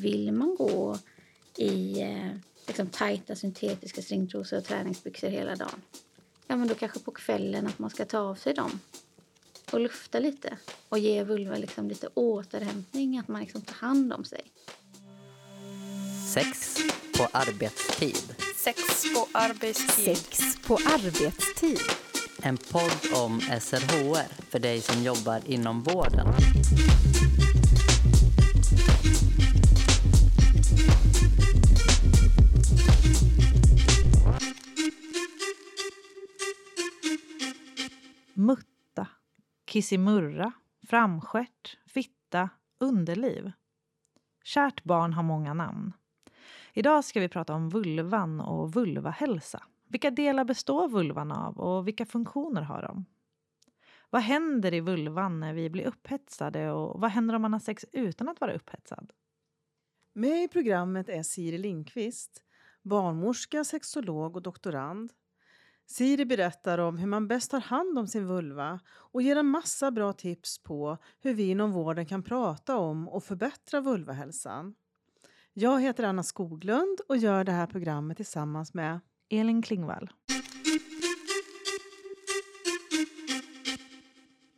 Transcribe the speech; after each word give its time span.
vill 0.00 0.32
man 0.32 0.56
gå 0.58 0.98
i 1.56 2.00
eh, 2.00 2.30
liksom 2.66 2.86
tajta 2.86 3.36
syntetiska 3.36 4.02
stringtrosor 4.02 4.58
och 4.58 4.64
träningsbyxor 4.64 5.28
hela 5.28 5.56
dagen, 5.56 5.82
ja 6.46 6.56
men 6.56 6.68
då 6.68 6.74
kanske 6.74 6.98
på 6.98 7.10
kvällen 7.10 7.66
att 7.66 7.78
man 7.78 7.90
ska 7.90 8.04
ta 8.04 8.18
av 8.18 8.34
sig 8.34 8.54
dem 8.54 8.80
och 9.72 9.80
lufta 9.80 10.18
lite 10.18 10.56
och 10.88 10.98
ge 10.98 11.24
vulva 11.24 11.56
liksom 11.56 11.88
lite 11.88 12.08
återhämtning, 12.14 13.18
att 13.18 13.28
man 13.28 13.40
liksom 13.40 13.60
tar 13.60 13.74
hand 13.74 14.12
om 14.12 14.24
sig. 14.24 14.42
Sex 16.34 16.76
på 17.16 17.28
arbetstid. 17.32 18.34
Sex 18.56 19.04
på 19.14 19.28
arbetstid. 19.32 20.16
Sex 20.16 20.56
på 20.66 20.74
arbetstid. 20.74 21.80
En 22.42 22.56
podd 22.56 23.22
om 23.24 23.40
SRHR 23.40 24.50
för 24.50 24.58
dig 24.58 24.80
som 24.80 25.02
jobbar 25.02 25.40
inom 25.46 25.82
vården. 25.82 26.26
Kissimurra, 39.78 40.52
framskärt, 40.86 41.78
fitta, 41.86 42.50
underliv. 42.78 43.52
Kärt 44.44 44.84
barn 44.84 45.12
har 45.12 45.22
många 45.22 45.54
namn. 45.54 45.92
Idag 46.72 47.04
ska 47.04 47.20
vi 47.20 47.28
prata 47.28 47.54
om 47.54 47.68
vulvan 47.68 48.40
och 48.40 48.72
vulvahälsa. 48.72 49.62
Vilka 49.88 50.10
delar 50.10 50.44
består 50.44 50.88
vulvan 50.88 51.32
av 51.32 51.58
och 51.58 51.88
vilka 51.88 52.06
funktioner 52.06 52.62
har 52.62 52.82
de? 52.82 53.04
Vad 54.10 54.22
händer 54.22 54.74
i 54.74 54.80
vulvan 54.80 55.40
när 55.40 55.54
vi 55.54 55.70
blir 55.70 55.84
upphetsade 55.86 56.70
och 56.70 57.00
vad 57.00 57.10
händer 57.10 57.34
om 57.34 57.42
man 57.42 57.52
har 57.52 57.60
sex 57.60 57.84
utan 57.92 58.28
att 58.28 58.40
vara 58.40 58.54
upphetsad? 58.54 59.12
Med 60.12 60.44
i 60.44 60.48
programmet 60.48 61.08
är 61.08 61.22
Siri 61.22 61.58
Lindqvist, 61.58 62.42
barnmorska, 62.82 63.64
sexolog 63.64 64.36
och 64.36 64.42
doktorand. 64.42 65.12
Siri 65.90 66.24
berättar 66.24 66.78
om 66.78 66.98
hur 66.98 67.06
man 67.06 67.28
bäst 67.28 67.50
tar 67.50 67.60
hand 67.60 67.98
om 67.98 68.06
sin 68.06 68.26
vulva 68.26 68.80
och 68.88 69.22
ger 69.22 69.36
en 69.36 69.46
massa 69.46 69.90
bra 69.90 70.12
tips 70.12 70.58
på 70.58 70.98
hur 71.20 71.34
vi 71.34 71.50
inom 71.50 71.72
vården 71.72 72.06
kan 72.06 72.22
prata 72.22 72.76
om 72.76 73.08
och 73.08 73.24
förbättra 73.24 73.80
vulvahälsan. 73.80 74.74
Jag 75.52 75.80
heter 75.80 76.04
Anna 76.04 76.22
Skoglund 76.22 77.00
och 77.08 77.16
gör 77.16 77.44
det 77.44 77.52
här 77.52 77.66
programmet 77.66 78.16
tillsammans 78.16 78.74
med 78.74 79.00
Elin 79.28 79.62
Klingvall. 79.62 80.10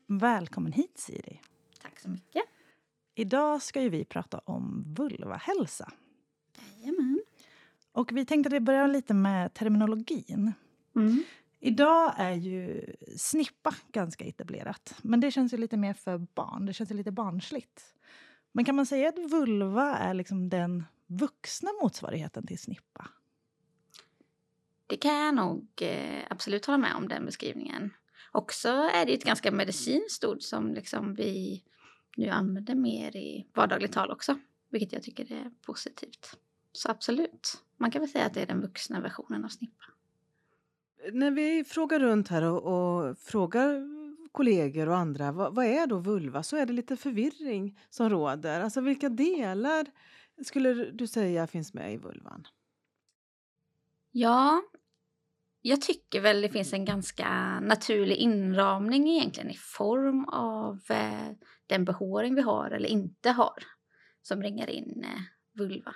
Välkommen 0.07 0.73
hit 0.73 0.99
Siri. 0.99 1.41
Tack 1.83 2.01
så 2.01 2.09
mycket. 2.09 2.43
Idag 3.15 3.63
ska 3.63 3.83
ju 3.83 3.89
vi 3.89 4.05
prata 4.05 4.39
om 4.39 4.85
vulvahälsa. 4.87 5.93
Jajamän. 6.59 7.21
Och 7.93 8.13
vi 8.13 8.27
tänkte 8.27 8.49
att 8.49 8.53
vi 8.53 8.61
börjar 8.61 8.89
lite 8.89 9.15
med 9.15 9.55
terminologin. 9.55 10.53
Mm. 10.97 11.23
Idag 11.61 12.15
är 12.17 12.35
ju 12.35 12.87
snippa 13.17 13.75
ganska 13.93 14.25
etablerat. 14.25 14.95
Men 15.03 15.21
det 15.21 15.31
känns 15.31 15.53
ju 15.53 15.57
lite 15.57 15.77
mer 15.77 15.95
för 15.95 16.19
barn. 16.19 16.67
Det 16.67 16.73
känns 16.73 16.91
ju 16.91 16.95
lite 16.95 17.13
barnsligt. 17.13 17.95
Men 18.53 18.65
kan 18.65 18.77
man 18.77 18.87
säga 18.87 19.09
att 19.09 19.31
vulva 19.31 19.97
är 19.97 20.15
liksom 20.15 20.49
den 20.49 20.85
vuxna 21.07 21.71
motsvarigheten 21.83 22.47
till 22.47 22.59
snippa? 22.59 23.09
Det 24.87 24.97
kan 24.97 25.15
jag 25.15 25.35
nog 25.35 25.69
eh, 25.81 26.23
absolut 26.31 26.67
hålla 26.67 26.79
med 26.79 26.95
om, 26.95 27.09
den 27.09 27.27
beskrivningen. 27.27 27.91
Också 28.33 28.69
är 28.69 29.07
det 29.07 29.15
ett 29.15 29.25
ganska 29.25 29.53
medicinskt 29.53 30.25
ord 30.25 30.43
som 30.43 30.75
liksom 30.75 31.15
vi 31.15 31.65
nu 32.17 32.29
använder 32.29 32.75
mer 32.75 33.17
i 33.17 33.47
vardagligt 33.55 33.93
tal 33.93 34.11
också, 34.11 34.39
vilket 34.69 34.93
jag 34.93 35.03
tycker 35.03 35.33
är 35.33 35.51
positivt. 35.63 36.37
Så 36.73 36.91
absolut, 36.91 37.63
man 37.77 37.91
kan 37.91 38.01
väl 38.01 38.11
säga 38.11 38.27
att 38.27 38.35
det 38.35 38.43
är 38.43 38.47
den 38.47 38.61
vuxna 38.61 39.01
versionen 39.01 39.45
av 39.45 39.49
snippa. 39.49 39.85
När 41.13 41.31
vi 41.31 41.65
frågar 41.65 42.01
runt 42.01 42.29
här 42.29 42.43
och, 42.43 42.63
och 42.63 43.19
frågar 43.19 44.01
kollegor 44.33 44.89
och 44.89 44.97
andra 44.97 45.33
vad, 45.33 45.55
vad, 45.55 45.65
är 45.65 45.87
då 45.87 45.99
vulva 45.99 46.43
så 46.43 46.57
är 46.57 46.67
det 46.67 46.73
lite 46.73 46.97
förvirring 46.97 47.79
som 47.91 48.11
råder. 48.11 48.61
Alltså 48.61 48.81
vilka 48.81 49.09
delar 49.09 49.87
skulle 50.45 50.75
du 50.75 51.07
säga 51.07 51.47
finns 51.47 51.75
med 51.75 51.95
i 51.95 51.97
vulvan? 51.97 52.47
Ja, 54.13 54.63
jag 55.63 55.81
tycker 55.81 56.21
väl 56.21 56.41
det 56.41 56.49
finns 56.49 56.73
en 56.73 56.85
ganska 56.85 57.61
naturlig 57.61 58.17
inramning 58.17 59.09
egentligen 59.09 59.51
i 59.51 59.57
form 59.57 60.25
av 60.25 60.81
eh, 60.89 61.31
den 61.67 61.85
behåring 61.85 62.35
vi 62.35 62.43
har 62.43 62.71
eller 62.71 62.89
inte 62.89 63.31
har 63.31 63.65
som 64.23 64.43
ringar 64.43 64.71
in 64.71 65.05
eh, 65.05 65.21
vulva. 65.59 65.95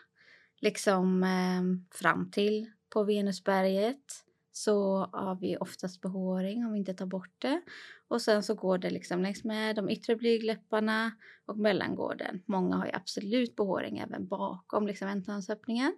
Liksom 0.60 1.22
eh, 1.22 1.96
fram 1.98 2.30
till 2.30 2.70
på 2.88 3.04
Venusberget 3.04 4.24
så 4.56 5.08
har 5.12 5.34
vi 5.40 5.56
oftast 5.56 6.00
behåring 6.00 6.64
om 6.64 6.72
vi 6.72 6.78
inte 6.78 6.94
tar 6.94 7.06
bort 7.06 7.34
det. 7.38 7.62
Och 8.08 8.22
sen 8.22 8.42
så 8.42 8.54
går 8.54 8.78
det 8.78 8.90
liksom 8.90 9.22
längs 9.22 9.44
med 9.44 9.76
de 9.76 9.90
yttre 9.90 10.16
blygdläpparna 10.16 11.12
och 11.46 11.58
mellangården. 11.58 12.42
Många 12.46 12.76
har 12.76 12.86
ju 12.86 12.92
absolut 12.92 13.56
behåring 13.56 13.98
även 13.98 14.28
bakom 14.28 14.86
liksom 14.86 15.08
ändtarmsöppningen. 15.08 15.96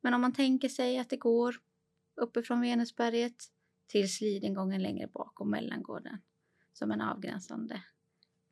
Men 0.00 0.14
om 0.14 0.20
man 0.20 0.32
tänker 0.32 0.68
sig 0.68 0.98
att 0.98 1.10
det 1.10 1.16
går 1.16 1.54
uppifrån 2.20 2.60
Venusberget 2.60 3.36
till 3.86 4.12
slidingången 4.12 4.82
längre 4.82 5.06
bak 5.06 5.40
och 5.40 5.46
mellangården 5.46 6.18
som 6.72 6.90
en 6.90 7.00
avgränsande, 7.00 7.82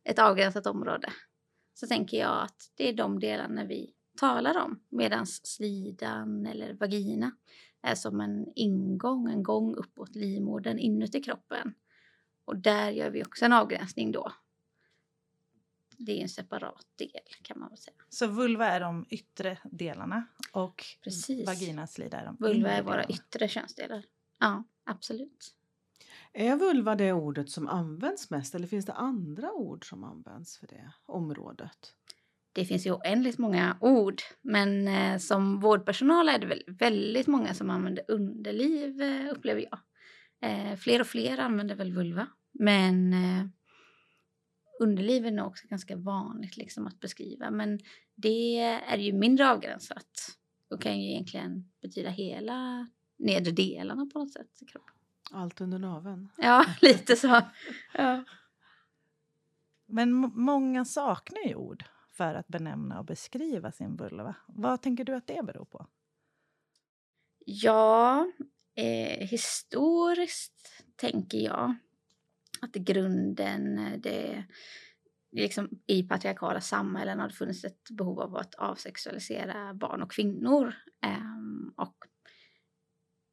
ett 0.04 0.18
avgränsat 0.18 0.66
område. 0.66 1.08
Så 1.74 1.86
tänker 1.86 2.18
jag 2.18 2.42
att 2.42 2.72
det 2.74 2.88
är 2.88 2.92
de 2.92 3.20
delarna 3.20 3.64
vi 3.64 3.94
talar 4.16 4.58
om 4.64 4.80
medan 4.88 5.26
slidan 5.26 6.46
eller 6.46 6.74
vagina 6.74 7.32
är 7.86 7.94
som 7.94 8.20
en 8.20 8.46
ingång, 8.54 9.28
en 9.30 9.42
gång 9.42 9.74
uppåt 9.74 10.14
livmodern 10.14 10.78
inuti 10.78 11.22
kroppen. 11.22 11.74
Och 12.44 12.56
där 12.56 12.90
gör 12.90 13.10
vi 13.10 13.24
också 13.24 13.44
en 13.44 13.52
avgränsning 13.52 14.12
då. 14.12 14.32
Det 15.98 16.18
är 16.18 16.22
en 16.22 16.28
separat 16.28 16.86
del 16.96 17.10
kan 17.42 17.58
man 17.60 17.68
väl 17.68 17.78
säga. 17.78 17.96
Så 18.08 18.26
vulva 18.26 18.66
är 18.66 18.80
de 18.80 19.06
yttre 19.10 19.58
delarna 19.64 20.26
och 20.52 20.84
Precis. 21.02 21.46
vaginaslida 21.46 22.20
är 22.20 22.24
de 22.26 22.36
Vulva 22.40 22.68
är 22.70 22.72
inre 22.72 22.82
våra 22.82 22.96
delarna. 22.96 23.14
yttre 23.14 23.48
könsdelar. 23.48 24.04
Ja, 24.38 24.64
absolut. 24.84 25.52
Är 26.32 26.56
vulva 26.56 26.94
det 26.94 27.12
ordet 27.12 27.50
som 27.50 27.68
används 27.68 28.30
mest 28.30 28.54
eller 28.54 28.66
finns 28.66 28.86
det 28.86 28.92
andra 28.92 29.52
ord 29.52 29.88
som 29.88 30.04
används 30.04 30.58
för 30.58 30.66
det 30.66 30.92
området? 31.06 31.94
Det 32.56 32.64
finns 32.64 32.86
ju 32.86 32.92
oändligt 32.92 33.38
många 33.38 33.76
ord, 33.80 34.22
men 34.42 34.88
eh, 34.88 35.18
som 35.18 35.60
vårdpersonal 35.60 36.28
är 36.28 36.38
det 36.38 36.46
väl 36.46 36.62
väldigt 36.66 37.26
många 37.26 37.54
som 37.54 37.70
använder 37.70 38.04
underliv, 38.08 39.02
eh, 39.02 39.32
upplever 39.32 39.68
jag. 39.70 39.78
Eh, 40.50 40.76
fler 40.76 41.00
och 41.00 41.06
fler 41.06 41.38
använder 41.38 41.74
väl 41.74 41.92
vulva, 41.92 42.26
men 42.52 43.12
eh, 43.12 43.46
underliv 44.80 45.26
är 45.26 45.30
nog 45.30 45.46
också 45.46 45.66
ganska 45.68 45.96
vanligt 45.96 46.56
liksom, 46.56 46.86
att 46.86 47.00
beskriva. 47.00 47.50
Men 47.50 47.78
det 48.14 48.58
är 48.60 48.98
ju 48.98 49.12
mindre 49.12 49.50
avgränsat 49.50 50.36
och 50.70 50.82
kan 50.82 51.00
ju 51.00 51.10
egentligen 51.10 51.70
betyda 51.82 52.10
hela 52.10 52.88
nedre 53.18 53.52
delarna 53.52 54.06
på 54.12 54.18
något 54.18 54.32
sätt 54.32 54.62
i 54.62 54.64
kroppen. 54.64 54.94
Allt 55.32 55.60
under 55.60 55.78
naveln. 55.78 56.28
Ja, 56.36 56.64
lite 56.80 57.16
så. 57.16 57.42
Ja. 57.94 58.24
Men 59.86 60.12
många 60.34 60.84
saknar 60.84 61.48
ju 61.48 61.54
ord 61.54 61.84
för 62.16 62.34
att 62.34 62.48
benämna 62.48 62.98
och 62.98 63.04
beskriva 63.04 63.72
sin 63.72 63.96
vulva. 63.96 64.34
Vad 64.46 64.82
tänker 64.82 65.04
du 65.04 65.14
att 65.14 65.26
det 65.26 65.46
beror 65.46 65.64
på? 65.64 65.86
Ja, 67.46 68.26
eh, 68.74 69.28
historiskt 69.28 70.84
tänker 70.96 71.38
jag 71.38 71.74
att 72.60 72.76
i 72.76 72.78
grunden 72.78 73.78
eh, 73.78 73.98
det 73.98 74.44
liksom 75.32 75.68
i 75.86 76.02
patriarkala 76.02 76.60
samhällen 76.60 77.20
har 77.20 77.28
det 77.28 77.34
funnits 77.34 77.64
ett 77.64 77.90
behov 77.90 78.20
av 78.20 78.36
att 78.36 78.54
avsexualisera 78.54 79.74
barn 79.74 80.02
och 80.02 80.12
kvinnor. 80.12 80.74
Eh, 81.04 81.84
och 81.84 81.96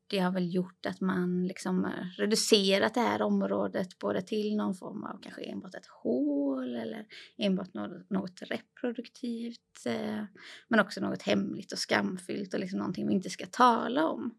det 0.07 0.19
har 0.19 0.31
väl 0.31 0.53
gjort 0.53 0.85
att 0.85 1.01
man 1.01 1.47
liksom 1.47 1.91
reducerat 2.17 2.93
det 2.93 3.01
här 3.01 3.21
området 3.21 3.99
både 3.99 4.21
till 4.21 4.55
någon 4.55 4.75
form 4.75 5.03
av 5.03 5.19
kanske 5.21 5.41
enbart 5.41 5.75
ett 5.75 5.87
hål 6.03 6.42
eller 6.63 7.05
enbart 7.37 7.73
något, 7.73 8.09
något 8.09 8.41
reproduktivt. 8.41 9.85
Eh, 9.85 10.23
men 10.67 10.79
också 10.79 11.01
något 11.01 11.21
hemligt 11.21 11.71
och 11.71 11.79
skamfyllt 11.79 12.53
och 12.53 12.59
liksom 12.59 12.79
någonting 12.79 13.07
vi 13.07 13.13
inte 13.13 13.29
ska 13.29 13.45
tala 13.45 14.07
om. 14.07 14.33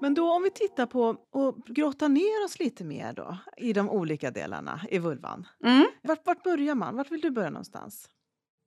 Men 0.00 0.14
då 0.14 0.32
om 0.32 0.42
vi 0.42 0.50
tittar 0.50 0.86
på 0.86 1.16
och 1.30 1.58
grottar 1.66 2.08
ner 2.08 2.44
oss 2.44 2.58
lite 2.58 2.84
mer 2.84 3.12
då 3.12 3.38
i 3.56 3.72
de 3.72 3.90
olika 3.90 4.30
delarna 4.30 4.80
i 4.90 4.98
vulvan. 4.98 5.46
Mm. 5.64 5.86
Vart, 6.02 6.26
vart 6.26 6.42
börjar 6.42 6.74
man? 6.74 6.96
Vart 6.96 7.10
vill 7.10 7.20
du 7.20 7.30
börja 7.30 7.50
någonstans? 7.50 8.08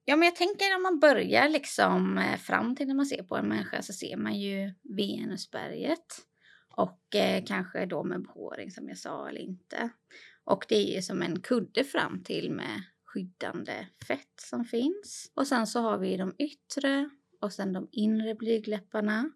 Ja, 0.04 0.16
men 0.16 0.26
jag 0.26 0.36
tänker 0.36 0.76
om 0.76 0.82
man 0.82 0.98
börjar 0.98 1.48
liksom 1.48 2.18
eh, 2.18 2.36
fram 2.36 2.76
till 2.76 2.86
när 2.86 2.94
man 2.94 3.06
ser 3.06 3.22
på 3.22 3.36
en 3.36 3.48
människa 3.48 3.82
så 3.82 3.92
ser 3.92 4.16
man 4.16 4.40
ju 4.40 4.74
Venusberget 4.82 6.26
och 6.76 7.14
eh, 7.14 7.44
kanske 7.46 7.86
då 7.86 8.04
med 8.04 8.22
behåring 8.22 8.70
som 8.70 8.88
jag 8.88 8.98
sa 8.98 9.28
eller 9.28 9.40
inte. 9.40 9.90
Och 10.46 10.66
det 10.68 10.76
är 10.76 10.94
ju 10.94 11.02
som 11.02 11.22
en 11.22 11.40
kudde 11.40 11.84
fram 11.84 12.22
till 12.24 12.50
med 12.50 12.82
skyddande 13.04 13.86
fett 14.06 14.40
som 14.40 14.64
finns. 14.64 15.32
Och 15.34 15.46
sen 15.46 15.66
så 15.66 15.80
har 15.80 15.98
vi 15.98 16.16
de 16.16 16.34
yttre 16.38 17.10
och 17.40 17.52
sen 17.52 17.72
de 17.72 17.88
inre 17.92 18.34
blygdläpparna. 18.34 19.30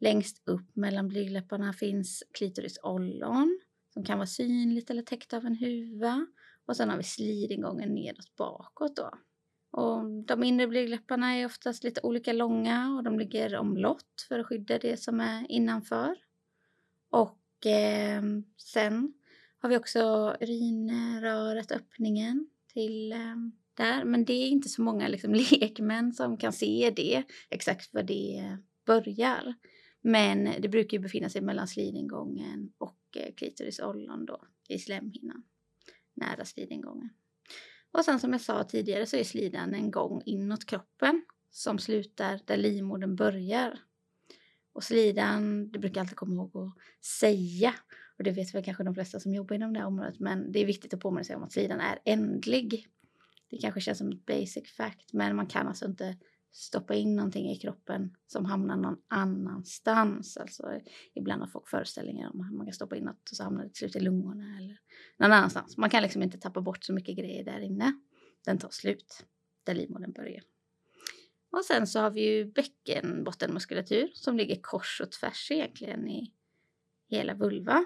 Längst 0.00 0.42
upp 0.48 0.76
mellan 0.76 1.08
blygdläpparna 1.08 1.72
finns 1.72 2.22
klitorisollon 2.32 3.60
som 3.94 4.04
kan 4.04 4.18
vara 4.18 4.26
synligt 4.26 4.90
eller 4.90 5.02
täckt 5.02 5.32
av 5.32 5.46
en 5.46 5.56
huva. 5.56 6.26
Och 6.66 6.76
sen 6.76 6.90
har 6.90 6.96
vi 6.96 7.02
slidingången 7.02 7.94
nedåt 7.94 8.36
bakåt 8.36 8.96
då. 8.96 9.10
Och 9.70 10.24
de 10.26 10.44
inre 10.44 10.66
blygdläpparna 10.66 11.34
är 11.34 11.46
oftast 11.46 11.84
lite 11.84 12.00
olika 12.02 12.32
långa 12.32 12.94
och 12.96 13.02
de 13.02 13.18
ligger 13.18 13.56
omlott 13.56 14.26
för 14.28 14.38
att 14.38 14.46
skydda 14.46 14.78
det 14.78 14.96
som 14.96 15.20
är 15.20 15.50
innanför. 15.50 16.16
Och 17.10 17.66
eh, 17.66 18.22
sen 18.56 19.14
har 19.62 19.68
vi 19.68 19.76
också 19.76 20.36
urinröret, 20.40 21.72
öppningen 21.72 22.46
till 22.72 23.12
eh, 23.12 23.36
där. 23.74 24.04
Men 24.04 24.24
det 24.24 24.32
är 24.32 24.48
inte 24.48 24.68
så 24.68 24.82
många 24.82 25.08
liksom, 25.08 25.34
lekmän 25.34 26.12
som 26.12 26.36
kan 26.36 26.52
se 26.52 26.92
det, 26.96 27.22
exakt 27.50 27.94
var 27.94 28.02
det 28.02 28.58
börjar. 28.86 29.54
Men 30.00 30.50
det 30.58 30.68
brukar 30.68 30.96
ju 30.96 31.02
befinna 31.02 31.28
sig 31.28 31.40
mellan 31.40 31.68
slidingången 31.68 32.72
och 32.78 33.16
eh, 33.16 33.34
klitorisollon 33.34 34.26
då 34.26 34.44
i 34.68 34.78
slemhinnan, 34.78 35.42
nära 36.14 36.44
slidingången. 36.44 37.10
Och 37.92 38.04
sen 38.04 38.20
som 38.20 38.32
jag 38.32 38.40
sa 38.40 38.64
tidigare 38.64 39.06
så 39.06 39.16
är 39.16 39.24
slidan 39.24 39.74
en 39.74 39.90
gång 39.90 40.22
inåt 40.26 40.66
kroppen 40.66 41.24
som 41.50 41.78
slutar 41.78 42.40
där 42.44 42.56
livmodern 42.56 43.16
börjar. 43.16 43.78
Och 44.72 44.84
slidan, 44.84 45.70
det 45.70 45.78
brukar 45.78 45.96
jag 45.96 46.04
alltid 46.04 46.16
komma 46.16 46.34
ihåg 46.34 46.56
att 46.56 47.04
säga, 47.04 47.74
och 48.18 48.24
det 48.24 48.30
vet 48.30 48.54
väl 48.54 48.64
kanske 48.64 48.84
de 48.84 48.94
flesta 48.94 49.20
som 49.20 49.34
jobbar 49.34 49.56
inom 49.56 49.72
det 49.72 49.78
här 49.78 49.86
området, 49.86 50.20
men 50.20 50.52
det 50.52 50.58
är 50.58 50.66
viktigt 50.66 50.94
att 50.94 51.00
påminna 51.00 51.24
sig 51.24 51.36
om 51.36 51.42
att 51.42 51.52
sidan 51.52 51.80
är 51.80 51.98
ändlig. 52.04 52.86
Det 53.50 53.58
kanske 53.58 53.80
känns 53.80 53.98
som 53.98 54.12
ett 54.12 54.26
basic 54.26 54.72
fact, 54.76 55.12
men 55.12 55.36
man 55.36 55.46
kan 55.46 55.68
alltså 55.68 55.84
inte 55.84 56.16
stoppa 56.52 56.94
in 56.94 57.16
någonting 57.16 57.50
i 57.50 57.56
kroppen 57.56 58.16
som 58.26 58.44
hamnar 58.44 58.76
någon 58.76 58.96
annanstans. 59.08 60.36
Alltså, 60.36 60.80
ibland 61.14 61.42
har 61.42 61.48
folk 61.48 61.68
föreställningar 61.68 62.30
om 62.34 62.40
att 62.40 62.52
man 62.52 62.66
kan 62.66 62.74
stoppa 62.74 62.96
in 62.96 63.04
något 63.04 63.30
och 63.30 63.36
så 63.36 63.42
hamnar 63.42 63.62
det 63.62 63.68
till 63.68 63.78
slut 63.78 63.96
i 63.96 64.00
lungorna 64.00 64.58
eller 64.58 64.78
någon 65.16 65.32
annanstans. 65.32 65.76
Man 65.76 65.90
kan 65.90 66.02
liksom 66.02 66.22
inte 66.22 66.38
tappa 66.38 66.60
bort 66.60 66.84
så 66.84 66.92
mycket 66.92 67.16
grejer 67.16 67.44
där 67.44 67.60
inne. 67.60 67.92
Den 68.44 68.58
tar 68.58 68.70
slut 68.70 69.26
där 69.64 69.74
livmodern 69.74 70.12
börjar. 70.12 70.42
Och 71.50 71.64
sen 71.64 71.86
så 71.86 72.00
har 72.00 72.10
vi 72.10 72.20
ju 72.20 72.44
bäckenbottenmuskulatur 72.44 74.10
som 74.14 74.36
ligger 74.36 74.60
kors 74.62 75.00
och 75.00 75.12
tvärs 75.12 75.50
egentligen 75.50 76.08
i 76.08 76.32
hela 77.08 77.34
vulva 77.34 77.84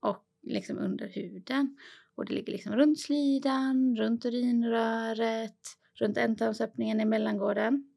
och 0.00 0.24
liksom 0.42 0.78
under 0.78 1.08
huden. 1.08 1.76
Och 2.14 2.24
det 2.24 2.34
ligger 2.34 2.52
liksom 2.52 2.76
runt 2.76 3.00
slidan, 3.00 3.96
runt 3.96 4.24
urinröret, 4.24 5.78
runt 5.94 6.16
ändtarmsöppningen 6.16 7.00
i 7.00 7.04
mellangården. 7.04 7.94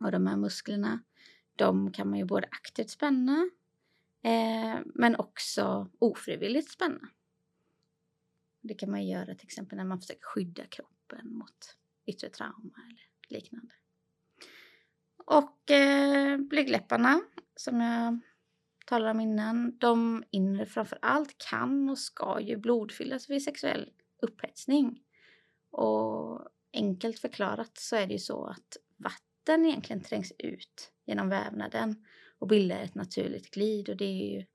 Och 0.00 0.12
de 0.12 0.26
här 0.26 0.36
musklerna, 0.36 1.02
de 1.56 1.92
kan 1.92 2.10
man 2.10 2.18
ju 2.18 2.24
både 2.24 2.48
aktivt 2.50 2.90
spänna 2.90 3.50
eh, 4.22 4.80
men 4.84 5.16
också 5.16 5.90
ofrivilligt 5.98 6.70
spänna. 6.70 7.08
Det 8.60 8.74
kan 8.74 8.90
man 8.90 9.06
göra 9.06 9.34
till 9.34 9.46
exempel 9.46 9.76
när 9.76 9.84
man 9.84 10.00
försöker 10.00 10.24
skydda 10.24 10.66
kroppen 10.66 11.32
mot 11.32 11.76
yttre 12.06 12.28
trauma 12.28 12.74
eller 12.86 13.08
liknande. 13.28 13.74
Och 15.16 15.70
eh, 15.70 16.38
blygdläpparna 16.38 17.20
som 17.56 17.80
jag 17.80 18.20
talade 18.88 19.10
om 19.10 19.20
innan, 19.20 19.78
de 19.78 20.24
inre 20.30 20.66
framför 20.66 20.98
allt 21.02 21.38
kan 21.50 21.90
och 21.90 21.98
ska 21.98 22.40
ju 22.40 22.56
blodfyllas 22.56 23.30
vid 23.30 23.42
sexuell 23.42 23.90
upphetsning. 24.22 25.02
Och 25.70 26.48
enkelt 26.72 27.18
förklarat 27.18 27.78
så 27.78 27.96
är 27.96 28.06
det 28.06 28.12
ju 28.12 28.18
så 28.18 28.46
att 28.46 28.76
vatten 28.96 29.66
egentligen 29.66 30.02
trängs 30.02 30.32
ut 30.38 30.92
genom 31.06 31.28
vävnaden 31.28 32.04
och 32.38 32.48
bildar 32.48 32.80
ett 32.80 32.94
naturligt 32.94 33.50
glid 33.50 33.88
och 33.88 33.96
det 33.96 34.04
är 34.04 34.38
ju 34.38 34.46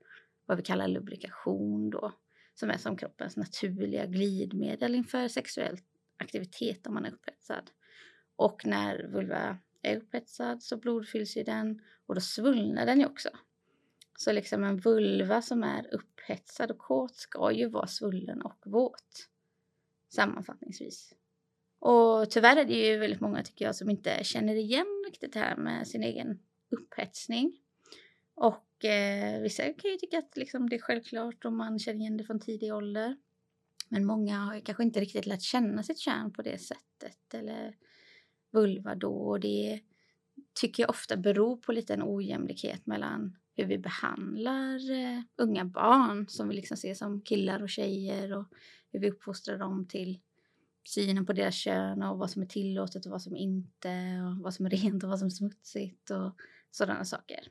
vad 0.46 0.56
vi 0.56 0.62
kallar 0.62 0.88
lubrikation 0.88 1.90
då 1.90 2.12
som 2.54 2.70
är 2.70 2.78
som 2.78 2.96
kroppens 2.96 3.36
naturliga 3.36 4.06
glidmedel 4.06 4.94
inför 4.94 5.28
sexuell 5.28 5.78
aktivitet 6.16 6.86
om 6.86 6.94
man 6.94 7.04
är 7.04 7.12
upphetsad. 7.12 7.70
Och 8.36 8.66
när 8.66 9.08
vulva 9.08 9.58
är 9.82 9.96
upphetsad 9.96 10.62
så 10.62 10.76
blodfylls 10.76 11.36
ju 11.36 11.42
den 11.42 11.80
och 12.06 12.14
då 12.14 12.20
svullnar 12.20 12.86
den 12.86 13.00
ju 13.00 13.06
också. 13.06 13.28
Så 14.16 14.32
liksom 14.32 14.64
en 14.64 14.76
vulva 14.76 15.42
som 15.42 15.62
är 15.62 15.94
upphetsad 15.94 16.70
och 16.70 16.78
kåt 16.78 17.16
ska 17.16 17.52
ju 17.52 17.68
vara 17.68 17.86
svullen 17.86 18.42
och 18.42 18.62
våt. 18.64 19.28
Sammanfattningsvis. 20.08 21.14
Och 21.78 22.30
tyvärr 22.30 22.56
är 22.56 22.64
det 22.64 22.86
ju 22.86 22.98
väldigt 22.98 23.20
många 23.20 23.42
tycker 23.42 23.64
jag 23.64 23.76
som 23.76 23.90
inte 23.90 24.24
känner 24.24 24.54
igen 24.54 25.04
riktigt 25.06 25.32
det 25.32 25.38
här 25.38 25.56
med 25.56 25.88
sin 25.88 26.02
egen 26.02 26.38
upphetsning. 26.70 27.58
Och 28.34 28.84
eh, 28.84 29.40
vissa 29.40 29.62
kan 29.62 29.90
ju 29.90 29.96
tycka 29.96 30.18
att 30.18 30.36
liksom, 30.36 30.68
det 30.68 30.76
är 30.76 30.80
självklart 30.80 31.44
om 31.44 31.56
man 31.56 31.78
känner 31.78 32.00
igen 32.00 32.16
det 32.16 32.24
från 32.24 32.40
tidig 32.40 32.74
ålder. 32.74 33.16
Men 33.88 34.04
många 34.04 34.38
har 34.38 34.60
kanske 34.60 34.82
inte 34.82 35.00
riktigt 35.00 35.26
lärt 35.26 35.42
känna 35.42 35.82
sitt 35.82 35.98
kön 35.98 36.32
på 36.32 36.42
det 36.42 36.58
sättet 36.58 37.34
eller 37.34 37.76
vulva 38.50 38.94
då. 38.94 39.12
Och 39.12 39.40
det 39.40 39.80
tycker 40.54 40.82
jag 40.82 40.90
ofta 40.90 41.16
beror 41.16 41.56
på 41.56 41.72
lite 41.72 41.94
en 41.94 42.02
ojämlikhet 42.02 42.86
mellan 42.86 43.36
hur 43.56 43.64
vi 43.64 43.78
behandlar 43.78 44.90
eh, 44.90 45.20
unga 45.36 45.64
barn 45.64 46.28
som 46.28 46.48
vi 46.48 46.54
liksom 46.54 46.76
ser 46.76 46.94
som 46.94 47.20
killar 47.20 47.62
och 47.62 47.70
tjejer 47.70 48.36
och 48.36 48.44
hur 48.92 49.00
vi 49.00 49.10
uppfostrar 49.10 49.58
dem 49.58 49.88
till 49.88 50.20
synen 50.84 51.26
på 51.26 51.32
deras 51.32 51.54
kön 51.54 52.02
och 52.02 52.18
vad 52.18 52.30
som 52.30 52.42
är 52.42 52.46
tillåtet 52.46 53.06
och 53.06 53.12
vad 53.12 53.22
som 53.22 53.36
inte 53.36 54.20
och 54.22 54.42
vad 54.42 54.54
som 54.54 54.66
är 54.66 54.70
rent 54.70 55.04
och 55.04 55.10
vad 55.10 55.18
som 55.18 55.26
är 55.26 55.30
smutsigt 55.30 56.10
och 56.10 56.36
sådana 56.70 57.04
saker. 57.04 57.48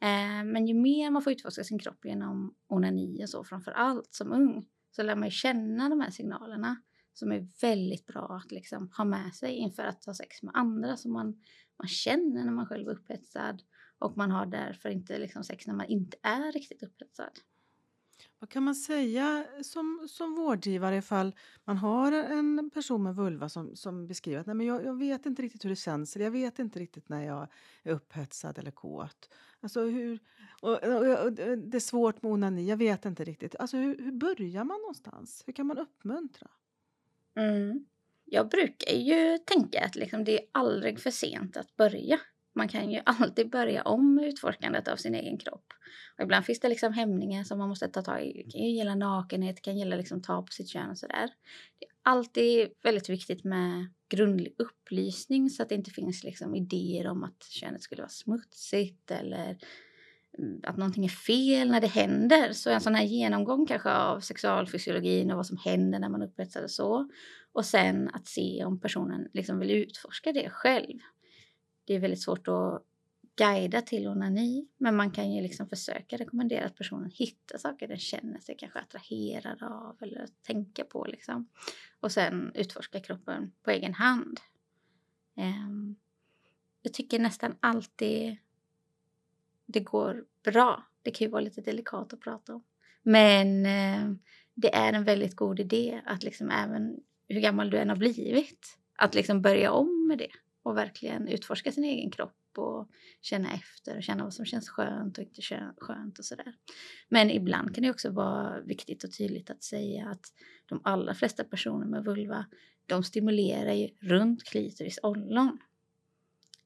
Eh, 0.00 0.44
men 0.44 0.66
ju 0.66 0.74
mer 0.74 1.10
man 1.10 1.22
får 1.22 1.32
utforska 1.32 1.64
sin 1.64 1.78
kropp 1.78 2.04
genom 2.04 2.54
onani 2.66 3.24
och 3.24 3.28
så 3.28 3.44
framför 3.44 3.72
allt 3.72 4.14
som 4.14 4.32
ung 4.32 4.66
så 4.90 5.02
lär 5.02 5.16
man 5.16 5.28
ju 5.28 5.30
känna 5.30 5.88
de 5.88 6.00
här 6.00 6.10
signalerna 6.10 6.82
som 7.14 7.32
är 7.32 7.48
väldigt 7.60 8.06
bra 8.06 8.40
att 8.44 8.52
liksom 8.52 8.90
ha 8.96 9.04
med 9.04 9.34
sig 9.34 9.54
inför 9.54 9.82
att 9.82 10.04
ha 10.04 10.14
sex 10.14 10.42
med 10.42 10.52
andra 10.54 10.96
som 10.96 11.12
man, 11.12 11.26
man 11.78 11.88
känner 11.88 12.44
när 12.44 12.52
man 12.52 12.66
själv 12.66 12.88
är 12.88 12.92
upphetsad 12.92 13.62
och 14.02 14.16
man 14.16 14.30
har 14.30 14.46
därför 14.46 14.88
inte 14.88 15.18
liksom 15.18 15.44
sex 15.44 15.66
när 15.66 15.74
man 15.74 15.86
inte 15.86 16.16
är 16.22 16.52
riktigt 16.52 16.82
upphetsad. 16.82 17.30
Vad 18.38 18.50
kan 18.50 18.62
man 18.62 18.74
säga 18.74 19.44
som, 19.62 20.08
som 20.10 20.34
vårdgivare 20.34 20.96
ifall 20.96 21.34
man 21.64 21.76
har 21.76 22.12
en 22.12 22.70
person 22.70 23.02
med 23.02 23.14
vulva 23.14 23.48
som, 23.48 23.76
som 23.76 24.06
beskriver 24.06 24.40
att 24.40 24.46
Nej, 24.46 24.54
men 24.54 24.66
jag, 24.66 24.84
jag 24.84 24.98
vet 24.98 25.26
inte 25.26 25.42
riktigt 25.42 25.64
hur 25.64 25.70
det 25.70 25.76
känns 25.76 26.16
eller 26.16 26.24
jag 26.24 26.32
vet 26.32 26.58
inte 26.58 26.78
riktigt 26.78 27.08
när 27.08 27.24
jag 27.24 27.48
är 27.82 27.92
upphetsad 27.92 28.58
eller 28.58 28.70
kåt. 28.70 29.28
Alltså 29.60 29.80
hur, 29.80 30.18
och, 30.60 30.84
och, 30.84 31.24
och 31.24 31.32
det 31.32 31.76
är 31.76 31.80
svårt 31.80 32.22
med 32.22 32.32
onani, 32.32 32.68
jag 32.68 32.76
vet 32.76 33.04
inte 33.04 33.24
riktigt. 33.24 33.56
Alltså 33.56 33.76
hur, 33.76 33.98
hur 33.98 34.12
börjar 34.12 34.64
man 34.64 34.80
någonstans? 34.80 35.42
Hur 35.46 35.52
kan 35.52 35.66
man 35.66 35.78
uppmuntra? 35.78 36.50
Mm. 37.34 37.86
Jag 38.24 38.48
brukar 38.48 38.92
ju 38.92 39.38
tänka 39.38 39.84
att 39.84 39.96
liksom 39.96 40.24
det 40.24 40.38
är 40.38 40.46
aldrig 40.52 41.00
för 41.00 41.10
sent 41.10 41.56
att 41.56 41.76
börja. 41.76 42.20
Man 42.54 42.68
kan 42.68 42.90
ju 42.90 43.00
alltid 43.06 43.50
börja 43.50 43.82
om 43.82 44.18
utforskandet 44.18 44.88
av 44.88 44.96
sin 44.96 45.14
egen 45.14 45.38
kropp. 45.38 45.72
Och 46.16 46.24
ibland 46.24 46.44
finns 46.44 46.60
det 46.60 46.68
liksom 46.68 46.92
hämningar 46.92 47.44
som 47.44 47.58
man 47.58 47.68
måste 47.68 47.88
ta 47.88 48.02
tag 48.02 48.22
i. 48.22 48.32
Det 48.32 48.50
kan 48.50 48.60
ju 48.60 48.70
gälla 48.70 48.94
nakenhet, 48.94 49.56
det 49.56 49.62
kan 49.62 49.78
gälla 49.78 49.96
liksom 49.96 50.22
ta 50.22 50.42
på 50.42 50.52
sitt 50.52 50.68
kön 50.68 50.90
och 50.90 50.98
sådär. 50.98 51.30
Det 51.78 51.86
är 51.86 51.92
alltid 52.02 52.68
väldigt 52.82 53.08
viktigt 53.08 53.44
med 53.44 53.90
grundlig 54.08 54.54
upplysning 54.58 55.50
så 55.50 55.62
att 55.62 55.68
det 55.68 55.74
inte 55.74 55.90
finns 55.90 56.24
liksom 56.24 56.54
idéer 56.54 57.06
om 57.06 57.24
att 57.24 57.42
könet 57.42 57.82
skulle 57.82 58.02
vara 58.02 58.08
smutsigt 58.08 59.10
eller 59.10 59.58
mm, 60.38 60.60
att 60.62 60.76
någonting 60.76 61.04
är 61.04 61.08
fel 61.08 61.70
när 61.70 61.80
det 61.80 61.86
händer. 61.86 62.52
Så 62.52 62.70
en 62.70 62.80
sån 62.80 62.94
här 62.94 63.04
genomgång 63.04 63.66
kanske 63.66 63.90
av 63.90 64.20
sexualfysiologin 64.20 65.30
och 65.30 65.36
vad 65.36 65.46
som 65.46 65.56
händer 65.56 65.98
när 65.98 66.08
man 66.08 66.22
upphetsar 66.22 66.62
och 66.62 66.70
så. 66.70 67.08
Och 67.52 67.64
sen 67.64 68.08
att 68.08 68.26
se 68.26 68.64
om 68.64 68.80
personen 68.80 69.28
liksom 69.32 69.58
vill 69.58 69.70
utforska 69.70 70.32
det 70.32 70.50
själv 70.50 70.98
det 71.84 71.94
är 71.94 71.98
väldigt 71.98 72.22
svårt 72.22 72.48
att 72.48 72.82
guida 73.36 73.82
till 73.82 74.08
onani, 74.08 74.68
men 74.78 74.96
man 74.96 75.10
kan 75.10 75.32
ju 75.32 75.42
liksom 75.42 75.68
försöka 75.68 76.16
rekommendera 76.16 76.66
att 76.66 76.76
personen 76.76 77.10
hittar 77.10 77.58
saker 77.58 77.88
den 77.88 77.98
känner 77.98 78.40
sig 78.40 78.56
kanske 78.58 78.78
attraherad 78.78 79.62
av 79.62 79.96
eller 80.00 80.26
tänka 80.42 80.84
på 80.84 81.04
liksom. 81.04 81.48
Och 82.00 82.12
sen 82.12 82.52
utforska 82.54 83.00
kroppen 83.00 83.52
på 83.62 83.70
egen 83.70 83.94
hand. 83.94 84.40
Um, 85.36 85.96
jag 86.82 86.92
tycker 86.92 87.18
nästan 87.18 87.54
alltid 87.60 88.36
det 89.66 89.80
går 89.80 90.24
bra. 90.42 90.86
Det 91.02 91.10
kan 91.10 91.24
ju 91.24 91.30
vara 91.30 91.42
lite 91.42 91.60
delikat 91.60 92.12
att 92.12 92.20
prata 92.20 92.54
om. 92.54 92.62
Men 93.02 93.66
uh, 93.66 94.16
det 94.54 94.74
är 94.74 94.92
en 94.92 95.04
väldigt 95.04 95.36
god 95.36 95.60
idé 95.60 96.02
att 96.06 96.22
liksom 96.22 96.50
även 96.50 96.96
hur 97.28 97.40
gammal 97.40 97.70
du 97.70 97.78
än 97.78 97.88
har 97.88 97.96
blivit, 97.96 98.78
att 98.96 99.14
liksom 99.14 99.42
börja 99.42 99.72
om 99.72 100.06
med 100.08 100.18
det 100.18 100.30
och 100.62 100.76
verkligen 100.76 101.28
utforska 101.28 101.72
sin 101.72 101.84
egen 101.84 102.10
kropp 102.10 102.58
och 102.58 102.90
känna 103.20 103.52
efter 103.52 103.96
och 103.96 104.02
känna 104.02 104.24
vad 104.24 104.34
som 104.34 104.44
känns 104.44 104.68
skönt 104.68 105.18
och 105.18 105.24
inte 105.24 105.42
skönt 105.76 106.18
och 106.18 106.24
sådär. 106.24 106.54
Men 107.08 107.30
ibland 107.30 107.74
kan 107.74 107.84
det 107.84 107.90
också 107.90 108.10
vara 108.10 108.60
viktigt 108.60 109.04
och 109.04 109.12
tydligt 109.12 109.50
att 109.50 109.62
säga 109.62 110.08
att 110.08 110.32
de 110.66 110.80
allra 110.84 111.14
flesta 111.14 111.44
personer 111.44 111.86
med 111.86 112.04
vulva 112.04 112.46
de 112.86 113.04
stimulerar 113.04 113.72
ju 113.72 113.88
runt 114.00 114.44
klitoris 114.44 114.98
ollon 115.02 115.58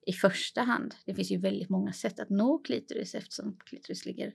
i 0.07 0.13
första 0.13 0.63
hand. 0.63 0.95
Det 1.05 1.15
finns 1.15 1.31
ju 1.31 1.39
väldigt 1.39 1.69
många 1.69 1.93
sätt 1.93 2.21
att 2.21 2.31
nå 2.31 2.59
klitoris 2.59 3.15
eftersom 3.15 3.57
klitoris 3.65 4.07
ligger 4.07 4.35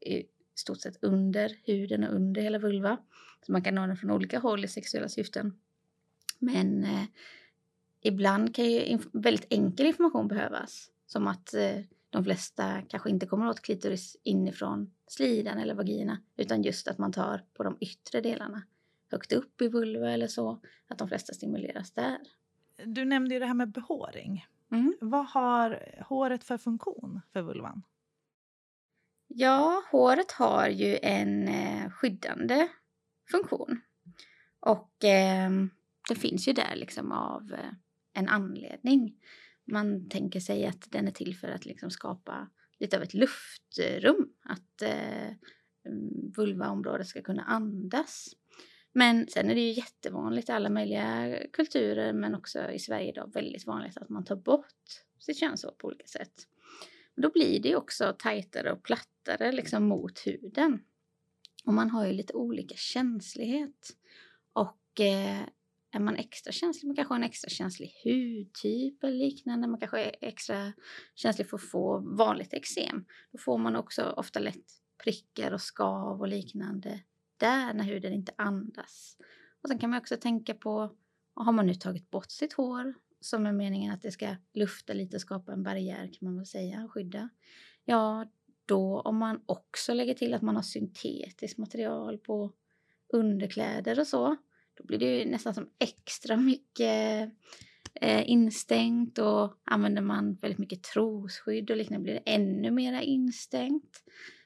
i 0.00 0.24
stort 0.54 0.80
sett 0.80 0.98
under 1.02 1.56
huden 1.64 2.04
och 2.04 2.14
under 2.14 2.42
hela 2.42 2.58
vulva. 2.58 2.98
Så 3.46 3.52
man 3.52 3.62
kan 3.62 3.74
nå 3.74 3.86
den 3.86 3.96
från 3.96 4.10
olika 4.10 4.38
håll 4.38 4.64
i 4.64 4.68
sexuella 4.68 5.08
syften. 5.08 5.58
Men 6.38 6.84
eh, 6.84 7.04
ibland 8.06 8.54
kan 8.54 8.64
ju 8.64 8.98
väldigt 9.12 9.46
enkel 9.50 9.86
information 9.86 10.28
behövas. 10.28 10.90
Som 11.06 11.26
att 11.26 11.54
eh, 11.54 11.78
de 12.10 12.24
flesta 12.24 12.82
kanske 12.88 13.10
inte 13.10 13.26
kommer 13.26 13.48
åt 13.48 13.60
klitoris 13.60 14.16
inifrån 14.22 14.90
slidan 15.06 15.58
eller 15.58 15.74
vagina 15.74 16.18
utan 16.36 16.62
just 16.62 16.88
att 16.88 16.98
man 16.98 17.12
tar 17.12 17.44
på 17.54 17.62
de 17.62 17.76
yttre 17.80 18.20
delarna 18.20 18.62
högt 19.10 19.32
upp 19.32 19.60
i 19.60 19.68
vulva 19.68 20.10
eller 20.10 20.26
så. 20.26 20.60
Att 20.88 20.98
de 20.98 21.08
flesta 21.08 21.34
stimuleras 21.34 21.90
där. 21.90 22.18
Du 22.84 23.04
nämnde 23.04 23.34
ju 23.34 23.40
det 23.40 23.46
här 23.46 23.54
med 23.54 23.70
behåring. 23.70 24.46
Mm. 24.72 24.96
Vad 25.00 25.26
har 25.26 25.94
håret 26.08 26.44
för 26.44 26.58
funktion 26.58 27.20
för 27.32 27.42
vulvan? 27.42 27.82
Ja, 29.26 29.82
håret 29.90 30.32
har 30.32 30.68
ju 30.68 30.98
en 31.02 31.48
eh, 31.48 31.90
skyddande 31.90 32.68
funktion. 33.30 33.80
Och 34.60 35.04
eh, 35.04 35.50
det 36.08 36.14
finns 36.14 36.48
ju 36.48 36.52
där 36.52 36.76
liksom 36.76 37.12
av 37.12 37.52
eh, 37.52 37.72
en 38.16 38.28
anledning. 38.28 39.14
Man 39.64 40.08
tänker 40.08 40.40
sig 40.40 40.66
att 40.66 40.90
den 40.90 41.06
är 41.06 41.12
till 41.12 41.36
för 41.36 41.48
att 41.48 41.66
liksom 41.66 41.90
skapa 41.90 42.48
lite 42.78 42.96
av 42.96 43.02
ett 43.02 43.14
luftrum. 43.14 44.28
Att 44.42 44.82
eh, 44.82 45.26
mm, 45.86 46.32
vulvaområdet 46.36 47.06
ska 47.06 47.22
kunna 47.22 47.42
andas. 47.42 48.28
Men 48.92 49.28
sen 49.28 49.50
är 49.50 49.54
det 49.54 49.60
ju 49.60 49.72
jättevanligt 49.72 50.48
i 50.48 50.52
alla 50.52 50.70
möjliga 50.70 51.38
kulturer 51.52 52.12
men 52.12 52.34
också 52.34 52.70
i 52.70 52.78
Sverige 52.78 53.08
idag 53.08 53.32
väldigt 53.34 53.66
vanligt 53.66 53.96
att 53.96 54.08
man 54.08 54.24
tar 54.24 54.36
bort 54.36 55.04
sitt 55.18 55.38
könshår 55.38 55.74
på 55.78 55.86
olika 55.86 56.06
sätt. 56.06 56.32
Då 57.16 57.30
blir 57.30 57.62
det 57.62 57.68
ju 57.68 57.76
också 57.76 58.16
tajtare 58.18 58.72
och 58.72 58.82
plattare 58.82 59.52
liksom 59.52 59.84
mot 59.84 60.26
huden. 60.26 60.82
Och 61.64 61.74
man 61.74 61.90
har 61.90 62.06
ju 62.06 62.12
lite 62.12 62.32
olika 62.32 62.74
känslighet. 62.76 63.96
Och 64.52 65.00
eh, 65.00 65.42
är 65.96 66.00
man 66.00 66.16
extra 66.16 66.52
känslig, 66.52 66.86
man 66.86 66.96
kanske 66.96 67.14
har 67.14 67.18
en 67.18 67.24
extra 67.24 67.48
känslig 67.48 67.92
hudtyp 68.04 69.04
eller 69.04 69.16
liknande. 69.16 69.68
Man 69.68 69.80
kanske 69.80 70.00
är 70.00 70.16
extra 70.20 70.72
känslig 71.14 71.48
för 71.48 71.56
att 71.56 71.70
få 71.70 71.98
vanligt 71.98 72.54
eksem. 72.54 73.04
Då 73.32 73.38
får 73.38 73.58
man 73.58 73.76
också 73.76 74.02
ofta 74.02 74.40
lätt 74.40 74.64
prickar 75.04 75.52
och 75.52 75.60
skav 75.60 76.20
och 76.20 76.28
liknande 76.28 77.00
där 77.36 77.74
när 77.74 77.84
huden 77.84 78.12
inte 78.12 78.32
andas. 78.38 79.16
Och 79.62 79.68
sen 79.68 79.78
kan 79.78 79.90
man 79.90 79.98
också 79.98 80.16
tänka 80.16 80.54
på, 80.54 80.96
har 81.34 81.52
man 81.52 81.66
nu 81.66 81.74
tagit 81.74 82.10
bort 82.10 82.30
sitt 82.30 82.52
hår 82.52 82.94
som 83.20 83.46
är 83.46 83.52
meningen 83.52 83.94
att 83.94 84.02
det 84.02 84.10
ska 84.10 84.36
lufta 84.54 84.92
lite 84.92 85.16
och 85.16 85.20
skapa 85.20 85.52
en 85.52 85.62
barriär 85.62 86.10
kan 86.12 86.28
man 86.28 86.36
väl 86.36 86.46
säga 86.46 86.84
och 86.84 86.92
skydda. 86.92 87.28
Ja, 87.84 88.26
då 88.66 89.00
om 89.00 89.16
man 89.16 89.42
också 89.46 89.94
lägger 89.94 90.14
till 90.14 90.34
att 90.34 90.42
man 90.42 90.56
har 90.56 90.62
syntetiskt 90.62 91.58
material 91.58 92.18
på 92.18 92.52
underkläder 93.08 94.00
och 94.00 94.06
så, 94.06 94.36
då 94.76 94.84
blir 94.84 94.98
det 94.98 95.18
ju 95.18 95.30
nästan 95.30 95.54
som 95.54 95.70
extra 95.78 96.36
mycket 96.36 97.30
eh, 98.00 98.30
instängt 98.30 99.18
och 99.18 99.54
använder 99.64 100.02
man 100.02 100.34
väldigt 100.34 100.58
mycket 100.58 100.82
trosskydd 100.82 101.70
och 101.70 101.76
liknande 101.76 102.02
blir 102.02 102.14
det 102.14 102.30
ännu 102.32 102.70
mera 102.70 103.02
instängt. 103.02 104.02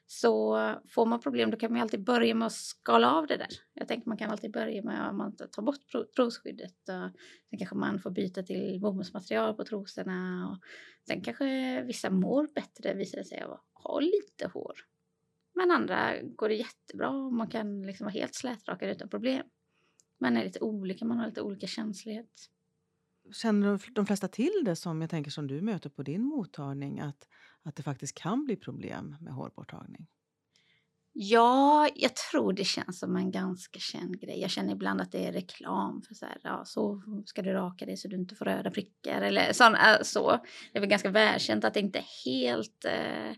Så 0.07 0.59
får 0.89 1.07
man 1.07 1.21
problem 1.21 1.51
då 1.51 1.57
kan 1.57 1.71
man 1.71 1.77
ju 1.77 1.83
alltid 1.83 2.05
börja 2.05 2.35
med 2.35 2.47
att 2.47 2.53
skala 2.53 3.11
av 3.11 3.27
det 3.27 3.37
där. 3.37 3.49
Jag 3.75 3.89
tänker 3.89 4.09
man 4.09 4.19
kan 4.19 4.31
alltid 4.31 4.53
börja 4.53 4.83
med 4.83 5.09
att 5.09 5.15
man 5.15 5.37
tar 5.37 5.63
bort 5.63 6.15
trosskyddet. 6.17 6.89
Och 6.89 7.19
sen 7.51 7.59
kanske 7.59 7.77
man 7.77 7.99
får 7.99 8.11
byta 8.11 8.43
till 8.43 8.81
bomullsmaterial 8.81 9.55
på 9.55 9.65
trosorna. 9.65 10.49
Och 10.51 10.59
sen 11.09 11.23
kanske 11.23 11.83
vissa 11.83 12.11
mår 12.11 12.49
bättre 12.55 12.95
visar 12.95 13.19
det 13.19 13.25
sig 13.25 13.43
av 13.43 13.53
att 13.53 13.65
ha 13.73 14.01
lite 14.01 14.49
hår. 14.55 14.75
Men 15.55 15.71
andra 15.71 16.23
går 16.23 16.49
det 16.49 16.55
jättebra 16.55 17.09
och 17.09 17.33
man 17.33 17.49
kan 17.49 17.83
liksom 17.83 18.05
vara 18.05 18.15
helt 18.15 18.35
slätrakad 18.35 18.89
utan 18.89 19.09
problem. 19.09 19.47
Man 20.21 20.37
är 20.37 20.45
lite 20.45 20.61
olika, 20.61 21.05
man 21.05 21.19
har 21.19 21.27
lite 21.27 21.43
olika 21.43 21.67
känslighet. 21.67 22.51
Känner 23.33 23.81
de- 23.95 24.07
flesta 24.07 24.29
till 24.29 24.63
det 24.65 24.77
som 24.77 25.01
jag 25.01 25.11
tänker 25.11 25.31
som 25.31 25.47
du 25.47 25.61
möter 25.61 25.91
på 25.91 26.03
din 26.03 26.23
mottagning 26.23 27.01
att, 27.01 27.29
att 27.63 27.77
det 27.77 27.83
faktiskt 27.83 28.15
kan 28.19 28.45
bli 28.45 28.57
problem 28.57 29.17
med 29.21 29.33
hårborttagning? 29.33 30.07
Ja, 31.13 31.89
jag 31.95 32.17
tror 32.17 32.53
det 32.53 32.65
känns 32.65 32.99
som 32.99 33.17
en 33.17 33.31
ganska 33.31 33.79
känd 33.79 34.21
grej. 34.21 34.41
Jag 34.41 34.51
känner 34.51 34.73
ibland 34.73 35.01
att 35.01 35.13
det 35.13 35.27
är 35.27 35.33
reklam 35.33 36.03
för 36.03 36.15
så 36.15 36.27
här, 36.27 36.39
ja, 36.43 36.65
så 36.65 37.03
ska 37.27 37.43
du 37.43 37.53
raka 37.53 37.87
dig 37.87 37.97
så 37.97 38.09
du 38.09 38.17
inte 38.17 38.35
får 38.35 38.45
röda 38.45 38.71
prickar 38.71 39.23
eller 39.23 39.53
sån, 39.53 39.75
äh, 39.75 40.03
så. 40.03 40.31
Det 40.73 40.79
är 40.79 40.81
väl 40.81 40.91
ganska 40.91 41.11
välkänt 41.11 41.65
att 41.65 41.75
det 41.75 41.81
inte 41.81 41.99
är 41.99 42.25
helt, 42.25 42.85
eh, 42.85 43.37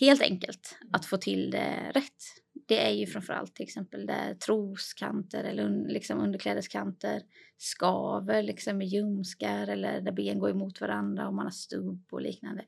helt 0.00 0.22
enkelt 0.22 0.78
att 0.92 1.06
få 1.06 1.16
till 1.16 1.50
det 1.50 1.90
rätt. 1.94 2.41
Det 2.66 2.86
är 2.86 2.90
ju 2.90 3.06
framförallt 3.06 3.54
till 3.54 3.64
exempel 3.64 4.06
där 4.06 4.34
troskanter 4.34 5.44
eller 5.44 5.64
un, 5.64 5.82
liksom 5.82 6.20
underklädeskanter 6.20 7.22
skaver 7.56 8.42
liksom 8.42 8.78
med 8.78 8.86
ljumskar 8.86 9.68
eller 9.68 10.00
där 10.00 10.12
ben 10.12 10.38
går 10.38 10.50
emot 10.50 10.80
varandra 10.80 11.28
och 11.28 11.34
man 11.34 11.46
har 11.46 11.50
stubb 11.50 12.06
och 12.10 12.22
liknande. 12.22 12.64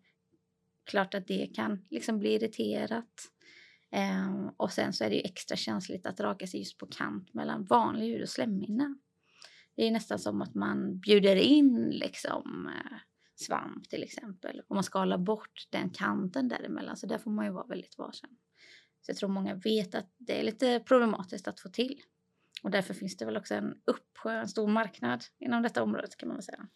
Klart 0.84 1.14
att 1.14 1.26
det 1.26 1.46
kan 1.46 1.86
liksom 1.90 2.18
bli 2.18 2.34
irriterat. 2.34 3.30
Ehm, 3.92 4.48
och 4.56 4.72
sen 4.72 4.92
så 4.92 5.04
är 5.04 5.10
det 5.10 5.16
ju 5.16 5.22
extra 5.22 5.56
känsligt 5.56 6.06
att 6.06 6.20
raka 6.20 6.46
sig 6.46 6.60
just 6.60 6.78
på 6.78 6.86
kant 6.86 7.34
mellan 7.34 7.64
vanlig 7.64 8.12
hud 8.12 8.22
och 8.22 8.28
slemhinna. 8.28 8.98
Det 9.76 9.86
är 9.86 9.90
nästan 9.90 10.18
som 10.18 10.42
att 10.42 10.54
man 10.54 10.98
bjuder 10.98 11.36
in 11.36 11.90
liksom 11.90 12.66
eh, 12.66 12.98
svamp 13.34 13.88
till 13.88 14.02
exempel. 14.02 14.62
Och 14.68 14.74
man 14.74 14.84
skalar 14.84 15.18
bort 15.18 15.68
den 15.70 15.90
kanten 15.90 16.48
däremellan. 16.48 16.96
Så 16.96 17.06
där 17.06 17.18
får 17.18 17.30
man 17.30 17.44
ju 17.44 17.52
vara 17.52 17.66
väldigt 17.66 17.98
varsam. 17.98 18.30
Så 19.06 19.10
jag 19.10 19.16
tror 19.16 19.28
många 19.28 19.54
vet 19.54 19.94
att 19.94 20.14
det 20.18 20.40
är 20.40 20.42
lite 20.42 20.80
problematiskt 20.80 21.48
att 21.48 21.60
få 21.60 21.68
till. 21.68 22.02
Och 22.62 22.70
därför 22.70 22.94
finns 22.94 23.16
det 23.16 23.24
väl 23.24 23.36
också 23.36 23.54
en 23.54 23.74
uppsjö, 23.84 24.40
en 24.40 24.48
stor 24.48 24.68
marknad 24.68 25.24
inom 25.38 25.62
detta 25.62 25.82
området 25.82 26.16
kan 26.16 26.28
man 26.28 26.42
säga. 26.42 26.66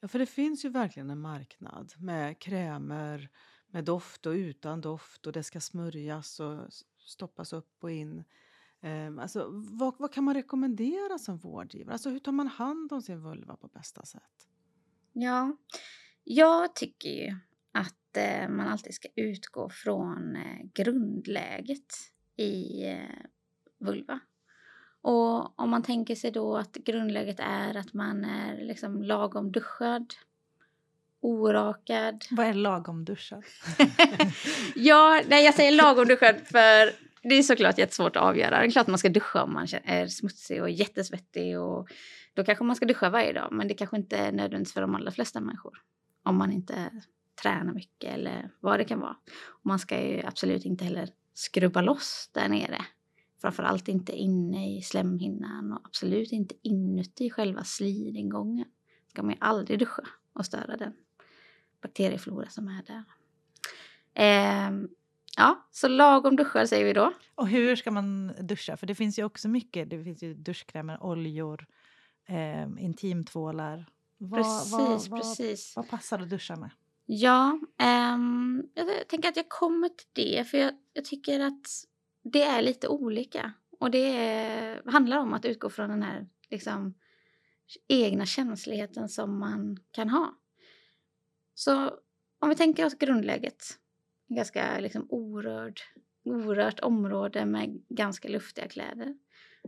Ja, 0.00 0.08
för 0.08 0.18
det 0.18 0.26
finns 0.26 0.64
ju 0.64 0.68
verkligen 0.68 1.10
en 1.10 1.20
marknad 1.20 1.92
med 1.98 2.38
krämer, 2.38 3.28
med 3.66 3.84
doft 3.84 4.26
och 4.26 4.32
utan 4.32 4.80
doft 4.80 5.26
och 5.26 5.32
det 5.32 5.42
ska 5.42 5.60
smörjas 5.60 6.40
och 6.40 6.72
stoppas 6.98 7.52
upp 7.52 7.76
och 7.80 7.90
in. 7.90 8.24
Ehm, 8.80 9.18
alltså, 9.18 9.48
vad, 9.52 9.94
vad 9.98 10.12
kan 10.12 10.24
man 10.24 10.34
rekommendera 10.34 11.18
som 11.18 11.36
vårdgivare? 11.36 11.92
Alltså, 11.92 12.10
hur 12.10 12.18
tar 12.18 12.32
man 12.32 12.48
hand 12.48 12.92
om 12.92 13.02
sin 13.02 13.20
vulva 13.22 13.56
på 13.56 13.68
bästa 13.68 14.04
sätt? 14.04 14.48
Ja, 15.12 15.56
jag 16.24 16.74
tycker 16.74 17.08
ju 17.08 17.36
att 17.72 17.96
eh, 18.16 18.48
man 18.48 18.68
alltid 18.68 18.94
ska 18.94 19.08
utgå 19.16 19.70
från 19.70 20.36
eh, 20.36 20.66
grundläget 20.74 21.94
i 22.36 22.84
eh, 22.86 23.24
vulva. 23.80 24.20
Och 25.02 25.60
om 25.60 25.70
man 25.70 25.82
tänker 25.82 26.14
sig 26.14 26.30
då 26.30 26.56
att 26.56 26.74
grundläget 26.74 27.40
är 27.40 27.76
att 27.76 27.92
man 27.94 28.24
är 28.24 28.64
liksom 28.64 29.02
lagom 29.02 29.52
duschad, 29.52 30.14
orakad. 31.20 32.24
Vad 32.30 32.46
är 32.46 32.54
lagom 32.54 33.04
duschad? 33.04 33.44
ja, 34.74 35.22
nej 35.28 35.44
jag 35.44 35.54
säger 35.54 35.72
lagom 35.72 36.08
duschad 36.08 36.36
för 36.44 37.04
det 37.28 37.34
är 37.34 37.42
såklart 37.42 37.78
jättesvårt 37.78 38.16
att 38.16 38.22
avgöra. 38.22 38.60
Det 38.60 38.66
är 38.66 38.70
klart 38.70 38.86
man 38.86 38.98
ska 38.98 39.08
duscha 39.08 39.42
om 39.42 39.52
man 39.52 39.66
är 39.84 40.06
smutsig 40.06 40.62
och 40.62 40.70
jättesvettig 40.70 41.60
och 41.60 41.88
då 42.34 42.44
kanske 42.44 42.64
man 42.64 42.76
ska 42.76 42.86
duscha 42.86 43.10
varje 43.10 43.32
dag. 43.32 43.48
Men 43.52 43.68
det 43.68 43.74
kanske 43.74 43.96
inte 43.96 44.16
är 44.16 44.32
nödvändigt 44.32 44.72
för 44.72 44.80
de 44.80 44.94
allra 44.94 45.10
flesta 45.10 45.40
människor. 45.40 45.82
Om 46.22 46.36
man 46.36 46.52
inte 46.52 46.90
tränar 47.42 47.72
mycket 47.72 48.14
eller 48.14 48.50
vad 48.60 48.80
det 48.80 48.84
kan 48.84 49.00
vara. 49.00 49.16
Och 49.46 49.66
man 49.66 49.78
ska 49.78 50.00
ju 50.00 50.22
absolut 50.24 50.64
inte 50.64 50.84
heller 50.84 51.08
skrubba 51.34 51.80
loss 51.80 52.30
där 52.32 52.48
nere. 52.48 52.78
Framförallt 53.40 53.88
inte 53.88 54.12
inne 54.12 54.76
i 54.76 54.82
slemhinnan 54.82 55.72
och 55.72 55.80
absolut 55.84 56.32
inte 56.32 56.54
inuti 56.62 57.30
själva 57.30 57.64
slidingången. 57.64 58.66
Ska 59.08 59.22
man 59.22 59.30
ju 59.30 59.38
aldrig 59.40 59.78
duscha 59.78 60.02
och 60.32 60.46
störa 60.46 60.76
den 60.76 60.92
bakterieflora 61.84 62.48
som 62.48 62.68
är 62.68 62.82
där. 62.82 63.04
Ehm, 64.14 64.88
ja, 65.36 65.68
så 65.70 65.88
lagom 65.88 66.36
duschad 66.36 66.68
säger 66.68 66.84
vi 66.84 66.92
då. 66.92 67.12
Och 67.34 67.48
hur 67.48 67.76
ska 67.76 67.90
man 67.90 68.32
duscha? 68.40 68.76
För 68.76 68.86
det 68.86 68.94
finns 68.94 69.18
ju 69.18 69.24
också 69.24 69.48
mycket. 69.48 69.90
Det 69.90 70.04
finns 70.04 70.22
ju 70.22 70.34
duschkrämer, 70.34 71.02
oljor, 71.02 71.66
eh, 72.26 72.84
intimtvålar. 72.84 73.86
Vad, 74.18 74.42
Precis, 74.42 75.08
vad, 75.08 75.20
precis. 75.20 75.76
Vad, 75.76 75.84
vad 75.84 75.90
passar 75.90 76.18
att 76.18 76.30
duscha 76.30 76.56
med? 76.56 76.70
Ja, 77.06 77.58
um, 78.14 78.70
jag 78.74 79.08
tänker 79.08 79.28
att 79.28 79.36
jag 79.36 79.48
kommer 79.48 79.88
till 79.88 80.06
det 80.14 80.44
för 80.44 80.58
jag, 80.58 80.72
jag 80.92 81.04
tycker 81.04 81.40
att 81.40 81.66
det 82.22 82.42
är 82.42 82.62
lite 82.62 82.88
olika. 82.88 83.52
Och 83.80 83.90
det 83.90 84.16
är, 84.16 84.82
handlar 84.90 85.18
om 85.18 85.32
att 85.32 85.44
utgå 85.44 85.70
från 85.70 85.90
den 85.90 86.02
här 86.02 86.26
liksom, 86.50 86.94
egna 87.88 88.26
känsligheten 88.26 89.08
som 89.08 89.38
man 89.38 89.76
kan 89.90 90.08
ha. 90.08 90.34
Så 91.54 91.98
om 92.38 92.48
vi 92.48 92.54
tänker 92.54 92.86
oss 92.86 92.94
grundläget, 92.94 93.64
en 94.28 94.36
ganska 94.36 94.78
liksom, 94.80 95.06
orörd, 95.08 95.80
orört 96.24 96.80
område 96.80 97.46
med 97.46 97.82
ganska 97.88 98.28
luftiga 98.28 98.68
kläder. 98.68 99.16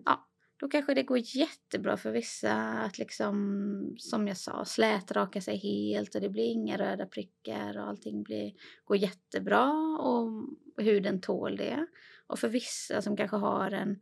Ja, 0.05 0.26
då 0.57 0.69
kanske 0.69 0.95
det 0.95 1.03
går 1.03 1.19
jättebra 1.19 1.97
för 1.97 2.13
vissa 2.13 2.53
att 2.55 2.99
liksom, 2.99 3.95
som 3.99 4.29
jag 4.29 4.37
sa, 4.37 4.65
slätraka 4.65 5.41
sig 5.41 5.57
helt 5.57 6.15
och 6.15 6.21
det 6.21 6.29
blir 6.29 6.53
inga 6.53 6.79
röda 6.79 7.07
prickar 7.07 7.79
och 7.79 7.89
allting 7.89 8.23
blir, 8.23 8.53
går 8.85 8.97
jättebra 8.97 9.73
och 9.99 10.49
huden 10.77 11.21
tål 11.21 11.57
det. 11.57 11.87
Och 12.27 12.39
för 12.39 12.49
vissa 12.49 13.03
som 13.03 13.17
kanske 13.17 13.37
har 13.37 13.71
en 13.71 14.01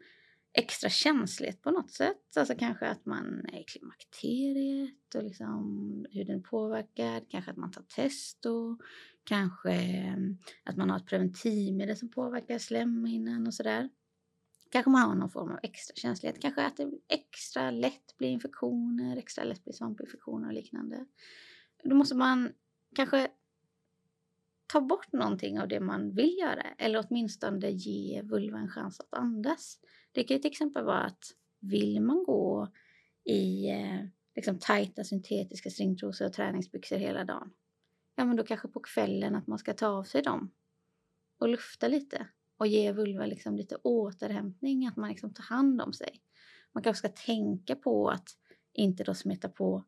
extra 0.52 0.90
känslighet 0.90 1.62
på 1.62 1.70
något 1.70 1.90
sätt, 1.90 2.36
alltså 2.36 2.54
kanske 2.58 2.86
att 2.86 3.06
man 3.06 3.46
är 3.52 3.60
i 3.60 3.64
klimakteriet 3.64 5.14
och 5.14 5.24
liksom 5.24 6.06
huden 6.10 6.38
är 6.38 6.42
påverkad, 6.42 7.28
kanske 7.28 7.50
att 7.50 7.56
man 7.56 7.70
tar 7.70 7.82
test, 7.82 8.46
och 8.46 8.80
kanske 9.24 9.76
att 10.64 10.76
man 10.76 10.90
har 10.90 10.96
ett 10.96 11.06
preventivmedel 11.06 11.96
som 11.96 12.10
påverkar 12.10 12.58
slemhinnan 12.58 13.46
och 13.46 13.54
sådär 13.54 13.88
kanske 14.74 14.90
man 14.90 15.02
har 15.02 15.14
någon 15.14 15.30
form 15.30 15.50
av 15.50 15.58
extra 15.62 15.94
känslighet. 15.94 16.40
Kanske 16.40 16.66
att 16.66 16.76
det 16.76 16.90
extra 17.08 17.70
lätt 17.70 18.16
blir 18.16 18.28
infektioner, 18.28 19.16
extra 19.16 19.44
lätt 19.44 19.64
blir 19.64 19.74
svampinfektioner 19.74 20.48
och 20.48 20.54
liknande. 20.54 21.06
Då 21.84 21.96
måste 21.96 22.14
man 22.14 22.52
kanske 22.94 23.28
ta 24.66 24.80
bort 24.80 25.12
någonting 25.12 25.60
av 25.60 25.68
det 25.68 25.80
man 25.80 26.14
vill 26.14 26.38
göra 26.38 26.62
eller 26.78 27.06
åtminstone 27.08 27.70
ge 27.70 28.22
vulva 28.22 28.58
en 28.58 28.68
chans 28.68 29.00
att 29.00 29.14
andas. 29.14 29.78
Det 30.12 30.24
kan 30.24 30.40
till 30.40 30.50
exempel 30.50 30.84
vara 30.84 31.04
att 31.04 31.24
vill 31.60 32.00
man 32.00 32.24
gå 32.24 32.72
i 33.24 33.70
eh, 33.70 34.04
liksom 34.36 34.58
tajta 34.58 35.04
syntetiska 35.04 35.70
stringtrosor 35.70 36.26
och 36.26 36.32
träningsbyxor 36.32 36.96
hela 36.96 37.24
dagen, 37.24 37.50
ja 38.16 38.24
men 38.24 38.36
då 38.36 38.44
kanske 38.44 38.68
på 38.68 38.80
kvällen 38.80 39.34
att 39.34 39.46
man 39.46 39.58
ska 39.58 39.72
ta 39.72 39.86
av 39.86 40.04
sig 40.04 40.22
dem 40.22 40.50
och 41.38 41.48
lufta 41.48 41.88
lite 41.88 42.26
och 42.56 42.66
ge 42.66 42.92
vulva 42.92 43.26
liksom 43.26 43.56
lite 43.56 43.76
återhämtning, 43.76 44.86
att 44.86 44.96
man 44.96 45.10
liksom 45.10 45.34
tar 45.34 45.44
hand 45.44 45.82
om 45.82 45.92
sig. 45.92 46.20
Man 46.72 46.82
kanske 46.82 47.08
ska 47.08 47.24
tänka 47.24 47.76
på 47.76 48.08
att 48.08 48.28
inte 48.72 49.04
då 49.04 49.14
smeta 49.14 49.48
på 49.48 49.84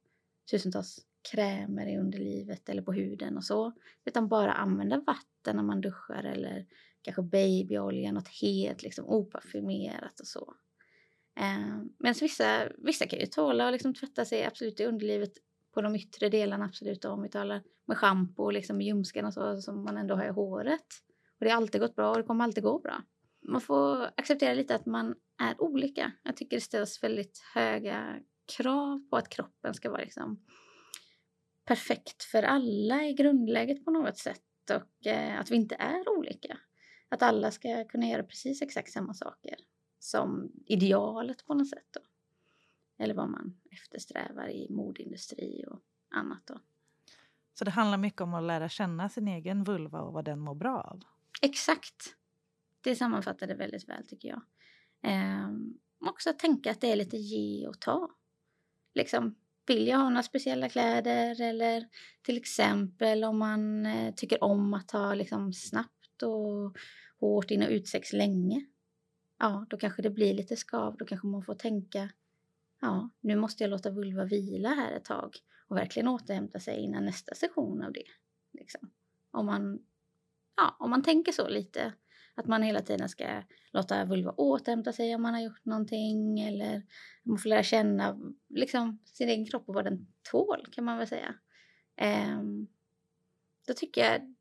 tusentals 0.50 1.06
krämer 1.32 1.86
i 1.86 1.98
underlivet 1.98 2.68
eller 2.68 2.82
på 2.82 2.92
huden 2.92 3.36
och 3.36 3.44
så, 3.44 3.72
utan 4.04 4.28
bara 4.28 4.52
använda 4.52 4.96
vatten 4.96 5.56
när 5.56 5.62
man 5.62 5.80
duschar 5.80 6.24
eller 6.24 6.66
kanske 7.02 7.22
babyolja, 7.22 8.12
något 8.12 8.28
helt 8.28 8.82
liksom 8.82 9.06
oparfymerat 9.08 10.20
och 10.20 10.26
så. 10.26 10.54
Eh, 11.36 11.78
Medan 11.98 12.14
vissa, 12.20 12.68
vissa 12.78 13.06
kan 13.06 13.18
ju 13.18 13.26
tåla 13.26 13.66
att 13.66 13.72
liksom 13.72 13.94
tvätta 13.94 14.24
sig 14.24 14.44
absolut 14.44 14.80
i 14.80 14.84
underlivet 14.84 15.32
på 15.74 15.82
de 15.82 15.96
yttre 15.96 16.28
delarna, 16.28 16.64
absolut 16.64 17.04
om 17.04 17.22
vi 17.22 17.28
talar 17.28 17.62
med 17.86 17.96
schampo 17.96 18.42
och 18.42 18.52
liksom 18.52 18.80
ljumsken 18.80 19.24
och 19.24 19.34
så 19.34 19.60
som 19.60 19.84
man 19.84 19.96
ändå 19.96 20.14
har 20.14 20.24
i 20.24 20.30
håret. 20.30 20.86
Och 21.38 21.44
det 21.44 21.50
har 21.50 21.56
alltid 21.56 21.80
gått 21.80 21.96
bra 21.96 22.10
och 22.10 22.16
det 22.16 22.22
kommer 22.22 22.44
alltid 22.44 22.64
gå 22.64 22.78
bra. 22.78 23.02
Man 23.48 23.60
får 23.60 24.10
acceptera 24.16 24.54
lite 24.54 24.74
att 24.74 24.86
man 24.86 25.14
är 25.42 25.62
olika. 25.62 26.12
Jag 26.22 26.36
tycker 26.36 26.56
det 26.56 26.60
ställs 26.60 27.02
väldigt 27.02 27.42
höga 27.54 28.20
krav 28.56 29.08
på 29.10 29.16
att 29.16 29.28
kroppen 29.28 29.74
ska 29.74 29.90
vara 29.90 30.00
liksom 30.00 30.44
perfekt 31.64 32.22
för 32.22 32.42
alla 32.42 33.04
i 33.04 33.12
grundläget 33.12 33.84
på 33.84 33.90
något 33.90 34.18
sätt 34.18 34.42
och 34.70 35.06
eh, 35.06 35.40
att 35.40 35.50
vi 35.50 35.56
inte 35.56 35.74
är 35.74 36.18
olika. 36.18 36.58
Att 37.08 37.22
alla 37.22 37.50
ska 37.50 37.84
kunna 37.84 38.06
göra 38.06 38.22
precis 38.22 38.62
exakt 38.62 38.92
samma 38.92 39.14
saker 39.14 39.56
som 39.98 40.52
idealet 40.66 41.46
på 41.46 41.54
något 41.54 41.70
sätt. 41.70 41.86
Då. 41.90 42.00
Eller 43.04 43.14
vad 43.14 43.28
man 43.28 43.60
eftersträvar 43.70 44.48
i 44.48 44.66
modindustri 44.70 45.64
och 45.68 45.80
annat. 46.10 46.42
Då. 46.46 46.60
Så 47.54 47.64
det 47.64 47.70
handlar 47.70 47.98
mycket 47.98 48.20
om 48.20 48.34
att 48.34 48.42
lära 48.42 48.68
känna 48.68 49.08
sin 49.08 49.28
egen 49.28 49.64
vulva 49.64 50.00
och 50.00 50.12
vad 50.12 50.24
den 50.24 50.40
mår 50.40 50.54
bra 50.54 50.80
av? 50.80 51.02
Exakt. 51.42 52.16
Det 52.80 52.96
sammanfattar 52.96 53.46
det 53.46 53.54
väldigt 53.54 53.88
väl 53.88 54.06
tycker 54.06 54.28
jag. 54.28 54.42
Ehm, 55.02 55.78
också 56.06 56.30
att 56.30 56.38
tänka 56.38 56.70
att 56.70 56.80
det 56.80 56.92
är 56.92 56.96
lite 56.96 57.16
ge 57.16 57.66
och 57.68 57.80
ta. 57.80 58.10
Liksom, 58.94 59.34
vill 59.66 59.86
jag 59.86 59.98
ha 59.98 60.08
några 60.08 60.22
speciella 60.22 60.68
kläder 60.68 61.40
eller 61.40 61.88
till 62.22 62.36
exempel 62.36 63.24
om 63.24 63.38
man 63.38 63.86
eh, 63.86 64.14
tycker 64.14 64.44
om 64.44 64.74
att 64.74 64.90
ha 64.90 65.14
liksom, 65.14 65.52
snabbt 65.52 66.22
och 66.22 66.76
hårt 67.20 67.50
in 67.50 67.62
och 67.62 67.70
utsex 67.70 68.12
länge. 68.12 68.66
Ja, 69.38 69.66
då 69.70 69.76
kanske 69.76 70.02
det 70.02 70.10
blir 70.10 70.34
lite 70.34 70.56
skav. 70.56 70.96
Då 70.96 71.04
kanske 71.04 71.26
man 71.26 71.42
får 71.42 71.54
tänka 71.54 72.10
ja, 72.80 73.10
nu 73.20 73.36
måste 73.36 73.62
jag 73.62 73.70
låta 73.70 73.90
vulva 73.90 74.24
vila 74.24 74.68
här 74.68 74.92
ett 74.92 75.04
tag 75.04 75.36
och 75.68 75.76
verkligen 75.76 76.08
återhämta 76.08 76.60
sig 76.60 76.78
innan 76.78 77.04
nästa 77.04 77.34
session 77.34 77.82
av 77.82 77.92
det. 77.92 78.04
Liksom. 78.52 78.90
Om 79.30 79.46
man 79.46 79.78
ja, 80.56 80.76
om 80.78 80.90
man 80.90 81.02
tänker 81.02 81.32
så 81.32 81.48
lite. 81.48 81.92
Att 82.34 82.46
man 82.46 82.62
hela 82.62 82.80
tiden 82.80 83.08
ska 83.08 83.42
låta 83.72 84.04
vulva 84.04 84.30
återhämta 84.30 84.92
sig 84.92 85.14
om 85.14 85.22
man 85.22 85.34
har 85.34 85.40
gjort 85.40 85.64
någonting 85.64 86.40
eller 86.40 86.82
man 87.22 87.38
får 87.38 87.48
lära 87.48 87.62
känna 87.62 88.18
liksom, 88.48 88.98
sin 89.04 89.28
egen 89.28 89.46
kropp 89.46 89.68
och 89.68 89.74
vad 89.74 89.84
den 89.84 90.06
tål 90.30 90.66
kan 90.72 90.84
man 90.84 90.98
väl 90.98 91.06
säga. 91.06 91.34
Um, 92.36 92.68
då 93.66 93.74
tycker 93.74 94.04
jag 94.04 94.34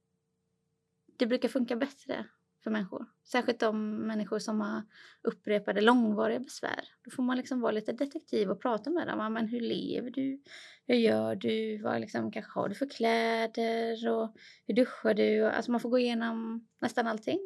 det 1.17 1.28
brukar 1.28 1.49
funka 1.49 1.75
bättre 1.75 2.25
för 2.65 2.71
människor. 2.71 3.06
Särskilt 3.23 3.60
de 3.60 3.97
människor 3.97 4.39
som 4.39 4.62
har 4.62 4.84
upprepade 5.21 5.82
långvariga 5.82 6.39
besvär. 6.39 6.84
Då 7.04 7.12
får 7.12 7.23
man 7.23 7.38
liksom 7.38 7.62
vara 7.62 7.71
lite 7.71 7.91
detektiv 7.91 8.49
och 8.49 8.62
prata 8.62 8.89
med 8.89 9.08
dem. 9.08 9.34
Men 9.34 9.47
hur 9.47 9.60
lever 9.60 10.12
du? 10.12 10.41
Hur 10.88 10.95
gör 10.95 11.36
du? 11.36 11.82
Vad 11.82 12.01
liksom, 12.01 12.32
kanske 12.32 12.60
har 12.60 12.69
du 12.69 12.75
för 12.75 12.89
kläder? 12.89 14.10
Och 14.10 14.36
hur 14.67 14.75
duschar 14.75 15.13
du? 15.13 15.45
Alltså 15.45 15.71
man 15.71 15.80
får 15.80 15.89
gå 15.89 15.99
igenom 15.99 16.67
nästan 16.82 17.08
allting. 17.08 17.39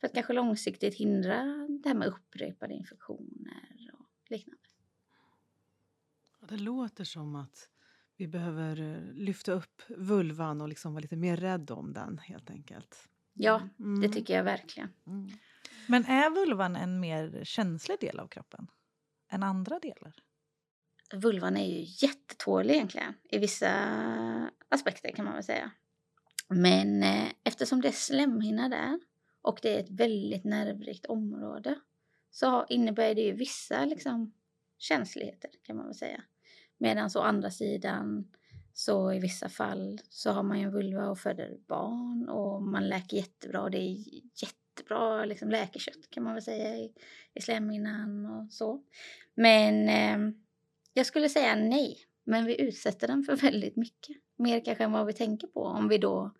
För 0.00 0.06
att 0.06 0.14
kanske 0.14 0.32
långsiktigt 0.32 0.94
hindra 0.94 1.44
det 1.82 1.88
här 1.88 1.96
med 1.96 2.08
upprepade 2.08 2.74
infektioner 2.74 3.90
och 3.92 4.30
liknande. 4.30 4.62
Det 6.48 6.56
låter 6.56 7.04
som 7.04 7.36
att 7.36 7.68
vi 8.16 8.28
behöver 8.28 8.80
eh, 8.80 9.12
lyfta 9.12 9.52
upp 9.52 9.82
vulvan 9.88 10.60
och 10.60 10.68
liksom 10.68 10.92
vara 10.92 11.02
lite 11.02 11.16
mer 11.16 11.36
rädd 11.36 11.70
om 11.70 11.92
den 11.92 12.18
helt 12.18 12.50
enkelt. 12.50 13.08
Ja, 13.38 13.68
Mm. 13.78 14.00
det 14.00 14.08
tycker 14.08 14.34
jag 14.36 14.44
verkligen. 14.44 14.88
Mm. 15.06 15.28
Men 15.86 16.04
är 16.04 16.30
vulvan 16.30 16.76
en 16.76 17.00
mer 17.00 17.44
känslig 17.44 18.00
del 18.00 18.18
av 18.18 18.28
kroppen 18.28 18.66
än 19.30 19.42
andra 19.42 19.78
delar? 19.78 20.14
Vulvan 21.14 21.56
är 21.56 21.66
ju 21.66 22.06
jättetålig 22.06 22.74
egentligen 22.74 23.14
i 23.30 23.38
vissa 23.38 23.70
aspekter 24.68 25.12
kan 25.12 25.24
man 25.24 25.34
väl 25.34 25.42
säga. 25.44 25.70
Men 26.48 27.02
eh, 27.02 27.28
eftersom 27.44 27.80
det 27.80 27.88
är 27.88 27.92
slemhinna 27.92 28.68
där 28.68 29.00
och 29.42 29.58
det 29.62 29.76
är 29.76 29.80
ett 29.80 29.90
väldigt 29.90 30.44
nervrikt 30.44 31.06
område 31.06 31.74
så 32.30 32.66
innebär 32.68 33.14
det 33.14 33.20
ju 33.20 33.32
vissa 33.32 33.84
liksom, 33.84 34.34
känsligheter 34.78 35.50
kan 35.62 35.76
man 35.76 35.86
väl 35.86 35.94
säga. 35.94 36.22
Medan 36.78 37.10
å 37.16 37.20
andra 37.20 37.50
sidan 37.50 38.32
så 38.78 39.12
i 39.12 39.18
vissa 39.18 39.48
fall 39.48 40.00
så 40.08 40.30
har 40.30 40.42
man 40.42 40.58
ju 40.58 40.64
en 40.64 40.72
vulva 40.72 41.08
och 41.08 41.18
föder 41.18 41.56
barn 41.68 42.28
och 42.28 42.62
man 42.62 42.88
läker 42.88 43.16
jättebra 43.16 43.62
och 43.62 43.70
det 43.70 43.78
är 43.78 43.96
jättebra 44.42 45.24
liksom 45.24 45.50
läkekött 45.50 46.10
kan 46.10 46.24
man 46.24 46.34
väl 46.34 46.42
säga 46.42 46.76
i, 46.76 46.92
i 47.34 47.40
slemhinnan 47.40 48.26
och 48.26 48.52
så. 48.52 48.82
Men 49.34 49.88
eh, 49.88 50.34
jag 50.92 51.06
skulle 51.06 51.28
säga 51.28 51.56
nej, 51.56 51.96
men 52.24 52.44
vi 52.44 52.60
utsätter 52.60 53.06
den 53.08 53.22
för 53.22 53.36
väldigt 53.42 53.76
mycket. 53.76 54.16
Mer 54.36 54.64
kanske 54.64 54.84
än 54.84 54.92
vad 54.92 55.06
vi 55.06 55.12
tänker 55.12 55.46
på 55.46 55.60
om 55.64 55.88
vi 55.88 55.98
då 55.98 56.34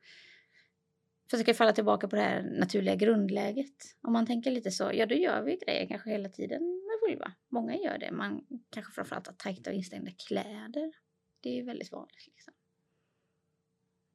försöker 1.30 1.54
falla 1.54 1.72
tillbaka 1.72 2.08
på 2.08 2.16
det 2.16 2.22
här 2.22 2.42
naturliga 2.42 2.94
grundläget. 2.94 3.76
Om 4.02 4.12
man 4.12 4.26
tänker 4.26 4.50
lite 4.50 4.70
så, 4.70 4.90
ja 4.94 5.06
då 5.06 5.14
gör 5.14 5.42
vi 5.42 5.56
grejer 5.66 5.86
kanske 5.86 6.10
hela 6.10 6.28
tiden 6.28 6.62
med 6.62 7.10
vulva. 7.10 7.32
Många 7.48 7.76
gör 7.76 7.98
det. 7.98 8.10
Man 8.12 8.46
kanske 8.70 8.92
framförallt 8.92 9.26
har 9.26 9.34
tajta 9.34 9.70
och 9.70 9.76
instängda 9.76 10.10
kläder. 10.28 10.92
Det 11.40 11.58
är 11.58 11.64
väldigt 11.64 11.92
vanligt. 11.92 12.26
Liksom. 12.26 12.54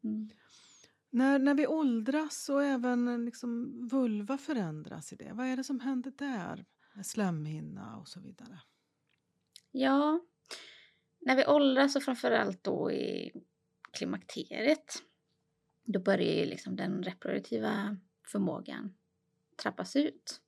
Mm. 0.03 0.29
När, 1.09 1.39
när 1.39 1.53
vi 1.53 1.67
åldras 1.67 2.49
och 2.49 2.63
även 2.63 3.25
liksom 3.25 3.79
vulva 3.87 4.37
förändras 4.37 5.13
i 5.13 5.15
det, 5.15 5.31
vad 5.33 5.47
är 5.47 5.57
det 5.57 5.63
som 5.63 5.79
händer 5.79 6.13
där? 6.17 6.65
Slemhinna 7.03 7.97
och 7.97 8.07
så 8.07 8.19
vidare. 8.19 8.59
Ja, 9.71 10.19
när 11.19 11.35
vi 11.35 11.45
åldras 11.45 11.95
och 11.95 12.03
framförallt 12.03 12.63
då 12.63 12.91
i 12.91 13.31
klimakteriet 13.91 15.03
då 15.83 15.99
börjar 15.99 16.33
ju 16.33 16.45
liksom 16.45 16.75
den 16.75 17.03
reproduktiva 17.03 17.97
förmågan 18.27 18.93
trappas 19.55 19.95
ut. 19.95 20.41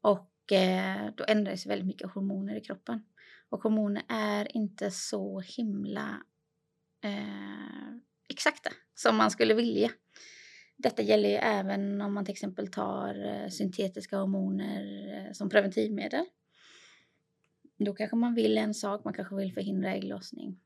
Och 0.00 0.52
eh, 0.52 1.10
då 1.16 1.24
ändras 1.28 1.66
väldigt 1.66 1.86
mycket 1.86 2.10
hormoner 2.10 2.56
i 2.56 2.60
kroppen. 2.60 3.04
Och 3.48 3.62
hormoner 3.62 4.02
är 4.08 4.56
inte 4.56 4.90
så 4.90 5.40
himla 5.40 6.22
eh, 7.04 7.96
exakta 8.28 8.70
som 8.94 9.16
man 9.16 9.30
skulle 9.30 9.54
vilja. 9.54 9.90
Detta 10.76 11.02
gäller 11.02 11.28
ju 11.28 11.34
även 11.34 12.00
om 12.00 12.14
man 12.14 12.24
till 12.24 12.32
exempel 12.32 12.68
tar 12.68 13.26
eh, 13.26 13.48
syntetiska 13.48 14.18
hormoner 14.18 15.14
eh, 15.14 15.32
som 15.32 15.48
preventivmedel. 15.48 16.24
Då 17.78 17.94
kanske 17.94 18.16
man 18.16 18.34
vill 18.34 18.58
en 18.58 18.74
sak, 18.74 19.04
man 19.04 19.14
kanske 19.14 19.34
vill 19.34 19.54
förhindra 19.54 19.94
ägglossning. 19.94 20.60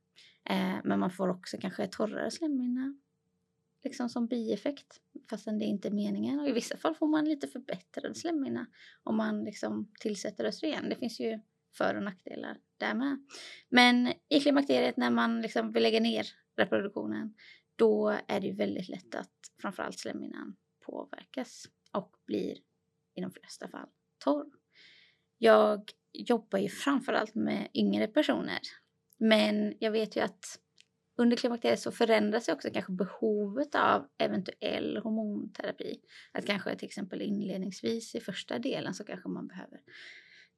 Eh, 0.50 0.76
men 0.84 0.98
man 0.98 1.10
får 1.10 1.28
också 1.28 1.56
kanske 1.60 1.86
torrare 1.86 2.30
slemhinna 2.30 2.94
liksom 3.84 4.08
som 4.08 4.26
bieffekt 4.26 5.00
fastän 5.30 5.58
det 5.58 5.64
inte 5.64 5.88
är 5.88 5.92
meningen. 5.92 6.40
Och 6.40 6.48
i 6.48 6.52
vissa 6.52 6.76
fall 6.76 6.94
får 6.94 7.06
man 7.06 7.24
lite 7.24 7.48
förbättrad 7.48 8.16
slemhinna 8.16 8.66
om 9.02 9.16
man 9.16 9.44
liksom 9.44 9.92
tillsätter 10.00 10.44
östrogen. 10.44 10.88
Det 10.88 10.96
finns 10.96 11.20
ju 11.20 11.40
för 11.72 11.94
och 11.94 12.02
nackdelar 12.02 12.58
där 12.82 12.94
med. 12.94 13.18
Men 13.68 14.12
i 14.28 14.40
klimakteriet 14.40 14.96
när 14.96 15.10
man 15.10 15.40
liksom 15.42 15.72
vill 15.72 15.82
lägga 15.82 16.00
ner 16.00 16.26
reproduktionen 16.56 17.34
då 17.76 18.18
är 18.28 18.40
det 18.40 18.46
ju 18.46 18.54
väldigt 18.54 18.88
lätt 18.88 19.14
att 19.14 19.30
framförallt 19.62 19.98
slemhinnan 19.98 20.56
påverkas 20.86 21.64
och 21.92 22.16
blir 22.26 22.56
i 23.14 23.20
de 23.20 23.30
flesta 23.30 23.68
fall 23.68 23.88
torr. 24.24 24.46
Jag 25.38 25.90
jobbar 26.12 26.58
ju 26.58 26.68
framförallt 26.68 27.34
med 27.34 27.68
yngre 27.74 28.06
personer 28.06 28.60
men 29.18 29.74
jag 29.78 29.90
vet 29.90 30.16
ju 30.16 30.20
att 30.20 30.58
under 31.16 31.36
klimakteriet 31.36 31.80
så 31.80 31.92
förändras 31.92 32.48
också 32.48 32.70
kanske 32.70 32.92
behovet 32.92 33.74
av 33.74 34.08
eventuell 34.18 34.96
hormonterapi. 34.96 36.00
Att 36.32 36.46
kanske 36.46 36.76
till 36.76 36.88
exempel 36.88 37.22
inledningsvis 37.22 38.14
i 38.14 38.20
första 38.20 38.58
delen 38.58 38.94
så 38.94 39.04
kanske 39.04 39.28
man 39.28 39.46
behöver 39.46 39.80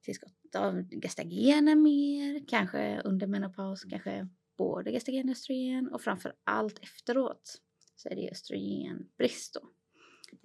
tillskott 0.04 0.54
av 0.56 0.84
gestagener 1.02 1.76
mer, 1.76 2.44
kanske 2.48 3.00
under 3.04 3.26
menopaus 3.26 3.84
kanske 3.84 4.28
både 4.58 4.92
gestagen 4.92 5.28
och 5.28 5.30
östrogen 5.30 5.88
och 5.92 6.02
framför 6.02 6.34
allt 6.44 6.78
efteråt 6.78 7.60
så 7.96 8.08
är 8.08 8.14
det 8.14 8.30
östrogenbrist 8.30 9.54
då. 9.54 9.68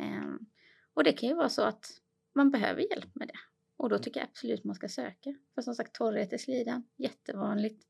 Um, 0.04 0.50
och 0.94 1.04
det 1.04 1.14
kan 1.14 1.30
ju 1.30 1.36
vara 1.36 1.50
så 1.50 1.62
att 1.62 2.02
man 2.36 2.52
behöver 2.52 2.82
hjälp 2.82 3.16
med 3.16 3.28
det 3.28 3.40
och 3.78 3.90
då 3.90 3.98
tycker 3.98 4.20
jag 4.20 4.30
absolut 4.30 4.64
man 4.64 4.76
ska 4.76 4.90
söka. 4.90 5.36
För 5.56 5.62
som 5.62 5.76
sagt 5.76 5.96
torrhet 5.96 6.34
i 6.34 6.38
slidan, 6.38 6.84
jättevanligt 6.98 7.84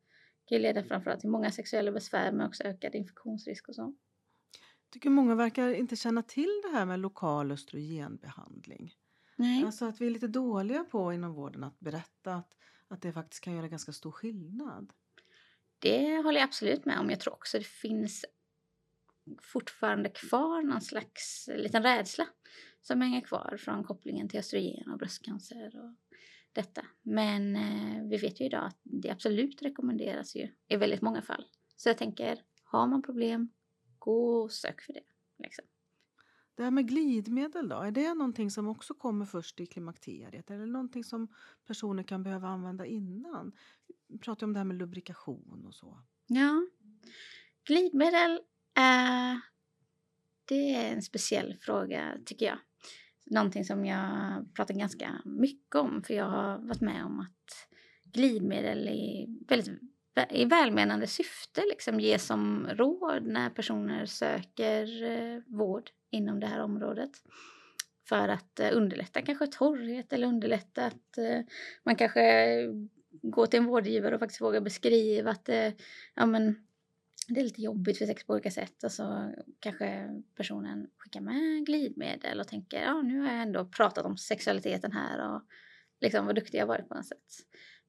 kan 0.46 0.58
ju 0.58 0.62
leda 0.62 0.84
framförallt 0.84 1.20
till 1.20 1.30
många 1.30 1.52
sexuella 1.52 1.92
besvär 1.92 2.32
men 2.32 2.48
också 2.48 2.64
ökad 2.64 2.96
infektionsrisk 2.96 3.70
och 3.70 3.76
så. 3.76 3.96
tycker 4.90 5.10
många 5.10 5.36
verkar 5.36 5.70
inte 5.70 5.96
känna 5.96 6.24
till 6.24 6.62
det 6.64 6.78
här 6.78 6.86
med 6.86 7.00
lokal 7.00 7.52
östrogenbehandling. 7.52 8.94
Nej. 9.40 9.64
Alltså 9.64 9.86
att 9.86 10.02
vi 10.02 10.06
är 10.06 10.10
lite 10.10 10.28
dåliga 10.28 10.84
på 10.84 11.14
inom 11.14 11.34
vården 11.34 11.64
att 11.64 11.80
berätta 11.80 12.36
att, 12.36 12.58
att 12.88 13.02
det 13.02 13.14
faktiskt 13.14 13.44
kan 13.44 13.56
göra 13.56 13.68
ganska 13.68 13.94
stor 13.94 14.12
skillnad. 14.12 14.94
Det 15.80 16.18
håller 16.18 16.40
jag 16.40 16.48
absolut 16.48 16.86
med 16.86 17.00
om. 17.00 17.10
Jag 17.10 17.20
tror 17.20 17.34
också 17.34 17.58
det 17.58 17.68
finns 17.68 18.26
fortfarande 19.42 20.10
kvar 20.10 20.62
någon 20.62 20.82
slags 20.82 21.50
liten 21.56 21.84
rädsla 21.84 22.28
som 22.82 23.02
hänger 23.02 23.22
kvar 23.22 23.58
från 23.60 23.84
kopplingen 23.84 24.30
till 24.30 24.40
östrogen 24.40 24.92
och 24.92 24.98
bröstcancer 24.98 25.80
och 25.84 25.96
detta. 26.54 26.86
Men 27.02 27.56
eh, 27.56 28.04
vi 28.10 28.18
vet 28.18 28.42
ju 28.42 28.46
idag 28.46 28.66
att 28.66 28.80
det 28.84 29.10
absolut 29.10 29.62
rekommenderas 29.62 30.36
ju 30.36 30.48
i 30.68 30.76
väldigt 30.76 31.02
många 31.02 31.22
fall. 31.22 31.46
Så 31.76 31.90
jag 31.90 31.98
tänker, 31.98 32.42
har 32.64 32.88
man 32.88 33.02
problem, 33.02 33.50
gå 34.00 34.42
och 34.42 34.52
sök 34.52 34.82
för 34.82 34.94
det. 34.94 35.04
Liksom. 35.38 35.66
Det 36.60 36.64
här 36.64 36.72
med 36.72 36.88
glidmedel 36.88 37.70
då, 37.70 37.76
är 37.76 37.92
det 37.92 38.14
någonting 38.14 38.52
som 38.52 38.68
också 38.68 38.94
kommer 38.94 39.26
först 39.26 39.60
i 39.60 39.66
klimakteriet 39.66 40.52
eller 40.52 40.66
någonting 40.66 41.04
som 41.04 41.28
personer 41.68 42.04
kan 42.04 42.24
behöva 42.24 42.48
använda 42.48 42.86
innan? 42.86 43.52
Vi 44.08 44.20
pratar 44.20 44.48
om 44.48 44.54
det 44.54 44.60
här 44.60 44.66
med 44.66 44.78
lubrikation 44.78 45.66
och 45.68 45.76
så. 45.76 46.02
Ja, 46.28 46.68
glidmedel 47.68 48.40
är, 48.76 49.42
det 50.46 50.76
är 50.76 50.94
en 50.94 51.02
speciell 51.02 51.58
fråga 51.62 52.18
tycker 52.26 52.46
jag. 52.46 52.60
Någonting 53.26 53.66
som 53.66 53.86
jag 53.86 54.02
pratar 54.54 54.74
ganska 54.74 55.22
mycket 55.26 55.76
om 55.76 56.04
för 56.04 56.14
jag 56.14 56.30
har 56.30 56.58
varit 56.58 56.82
med 56.82 57.06
om 57.06 57.20
att 57.20 57.68
glidmedel 58.04 58.88
är 58.88 59.48
väldigt 59.48 59.82
i 60.30 60.46
välmenande 60.46 61.08
syfte 61.08 61.62
liksom 61.70 62.00
ges 62.00 62.26
som 62.26 62.68
råd 62.68 63.26
när 63.26 63.50
personer 63.50 64.06
söker 64.06 65.04
eh, 65.04 65.42
vård 65.48 65.90
inom 66.10 66.40
det 66.40 66.48
här 66.48 66.60
området. 66.60 67.12
För 68.10 68.28
att 68.28 68.60
eh, 68.60 68.70
underlätta 68.74 69.22
kanske 69.22 69.48
torrhet 69.48 70.14
eller 70.14 70.28
underlätta 70.28 70.86
att 70.86 71.18
eh, 71.18 71.42
man 71.84 71.96
kanske 71.96 72.56
går 73.22 73.46
till 73.46 73.60
en 73.60 73.66
vårdgivare 73.66 74.16
och 74.16 74.20
faktiskt 74.20 74.42
vågar 74.42 74.62
beskriva 74.62 75.32
att 75.32 75.50
eh, 75.50 75.72
ja, 76.16 76.26
men, 76.26 76.66
det 77.28 77.40
är 77.40 77.44
lite 77.44 77.62
jobbigt 77.62 77.98
för 77.98 78.06
sex 78.06 78.24
på 78.24 78.34
olika 78.34 78.52
sätt 78.52 78.84
och 78.84 78.92
så 78.92 79.34
kanske 79.60 80.10
personen 80.36 80.88
skickar 80.98 81.22
med 81.22 81.66
glidmedel 81.66 82.40
och 82.40 82.48
tänker 82.48 82.82
ja 82.82 83.02
nu 83.02 83.20
har 83.20 83.32
jag 83.32 83.42
ändå 83.42 83.66
pratat 83.66 84.06
om 84.06 84.18
sexualiteten 84.18 84.92
här 84.92 85.36
och 85.36 85.42
liksom 86.02 86.26
vad 86.26 86.36
duktig 86.36 86.60
jag 86.60 86.68
varit 86.68 86.90
på 86.90 86.96
något 86.96 87.06
sätt. 87.06 87.34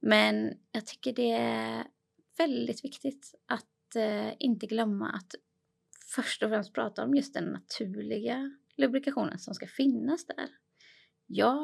Men 0.01 0.59
jag 0.73 0.87
tycker 0.87 1.13
det 1.13 1.33
är 1.33 1.85
väldigt 2.41 2.85
viktigt 2.85 3.35
att 3.47 3.97
eh, 3.97 4.33
inte 4.39 4.67
glömma 4.67 5.11
att 5.11 5.35
först 6.15 6.43
och 6.43 6.51
främst 6.51 6.75
prata 6.75 7.05
om 7.05 7.15
just 7.15 7.35
den 7.35 7.45
naturliga 7.45 8.53
lubrikationen 8.77 9.39
som 9.39 9.55
ska 9.55 9.67
finnas 9.67 10.27
där. 10.27 10.49
Jag 11.27 11.59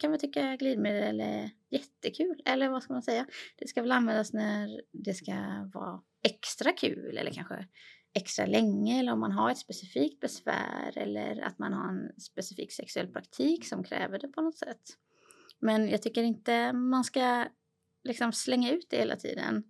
kan 0.00 0.10
väl 0.10 0.20
tycka 0.20 0.56
glidmedel 0.56 1.20
är 1.20 1.50
jättekul, 1.70 2.42
eller 2.44 2.68
vad 2.68 2.82
ska 2.82 2.92
man 2.92 3.02
säga? 3.02 3.26
Det 3.56 3.68
ska 3.68 3.82
väl 3.82 3.92
användas 3.92 4.32
när 4.32 4.82
det 4.92 5.14
ska 5.14 5.32
vara 5.74 6.02
extra 6.22 6.72
kul 6.72 7.16
eller 7.16 7.30
kanske 7.30 7.66
extra 8.14 8.46
länge 8.46 9.00
eller 9.00 9.12
om 9.12 9.20
man 9.20 9.32
har 9.32 9.50
ett 9.50 9.58
specifikt 9.58 10.20
besvär 10.20 10.98
eller 10.98 11.40
att 11.40 11.58
man 11.58 11.72
har 11.72 11.88
en 11.88 12.20
specifik 12.20 12.72
sexuell 12.72 13.08
praktik 13.08 13.66
som 13.66 13.84
kräver 13.84 14.18
det 14.18 14.28
på 14.28 14.40
något 14.40 14.58
sätt. 14.58 14.82
Men 15.60 15.88
jag 15.88 16.02
tycker 16.02 16.22
inte 16.22 16.72
man 16.72 17.04
ska 17.04 17.46
liksom 18.04 18.32
slänga 18.32 18.72
ut 18.72 18.86
det 18.90 18.96
hela 18.96 19.16
tiden 19.16 19.64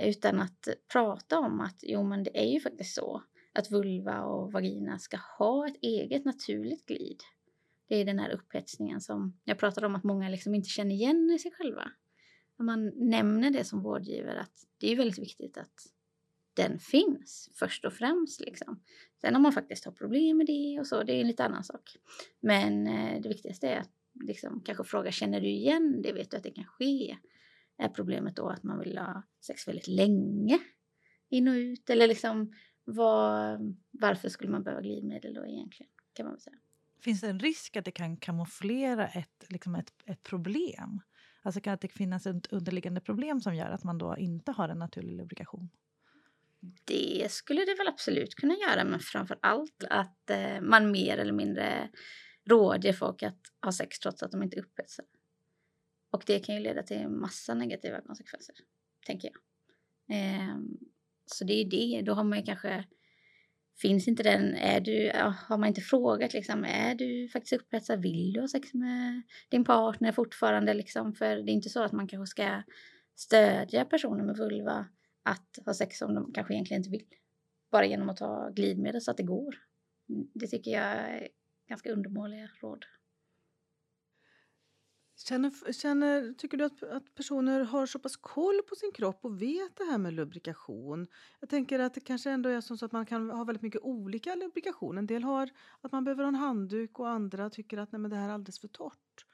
utan 0.00 0.40
att 0.40 0.68
prata 0.92 1.38
om 1.38 1.60
att 1.60 1.78
jo 1.82 2.02
men 2.02 2.24
det 2.24 2.38
är 2.38 2.52
ju 2.52 2.60
faktiskt 2.60 2.94
så 2.94 3.22
att 3.52 3.70
vulva 3.70 4.22
och 4.22 4.52
vagina 4.52 4.98
ska 4.98 5.18
ha 5.38 5.68
ett 5.68 5.76
eget 5.82 6.24
naturligt 6.24 6.86
glid. 6.86 7.20
Det 7.88 7.96
är 7.96 8.04
den 8.04 8.18
här 8.18 8.30
upphetsningen 8.30 9.00
som 9.00 9.40
jag 9.44 9.58
pratade 9.58 9.86
om 9.86 9.94
att 9.94 10.04
många 10.04 10.28
liksom 10.28 10.54
inte 10.54 10.68
känner 10.68 10.94
igen 10.94 11.30
i 11.30 11.38
sig 11.38 11.52
själva. 11.52 11.90
När 12.58 12.66
man 12.66 12.92
nämner 12.96 13.50
det 13.50 13.64
som 13.64 13.82
vårdgivare 13.82 14.40
att 14.40 14.66
det 14.78 14.92
är 14.92 14.96
väldigt 14.96 15.18
viktigt 15.18 15.58
att 15.58 15.92
den 16.54 16.78
finns 16.78 17.50
först 17.54 17.84
och 17.84 17.92
främst. 17.92 18.40
Liksom. 18.40 18.80
Sen 19.20 19.36
om 19.36 19.42
man 19.42 19.52
faktiskt 19.52 19.84
har 19.84 19.92
problem 19.92 20.36
med 20.36 20.46
det 20.46 20.80
och 20.80 20.86
så, 20.86 21.02
det 21.02 21.12
är 21.12 21.20
en 21.20 21.26
lite 21.26 21.44
annan 21.44 21.64
sak. 21.64 21.96
Men 22.40 22.86
eh, 22.86 23.20
det 23.20 23.28
viktigaste 23.28 23.68
är 23.68 23.80
att 23.80 23.90
liksom, 24.14 24.62
kanske 24.64 24.84
fråga, 24.84 25.12
känner 25.12 25.40
du 25.40 25.48
igen 25.48 26.02
det? 26.02 26.12
Vet 26.12 26.30
du 26.30 26.36
att 26.36 26.42
det 26.42 26.50
kan 26.50 26.64
ske? 26.64 27.16
Är 27.82 27.88
problemet 27.88 28.36
då 28.36 28.48
att 28.48 28.62
man 28.62 28.78
vill 28.78 28.98
ha 28.98 29.22
sex 29.40 29.68
väldigt 29.68 29.88
länge? 29.88 30.58
In 31.28 31.48
och 31.48 31.54
ut? 31.54 31.90
Eller 31.90 32.08
liksom, 32.08 32.52
var, 32.84 33.58
varför 33.90 34.28
skulle 34.28 34.50
man 34.50 34.62
behöva 34.62 34.82
glidmedel 34.82 35.34
då 35.34 35.46
egentligen? 35.46 35.92
Kan 36.12 36.26
man 36.26 36.40
säga. 36.40 36.56
Finns 37.00 37.20
det 37.20 37.28
en 37.28 37.40
risk 37.40 37.76
att 37.76 37.84
det 37.84 37.90
kan 37.90 38.16
kamouflera 38.16 39.08
ett, 39.08 39.44
liksom 39.48 39.74
ett, 39.74 39.92
ett 40.06 40.22
problem? 40.22 41.00
Alltså 41.42 41.60
kan 41.60 41.78
det 41.80 41.88
finnas 41.88 42.26
ett 42.26 42.52
underliggande 42.52 43.00
problem 43.00 43.40
som 43.40 43.54
gör 43.54 43.70
att 43.70 43.84
man 43.84 43.98
då 43.98 44.16
inte 44.18 44.52
har 44.52 44.68
en 44.68 44.78
naturlig 44.78 45.16
lubrikation? 45.16 45.68
Det 46.84 47.26
skulle 47.30 47.64
det 47.64 47.74
väl 47.74 47.88
absolut 47.88 48.34
kunna 48.34 48.54
göra, 48.54 48.84
men 48.84 49.00
framför 49.00 49.38
allt 49.42 49.84
att 49.90 50.30
eh, 50.30 50.60
man 50.60 50.90
mer 50.90 51.18
eller 51.18 51.32
mindre 51.32 51.88
råder 52.44 52.92
folk 52.92 53.22
att 53.22 53.40
ha 53.64 53.72
sex 53.72 53.98
trots 53.98 54.22
att 54.22 54.32
de 54.32 54.42
inte 54.42 54.60
upphetsar. 54.60 55.04
Och 56.12 56.22
det 56.26 56.38
kan 56.38 56.54
ju 56.54 56.60
leda 56.60 56.82
till 56.82 57.08
massa 57.08 57.54
negativa 57.54 58.00
konsekvenser, 58.00 58.54
tänker 59.06 59.30
jag. 59.32 59.36
Eh, 60.18 60.56
så 61.26 61.44
det 61.44 61.52
är 61.52 61.64
ju 61.64 61.70
det, 61.70 62.02
då 62.02 62.14
har 62.14 62.24
man 62.24 62.38
ju 62.38 62.44
kanske 62.44 62.84
Finns 63.80 64.08
inte 64.08 64.22
den, 64.22 64.54
är 64.54 64.80
du, 64.80 65.12
har 65.48 65.58
man 65.58 65.68
inte 65.68 65.80
frågat 65.80 66.32
liksom, 66.32 66.64
är 66.64 66.94
du 66.94 67.28
faktiskt 67.28 67.52
upphetsad, 67.52 68.02
vill 68.02 68.32
du 68.32 68.40
ha 68.40 68.48
sex 68.48 68.74
med 68.74 69.22
din 69.48 69.64
partner 69.64 70.12
fortfarande 70.12 70.74
liksom? 70.74 71.14
För 71.14 71.36
det 71.36 71.52
är 71.52 71.54
inte 71.54 71.68
så 71.68 71.82
att 71.82 71.92
man 71.92 72.08
kanske 72.08 72.30
ska 72.30 72.62
stödja 73.14 73.84
personer 73.84 74.24
med 74.24 74.36
vulva 74.36 74.86
att 75.22 75.58
ha 75.66 75.74
sex 75.74 75.98
som 75.98 76.14
de 76.14 76.32
kanske 76.32 76.54
egentligen 76.54 76.80
inte 76.80 76.90
vill. 76.90 77.06
Bara 77.70 77.86
genom 77.86 78.08
att 78.08 78.16
ta 78.16 78.50
glidmedel 78.50 79.00
så 79.00 79.10
att 79.10 79.16
det 79.16 79.22
går. 79.22 79.54
Det 80.34 80.46
tycker 80.46 80.70
jag 80.70 80.82
är 80.82 81.28
ganska 81.68 81.92
undermåliga 81.92 82.48
råd. 82.62 82.84
Känner, 85.28 85.72
känner, 85.72 86.32
tycker 86.32 86.56
du 86.56 86.64
att, 86.64 86.82
att 86.82 87.14
personer 87.14 87.60
har 87.60 87.86
så 87.86 87.98
pass 87.98 88.16
koll 88.16 88.62
på 88.68 88.74
sin 88.74 88.92
kropp 88.92 89.24
och 89.24 89.42
vet 89.42 89.76
det 89.76 89.84
här 89.84 89.98
med 89.98 90.12
lubrikation? 90.12 91.06
Jag 91.40 91.48
tänker 91.48 91.78
att 91.78 91.94
det 91.94 92.00
kanske 92.00 92.30
ändå 92.30 92.48
är 92.48 92.60
så 92.60 92.84
att 92.84 92.92
man 92.92 93.06
kan 93.06 93.30
ha 93.30 93.44
väldigt 93.44 93.62
mycket 93.62 93.80
olika 93.80 94.34
lubrikation. 94.34 94.98
En 94.98 95.06
del 95.06 95.22
har 95.22 95.50
att 95.80 95.92
man 95.92 96.04
behöver 96.04 96.22
ha 96.22 96.28
en 96.28 96.34
handduk 96.34 96.98
och 96.98 97.08
andra 97.08 97.50
tycker 97.50 97.78
att 97.78 97.92
nej, 97.92 98.00
men 98.00 98.10
det 98.10 98.16
här 98.16 98.28
är 98.28 98.32
alldeles 98.32 98.60
för 98.60 98.68
torrt. 98.68 99.26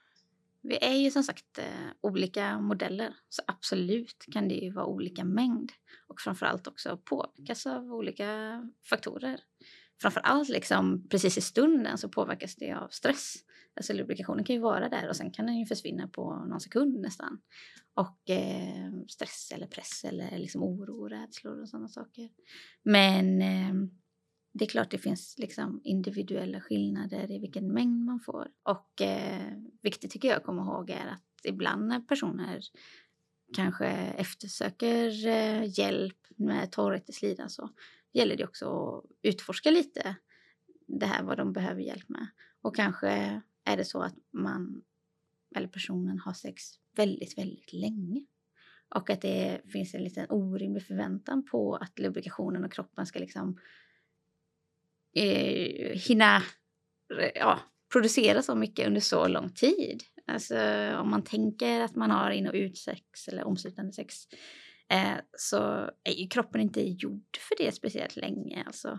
Vi 0.60 0.78
är 0.80 0.94
ju 0.94 1.10
som 1.10 1.22
sagt 1.22 1.58
eh, 1.58 1.64
olika 2.00 2.60
modeller, 2.60 3.16
så 3.28 3.42
absolut 3.46 4.26
kan 4.32 4.48
det 4.48 4.54
ju 4.54 4.70
vara 4.70 4.86
olika 4.86 5.24
mängd 5.24 5.72
och 6.06 6.20
framförallt 6.20 6.66
också 6.66 6.96
påverkas 7.04 7.66
av 7.66 7.94
olika 7.94 8.62
faktorer. 8.84 9.40
Framförallt 10.00 10.48
liksom 10.48 11.08
precis 11.08 11.38
i 11.38 11.40
stunden 11.40 11.98
så 11.98 12.08
påverkas 12.08 12.56
det 12.56 12.72
av 12.72 12.88
stress. 12.88 13.34
Alltså 13.78 13.92
lubrikationen 13.92 14.44
kan 14.44 14.56
ju 14.56 14.62
vara 14.62 14.88
där 14.88 15.08
och 15.08 15.16
sen 15.16 15.30
kan 15.30 15.46
den 15.46 15.58
ju 15.58 15.66
försvinna 15.66 16.08
på 16.08 16.34
någon 16.34 16.60
sekund 16.60 17.00
nästan. 17.00 17.40
Och 17.94 18.30
eh, 18.30 18.92
stress 19.08 19.52
eller 19.54 19.66
press 19.66 20.04
eller 20.04 20.38
liksom 20.38 20.62
oro 20.62 21.02
och 21.02 21.10
rädslor 21.10 21.62
och 21.62 21.68
sådana 21.68 21.88
saker. 21.88 22.30
Men 22.82 23.42
eh, 23.42 23.88
det 24.52 24.64
är 24.64 24.68
klart 24.68 24.90
det 24.90 24.98
finns 24.98 25.34
liksom 25.38 25.80
individuella 25.84 26.60
skillnader 26.60 27.30
i 27.30 27.38
vilken 27.38 27.72
mängd 27.72 28.04
man 28.04 28.20
får. 28.20 28.48
Och 28.62 29.02
eh, 29.02 29.52
viktigt 29.82 30.10
tycker 30.10 30.28
jag 30.28 30.36
att 30.36 30.44
komma 30.44 30.62
ihåg 30.62 30.90
är 30.90 31.06
att 31.06 31.44
ibland 31.44 31.88
när 31.88 32.00
personer 32.00 32.60
kanske 33.54 33.86
eftersöker 34.16 35.26
eh, 35.26 35.78
hjälp 35.78 36.26
med 36.36 36.72
torrhet 36.72 37.10
i 37.10 37.12
slidan 37.12 37.50
så 37.50 37.70
gäller 38.12 38.36
det 38.36 38.44
också 38.44 38.66
att 38.66 39.04
utforska 39.22 39.70
lite 39.70 40.16
det 40.86 41.06
här 41.06 41.22
vad 41.22 41.36
de 41.36 41.52
behöver 41.52 41.80
hjälp 41.80 42.08
med. 42.08 42.26
Och 42.62 42.76
kanske 42.76 43.42
är 43.68 43.76
det 43.76 43.84
så 43.84 44.02
att 44.02 44.14
man 44.32 44.82
eller 45.56 45.68
personen 45.68 46.18
har 46.18 46.32
sex 46.32 46.62
väldigt, 46.96 47.38
väldigt 47.38 47.72
länge. 47.72 48.26
Och 48.94 49.10
att 49.10 49.22
det 49.22 49.60
finns 49.72 49.94
en 49.94 50.04
liten 50.04 50.26
orimlig 50.30 50.86
förväntan 50.86 51.44
på 51.44 51.76
att 51.76 51.98
lubrikationen 51.98 52.64
och 52.64 52.72
kroppen 52.72 53.06
ska 53.06 53.18
liksom 53.18 53.58
eh, 55.14 55.98
hinna 55.98 56.42
ja, 57.34 57.58
producera 57.92 58.42
så 58.42 58.54
mycket 58.54 58.86
under 58.86 59.00
så 59.00 59.28
lång 59.28 59.52
tid. 59.52 60.02
Alltså 60.26 60.56
om 61.00 61.10
man 61.10 61.24
tänker 61.24 61.80
att 61.80 61.96
man 61.96 62.10
har 62.10 62.30
in 62.30 62.48
och 62.48 62.54
utsex 62.54 63.28
eller 63.28 63.44
omslutande 63.44 63.92
sex 63.92 64.14
eh, 64.90 65.16
så 65.38 65.90
är 66.04 66.12
ju 66.12 66.28
kroppen 66.28 66.60
inte 66.60 66.88
gjord 66.88 67.38
för 67.48 67.64
det 67.64 67.72
speciellt 67.72 68.16
länge. 68.16 68.64
Alltså, 68.66 68.98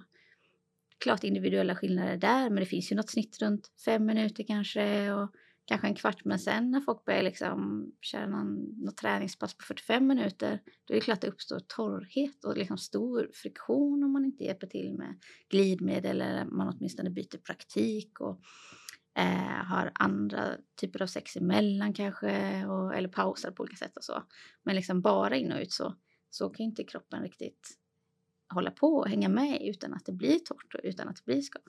klart 0.99 1.23
individuella 1.23 1.75
skillnader 1.75 2.17
där, 2.17 2.49
men 2.49 2.59
det 2.59 2.65
finns 2.65 2.91
ju 2.91 2.95
något 2.95 3.09
snitt 3.09 3.41
runt 3.41 3.71
fem 3.85 4.05
minuter 4.05 4.43
kanske 4.47 5.13
och 5.13 5.31
kanske 5.69 5.87
en 5.87 5.95
kvart. 5.95 6.25
Men 6.25 6.39
sen 6.39 6.71
när 6.71 6.81
folk 6.81 7.05
börjar 7.05 7.23
liksom 7.23 7.91
köra 8.01 8.27
någon, 8.27 8.55
något 8.83 8.97
träningspass 8.97 9.57
på 9.57 9.63
45 9.63 10.07
minuter, 10.07 10.59
då 10.85 10.93
är 10.93 10.95
det 10.95 11.01
klart 11.01 11.15
att 11.15 11.21
det 11.21 11.27
uppstår 11.27 11.59
torrhet 11.67 12.45
och 12.45 12.57
liksom 12.57 12.77
stor 12.77 13.29
friktion 13.33 14.03
om 14.03 14.11
man 14.11 14.25
inte 14.25 14.43
hjälper 14.43 14.67
till 14.67 14.93
med 14.93 15.19
glidmedel 15.49 16.21
eller 16.21 16.45
man 16.45 16.73
åtminstone 16.77 17.09
byter 17.09 17.37
praktik 17.37 18.19
och 18.19 18.41
eh, 19.17 19.65
har 19.65 19.91
andra 19.95 20.43
typer 20.81 21.01
av 21.01 21.07
sex 21.07 21.35
emellan 21.35 21.93
kanske 21.93 22.65
och, 22.65 22.95
eller 22.95 23.09
pausar 23.09 23.51
på 23.51 23.63
olika 23.63 23.77
sätt 23.77 23.97
och 23.97 24.03
så. 24.03 24.23
Men 24.63 24.75
liksom 24.75 25.01
bara 25.01 25.35
in 25.35 25.51
och 25.51 25.61
ut 25.61 25.71
så, 25.71 25.95
så 26.29 26.49
kan 26.49 26.65
inte 26.65 26.83
kroppen 26.83 27.23
riktigt 27.23 27.69
hålla 28.49 28.71
på 28.71 28.87
och 28.87 29.09
hänga 29.09 29.29
med 29.29 29.61
utan 29.61 29.93
att 29.93 30.05
det 30.05 30.11
blir 30.11 30.39
torrt 30.39 30.73
och 30.73 30.79
utan 30.83 31.07
att 31.07 31.15
det 31.15 31.25
blir 31.25 31.41
skav. 31.41 31.61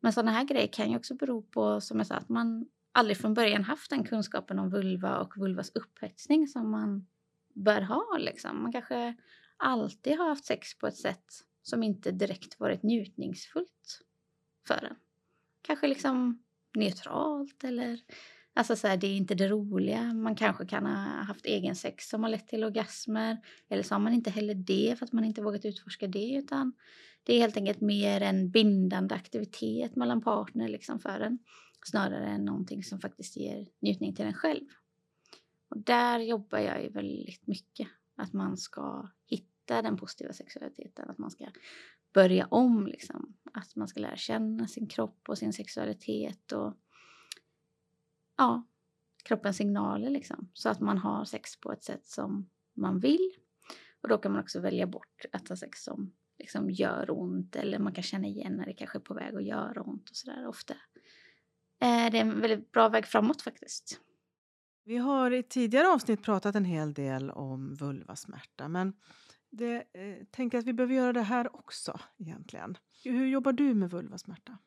Men 0.00 0.12
sådana 0.12 0.30
här 0.30 0.44
grejer 0.44 0.66
kan 0.66 0.90
ju 0.90 0.96
också 0.96 1.14
bero 1.14 1.42
på, 1.42 1.80
som 1.80 1.98
jag 1.98 2.06
sa, 2.06 2.14
att 2.14 2.28
man 2.28 2.66
aldrig 2.92 3.16
från 3.16 3.34
början 3.34 3.64
haft 3.64 3.90
den 3.90 4.04
kunskapen 4.04 4.58
om 4.58 4.70
vulva 4.70 5.18
och 5.18 5.36
vulvas 5.36 5.70
upphetsning 5.74 6.48
som 6.48 6.70
man 6.70 7.06
bör 7.54 7.80
ha. 7.80 8.18
Liksom. 8.18 8.62
Man 8.62 8.72
kanske 8.72 9.16
alltid 9.56 10.18
har 10.18 10.28
haft 10.28 10.44
sex 10.44 10.78
på 10.78 10.86
ett 10.86 10.96
sätt 10.96 11.44
som 11.62 11.82
inte 11.82 12.10
direkt 12.10 12.60
varit 12.60 12.82
njutningsfullt 12.82 14.00
för 14.66 14.84
en. 14.84 14.96
Kanske 15.62 15.88
liksom 15.88 16.42
neutralt 16.76 17.64
eller 17.64 18.00
Alltså 18.54 18.76
så 18.76 18.86
här, 18.88 18.96
det 18.96 19.06
är 19.06 19.16
inte 19.16 19.34
det 19.34 19.48
roliga. 19.48 20.12
Man 20.12 20.36
kanske 20.36 20.66
kan 20.66 20.86
ha 20.86 21.22
haft 21.22 21.46
egen 21.46 21.76
sex 21.76 22.08
som 22.08 22.22
har 22.22 22.30
lett 22.30 22.48
till 22.48 22.64
orgasmer. 22.64 23.38
Eller 23.68 23.82
så 23.82 23.94
har 23.94 24.00
man 24.00 24.12
inte 24.12 24.30
heller 24.30 24.54
det 24.54 24.98
för 24.98 25.06
att 25.06 25.12
man 25.12 25.24
inte 25.24 25.42
vågat 25.42 25.64
utforska 25.64 26.06
det. 26.06 26.34
Utan 26.34 26.72
det 27.22 27.34
är 27.34 27.40
helt 27.40 27.56
enkelt 27.56 27.80
mer 27.80 28.20
en 28.20 28.50
bindande 28.50 29.14
aktivitet 29.14 29.96
mellan 29.96 30.20
partner 30.20 30.68
liksom 30.68 31.00
för 31.00 31.20
en. 31.20 31.38
Snarare 31.84 32.26
än 32.26 32.44
någonting 32.44 32.84
som 32.84 33.00
faktiskt 33.00 33.36
ger 33.36 33.66
njutning 33.80 34.14
till 34.14 34.24
en 34.24 34.34
själv. 34.34 34.66
Och 35.68 35.78
där 35.78 36.18
jobbar 36.18 36.58
jag 36.58 36.82
ju 36.82 36.88
väldigt 36.88 37.46
mycket. 37.46 37.88
Att 38.16 38.32
man 38.32 38.56
ska 38.56 39.08
hitta 39.26 39.82
den 39.82 39.96
positiva 39.96 40.32
sexualiteten. 40.32 41.10
Att 41.10 41.18
man 41.18 41.30
ska 41.30 41.46
börja 42.14 42.46
om 42.46 42.86
liksom. 42.86 43.36
Att 43.52 43.76
man 43.76 43.88
ska 43.88 44.00
lära 44.00 44.16
känna 44.16 44.66
sin 44.66 44.86
kropp 44.86 45.28
och 45.28 45.38
sin 45.38 45.52
sexualitet. 45.52 46.52
och 46.52 46.74
ja, 48.40 48.66
kroppens 49.24 49.56
signaler 49.56 50.10
liksom. 50.10 50.50
Så 50.54 50.68
att 50.68 50.80
man 50.80 50.98
har 50.98 51.24
sex 51.24 51.60
på 51.60 51.72
ett 51.72 51.84
sätt 51.84 52.06
som 52.06 52.50
man 52.74 53.00
vill. 53.00 53.30
Och 54.02 54.08
då 54.08 54.18
kan 54.18 54.32
man 54.32 54.40
också 54.40 54.60
välja 54.60 54.86
bort 54.86 55.24
att 55.32 55.48
ha 55.48 55.56
sex 55.56 55.84
som 55.84 56.12
liksom 56.38 56.70
gör 56.70 57.10
ont 57.10 57.56
eller 57.56 57.78
man 57.78 57.94
kan 57.94 58.02
känna 58.02 58.26
igen 58.26 58.56
när 58.56 58.66
det 58.66 58.72
kanske 58.72 58.98
är 58.98 59.00
på 59.00 59.14
väg 59.14 59.34
att 59.34 59.44
göra 59.44 59.82
ont 59.82 60.10
och 60.10 60.16
sådär 60.16 60.46
ofta. 60.46 60.74
Eh, 61.80 62.10
det 62.10 62.18
är 62.18 62.20
en 62.20 62.40
väldigt 62.40 62.72
bra 62.72 62.88
väg 62.88 63.06
framåt 63.06 63.42
faktiskt. 63.42 64.00
Vi 64.84 64.96
har 64.96 65.30
i 65.30 65.42
tidigare 65.42 65.88
avsnitt 65.88 66.22
pratat 66.22 66.54
en 66.54 66.64
hel 66.64 66.94
del 66.94 67.30
om 67.30 67.74
vulvasmärta 67.74 68.68
men 68.68 68.92
det, 69.50 69.76
eh, 69.76 70.24
tänker 70.30 70.58
att 70.58 70.64
vi 70.64 70.72
behöver 70.72 70.94
göra 70.94 71.12
det 71.12 71.22
här 71.22 71.56
också 71.56 72.00
egentligen. 72.18 72.78
Hur 73.04 73.26
jobbar 73.26 73.52
du 73.52 73.74
med 73.74 73.90
vulvasmärta? 73.90 74.58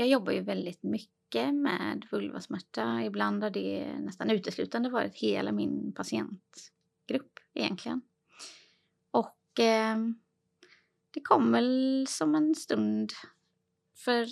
Jag 0.00 0.08
jobbar 0.08 0.32
ju 0.32 0.40
väldigt 0.40 0.82
mycket 0.82 1.54
med 1.54 2.06
vulvasmärta. 2.10 3.02
Ibland 3.04 3.42
har 3.42 3.50
det 3.50 3.98
nästan 3.98 4.30
uteslutande 4.30 4.90
varit 4.90 5.14
hela 5.14 5.52
min 5.52 5.92
patientgrupp 5.92 7.38
egentligen. 7.54 8.02
Och 9.10 9.60
eh, 9.60 9.96
det 11.10 11.20
kom 11.20 11.52
väl 11.52 12.06
som 12.08 12.34
en 12.34 12.54
stund 12.54 13.12
för 14.04 14.22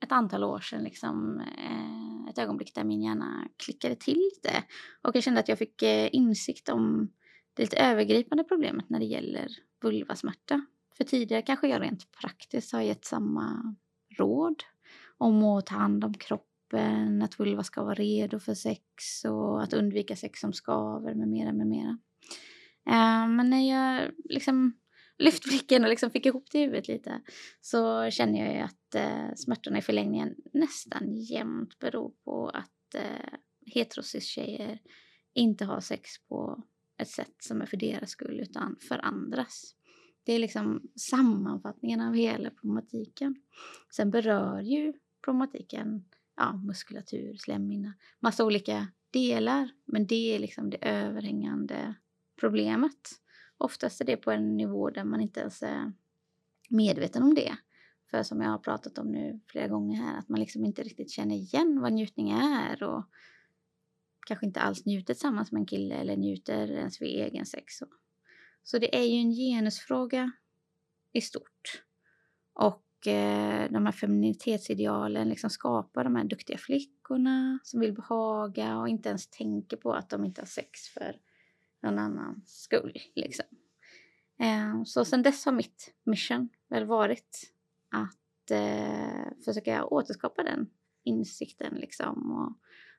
ett 0.00 0.12
antal 0.12 0.44
år 0.44 0.60
sedan, 0.60 0.84
liksom, 0.84 1.40
eh, 1.40 2.30
ett 2.30 2.38
ögonblick 2.38 2.74
där 2.74 2.84
min 2.84 3.02
hjärna 3.02 3.48
klickade 3.56 3.96
till 3.96 4.18
lite. 4.18 4.64
Och 5.02 5.16
jag 5.16 5.22
kände 5.22 5.40
att 5.40 5.48
jag 5.48 5.58
fick 5.58 5.82
eh, 5.82 6.08
insikt 6.12 6.68
om 6.68 7.12
det 7.54 7.62
lite 7.62 7.76
övergripande 7.76 8.44
problemet 8.44 8.90
när 8.90 8.98
det 8.98 9.06
gäller 9.06 9.48
vulvasmärta. 9.82 10.66
För 10.96 11.04
tidigare 11.04 11.42
kanske 11.42 11.68
jag 11.68 11.82
rent 11.82 12.12
praktiskt 12.12 12.72
har 12.72 12.80
gett 12.80 13.04
samma 13.04 13.76
råd 14.18 14.62
om 15.24 15.42
att 15.42 15.66
ta 15.66 15.74
hand 15.74 16.04
om 16.04 16.14
kroppen, 16.14 17.22
att 17.22 17.38
vulva 17.40 17.62
ska 17.62 17.82
vara 17.82 17.94
redo 17.94 18.38
för 18.38 18.54
sex 18.54 19.24
och 19.24 19.62
att 19.62 19.72
undvika 19.72 20.16
sex 20.16 20.40
som 20.40 20.52
skaver 20.52 21.14
med 21.14 21.28
mera, 21.28 21.52
med 21.52 21.66
mera. 21.66 21.98
Uh, 22.88 23.28
men 23.28 23.50
när 23.50 23.70
jag 23.70 24.10
liksom 24.24 24.78
lyfte 25.18 25.48
blicken 25.48 25.84
och 25.84 25.90
liksom 25.90 26.10
fick 26.10 26.26
ihop 26.26 26.44
det 26.52 26.58
i 26.58 26.62
huvudet 26.62 26.88
lite 26.88 27.20
så 27.60 28.10
känner 28.10 28.44
jag 28.44 28.54
ju 28.54 28.60
att 28.60 28.94
uh, 28.96 29.34
smärtorna 29.36 29.78
i 29.78 29.82
förlängningen 29.82 30.34
nästan 30.52 31.16
jämt 31.16 31.78
beror 31.78 32.12
på 32.24 32.48
att 32.48 32.94
eh, 32.94 33.00
uh, 33.02 33.38
heterosis-tjejer 33.74 34.78
inte 35.34 35.64
har 35.64 35.80
sex 35.80 36.10
på 36.28 36.62
ett 36.98 37.08
sätt 37.08 37.34
som 37.38 37.62
är 37.62 37.66
för 37.66 37.76
deras 37.76 38.10
skull 38.10 38.40
utan 38.40 38.76
för 38.88 38.98
andras. 38.98 39.74
Det 40.24 40.32
är 40.32 40.38
liksom 40.38 40.82
sammanfattningen 40.96 42.00
av 42.00 42.14
hela 42.14 42.50
problematiken. 42.50 43.36
Sen 43.96 44.10
berör 44.10 44.60
ju 44.60 44.92
problematiken 45.24 46.04
ja, 46.36 46.52
muskulatur, 46.52 47.36
slemhinna, 47.36 47.94
massa 48.20 48.44
olika 48.44 48.88
delar. 49.10 49.70
Men 49.84 50.06
det 50.06 50.34
är 50.34 50.38
liksom 50.38 50.70
det 50.70 50.88
överhängande 50.88 51.94
problemet. 52.40 53.10
Oftast 53.58 54.00
är 54.00 54.04
det 54.04 54.16
på 54.16 54.30
en 54.30 54.56
nivå 54.56 54.90
där 54.90 55.04
man 55.04 55.20
inte 55.20 55.40
ens 55.40 55.62
är 55.62 55.92
medveten 56.70 57.22
om 57.22 57.34
det. 57.34 57.56
För 58.10 58.22
som 58.22 58.40
jag 58.40 58.50
har 58.50 58.58
pratat 58.58 58.98
om 58.98 59.12
nu 59.12 59.40
flera 59.46 59.68
gånger 59.68 59.96
här, 59.96 60.18
att 60.18 60.28
man 60.28 60.40
liksom 60.40 60.64
inte 60.64 60.82
riktigt 60.82 61.10
känner 61.10 61.34
igen 61.34 61.80
vad 61.80 61.92
njutning 61.92 62.30
är 62.30 62.82
och 62.82 63.04
kanske 64.26 64.46
inte 64.46 64.60
alls 64.60 64.86
njuter 64.86 65.14
tillsammans 65.14 65.52
med 65.52 65.60
en 65.60 65.66
kille 65.66 65.94
eller 65.94 66.16
njuter 66.16 66.70
ens 66.70 67.02
vid 67.02 67.08
egen 67.08 67.46
sex. 67.46 67.74
Så 68.62 68.78
det 68.78 68.96
är 68.96 69.04
ju 69.04 69.16
en 69.16 69.32
genusfråga 69.32 70.32
i 71.12 71.20
stort. 71.20 71.84
Och 72.52 72.83
eh, 73.06 73.70
de 73.70 73.86
här 73.86 73.92
feminitetsidealen 73.92 75.28
liksom 75.28 75.50
skapar 75.50 76.04
de 76.04 76.16
här 76.16 76.24
duktiga 76.24 76.58
flickorna 76.58 77.58
som 77.62 77.80
vill 77.80 77.92
behaga 77.92 78.78
och 78.78 78.88
inte 78.88 79.08
ens 79.08 79.26
tänker 79.26 79.76
på 79.76 79.92
att 79.92 80.10
de 80.10 80.24
inte 80.24 80.40
har 80.40 80.46
sex 80.46 80.88
för 80.88 81.16
någon 81.82 81.98
annans 81.98 82.62
skull. 82.62 82.98
Liksom. 83.14 83.46
Eh, 84.40 84.82
så 84.84 85.04
sen 85.04 85.22
dess 85.22 85.44
har 85.44 85.52
mitt 85.52 85.94
mission 86.04 86.48
väl 86.68 86.84
varit 86.84 87.52
att 87.90 88.50
eh, 88.50 89.44
försöka 89.44 89.84
återskapa 89.84 90.42
den 90.42 90.70
insikten 91.04 91.74
liksom 91.74 92.32
och 92.32 92.58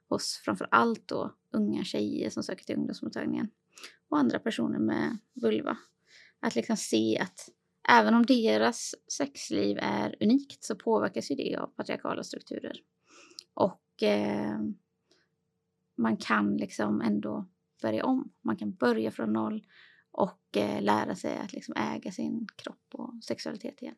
hos 0.10 0.42
framför 0.46 0.68
allt 0.72 1.08
då 1.08 1.36
unga 1.52 1.84
tjejer 1.84 2.30
som 2.30 2.44
söker 2.44 2.66
till 2.66 2.76
ungdomsmottagningen 2.76 3.50
och 4.10 4.18
andra 4.18 4.40
personer 4.40 4.80
med 4.80 5.18
vulva. 5.34 5.78
Att 6.40 6.56
liksom 6.56 6.78
se 6.78 7.20
att 7.20 7.50
även 7.90 8.14
om 8.14 8.26
deras 8.26 8.96
sexliv 9.18 9.78
är 9.82 10.16
unikt 10.20 10.64
så 10.64 10.76
påverkas 10.76 11.32
ju 11.32 11.36
det 11.36 11.56
av 11.56 11.68
patriarkala 11.68 12.24
strukturer. 12.24 12.78
Och 13.54 14.04
eh, 14.04 14.60
man 15.98 16.18
kan 16.18 16.58
liksom 16.58 17.02
ändå 17.02 17.50
börja 17.82 18.06
om. 18.06 18.34
Man 18.42 18.58
kan 18.58 18.74
börja 18.74 19.12
från 19.12 19.34
noll 19.34 19.66
och 20.12 20.58
eh, 20.58 20.82
lära 20.82 21.16
sig 21.16 21.38
att 21.38 21.54
liksom 21.54 21.74
äga 21.78 22.12
sin 22.12 22.48
kropp 22.56 22.88
och 22.94 23.14
sexualitet 23.24 23.82
igen. 23.82 23.96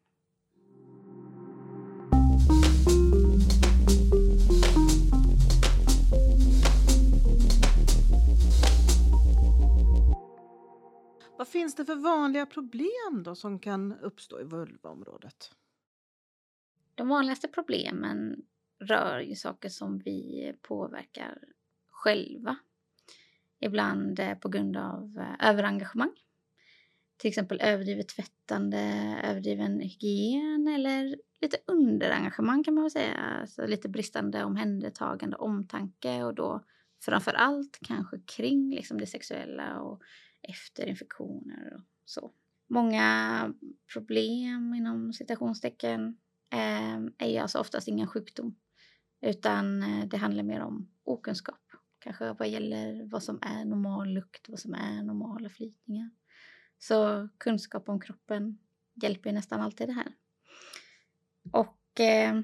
Vad 11.38 11.48
finns 11.48 11.76
det 11.76 11.86
för 11.86 11.96
vanliga 11.96 12.46
problem 12.46 13.24
då 13.24 13.36
som 13.36 13.60
kan 13.60 13.94
uppstå 14.00 14.42
i 14.42 14.44
vulvaområdet? 14.44 15.52
De 16.96 17.08
vanligaste 17.08 17.48
problemen 17.48 18.46
rör 18.80 19.20
ju 19.20 19.36
saker 19.36 19.70
som 19.70 20.00
vi 20.00 20.54
påverkar 20.62 21.38
själva. 21.90 22.58
Ibland 23.60 24.20
eh, 24.20 24.36
på 24.36 24.50
grund 24.50 24.78
av 24.78 25.18
eh, 25.20 25.50
överengagemang. 25.50 26.12
Till 27.18 27.30
exempel 27.30 27.62
överdrivet 27.62 28.08
tvättande, 28.08 28.80
överdriven 29.24 29.80
hygien 29.80 30.68
eller 30.68 31.18
lite 31.42 31.58
underengagemang 31.68 32.64
kan 32.64 32.74
man 32.74 32.84
väl 32.84 32.92
säga. 32.92 33.16
Alltså 33.16 33.66
lite 33.66 33.90
bristande 33.90 34.44
omhändertagande, 34.44 35.38
omtanke 35.38 36.24
och 36.24 36.36
då 36.36 36.64
framför 37.02 37.34
allt 37.34 37.80
kanske 37.82 38.20
kring 38.20 38.76
liksom 38.76 39.00
det 39.00 39.08
sexuella 39.08 39.80
och 39.80 40.02
efter 40.48 40.86
infektioner 40.86 41.74
och 41.76 41.82
så. 42.06 42.32
Många 42.68 43.54
problem 43.94 44.74
inom 44.74 45.14
citationstecken 45.14 46.18
eh, 46.50 46.98
är 47.18 47.30
ju 47.30 47.38
alltså 47.38 47.60
oftast 47.60 47.88
ingen 47.88 48.08
sjukdom 48.08 48.56
utan 49.22 49.84
eh, 49.84 50.06
det 50.06 50.18
handlar 50.18 50.44
mer 50.44 50.60
om 50.60 50.92
okunskap. 51.04 51.62
Kanske 52.00 52.34
vad 52.34 52.50
gäller 52.50 53.06
vad 53.06 53.24
som 53.24 53.40
är 53.42 53.66
normal 53.66 54.10
lukt, 54.10 54.50
vad 54.50 54.60
som 54.60 54.74
är 54.74 55.04
normala 55.04 55.50
flytningar. 55.50 56.10
Så 56.80 57.30
kunskap 57.38 57.90
om 57.90 58.00
kroppen 58.00 58.58
hjälper 58.94 59.32
nästan 59.32 59.62
alltid 59.62 59.88
det 59.88 59.94
här. 59.94 60.14
Och 61.52 62.00
eh, 62.00 62.42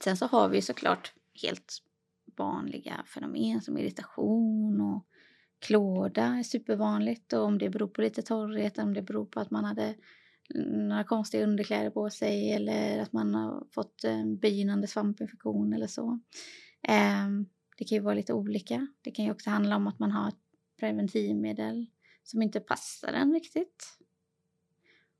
sen 0.00 0.16
så 0.16 0.26
har 0.26 0.48
vi 0.48 0.62
såklart 0.62 1.12
helt 1.42 1.82
vanliga 2.36 3.04
fenomen 3.06 3.60
som 3.60 3.78
irritation 3.78 4.80
och 4.80 5.06
klåda 5.64 6.24
är 6.24 6.42
supervanligt 6.42 7.32
och 7.32 7.44
om 7.44 7.58
det 7.58 7.70
beror 7.70 7.88
på 7.88 8.00
lite 8.00 8.22
torrhet, 8.22 8.78
om 8.78 8.94
det 8.94 9.02
beror 9.02 9.26
på 9.26 9.40
att 9.40 9.50
man 9.50 9.64
hade 9.64 9.94
några 10.88 11.04
konstiga 11.04 11.44
underkläder 11.44 11.90
på 11.90 12.10
sig 12.10 12.52
eller 12.52 12.98
att 12.98 13.12
man 13.12 13.34
har 13.34 13.66
fått 13.70 14.04
en 14.04 14.38
begynnande 14.38 14.86
svampinfektion 14.86 15.72
eller 15.72 15.86
så. 15.86 16.20
Ehm, 16.82 17.46
det 17.78 17.84
kan 17.84 17.96
ju 17.96 18.02
vara 18.02 18.14
lite 18.14 18.32
olika. 18.32 18.86
Det 19.02 19.10
kan 19.10 19.24
ju 19.24 19.30
också 19.30 19.50
handla 19.50 19.76
om 19.76 19.86
att 19.86 19.98
man 19.98 20.10
har 20.10 20.28
ett 20.28 20.42
preventivmedel 20.80 21.86
som 22.22 22.42
inte 22.42 22.60
passar 22.60 23.12
en 23.12 23.32
riktigt. 23.32 23.98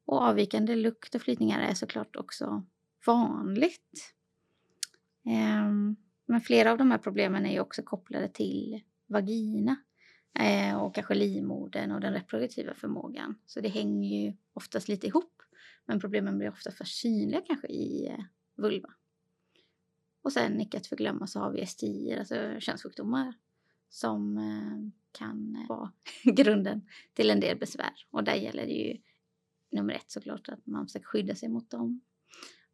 Och 0.05 0.23
avvikande 0.23 0.77
lukt 0.77 1.15
och 1.15 1.23
flytningar 1.23 1.61
är 1.61 1.75
såklart 1.75 2.17
också 2.17 2.65
vanligt. 3.07 4.15
Ehm, 5.27 5.97
men 6.27 6.41
flera 6.41 6.73
av 6.73 6.79
de 6.79 6.91
här 6.91 6.99
problemen 6.99 7.47
är 7.47 7.53
ju 7.53 7.61
också 7.61 7.83
kopplade 7.83 8.29
till 8.29 8.83
vagina 9.07 9.77
eh, 10.39 10.77
och 10.77 10.95
kanske 10.95 11.15
livmodern 11.15 11.93
och 11.93 12.01
den 12.01 12.13
reproduktiva 12.13 12.75
förmågan. 12.75 13.39
Så 13.47 13.61
det 13.61 13.69
hänger 13.69 14.23
ju 14.23 14.33
oftast 14.53 14.89
lite 14.89 15.07
ihop. 15.07 15.43
Men 15.87 16.01
problemen 16.01 16.39
blir 16.39 16.49
ofta 16.49 16.71
för 16.71 16.85
synliga 16.85 17.41
kanske 17.47 17.67
i 17.67 18.07
eh, 18.07 18.25
vulva. 18.57 18.89
Och 20.23 20.33
sen 20.33 20.61
icke 20.61 20.77
att 20.77 20.87
förglömma 20.87 21.27
så 21.27 21.41
har 21.41 21.51
vi 21.51 21.67
STI, 21.67 22.17
alltså 22.19 22.35
könssjukdomar, 22.61 23.35
som 23.89 24.39
eh, 24.39 24.91
kan 25.19 25.57
eh, 25.57 25.69
vara 25.69 25.93
grunden 26.25 26.89
till 27.13 27.31
en 27.31 27.41
del 27.41 27.59
besvär. 27.59 28.07
Och 28.11 28.25
där 28.25 28.35
gäller 28.35 28.67
det 28.67 28.73
ju 28.73 29.01
nummer 29.71 29.95
ett 29.95 30.11
såklart 30.11 30.49
att 30.49 30.67
man 30.67 30.87
försöker 30.87 31.07
skydda 31.07 31.35
sig 31.35 31.49
mot 31.49 31.71
dem. 31.71 32.01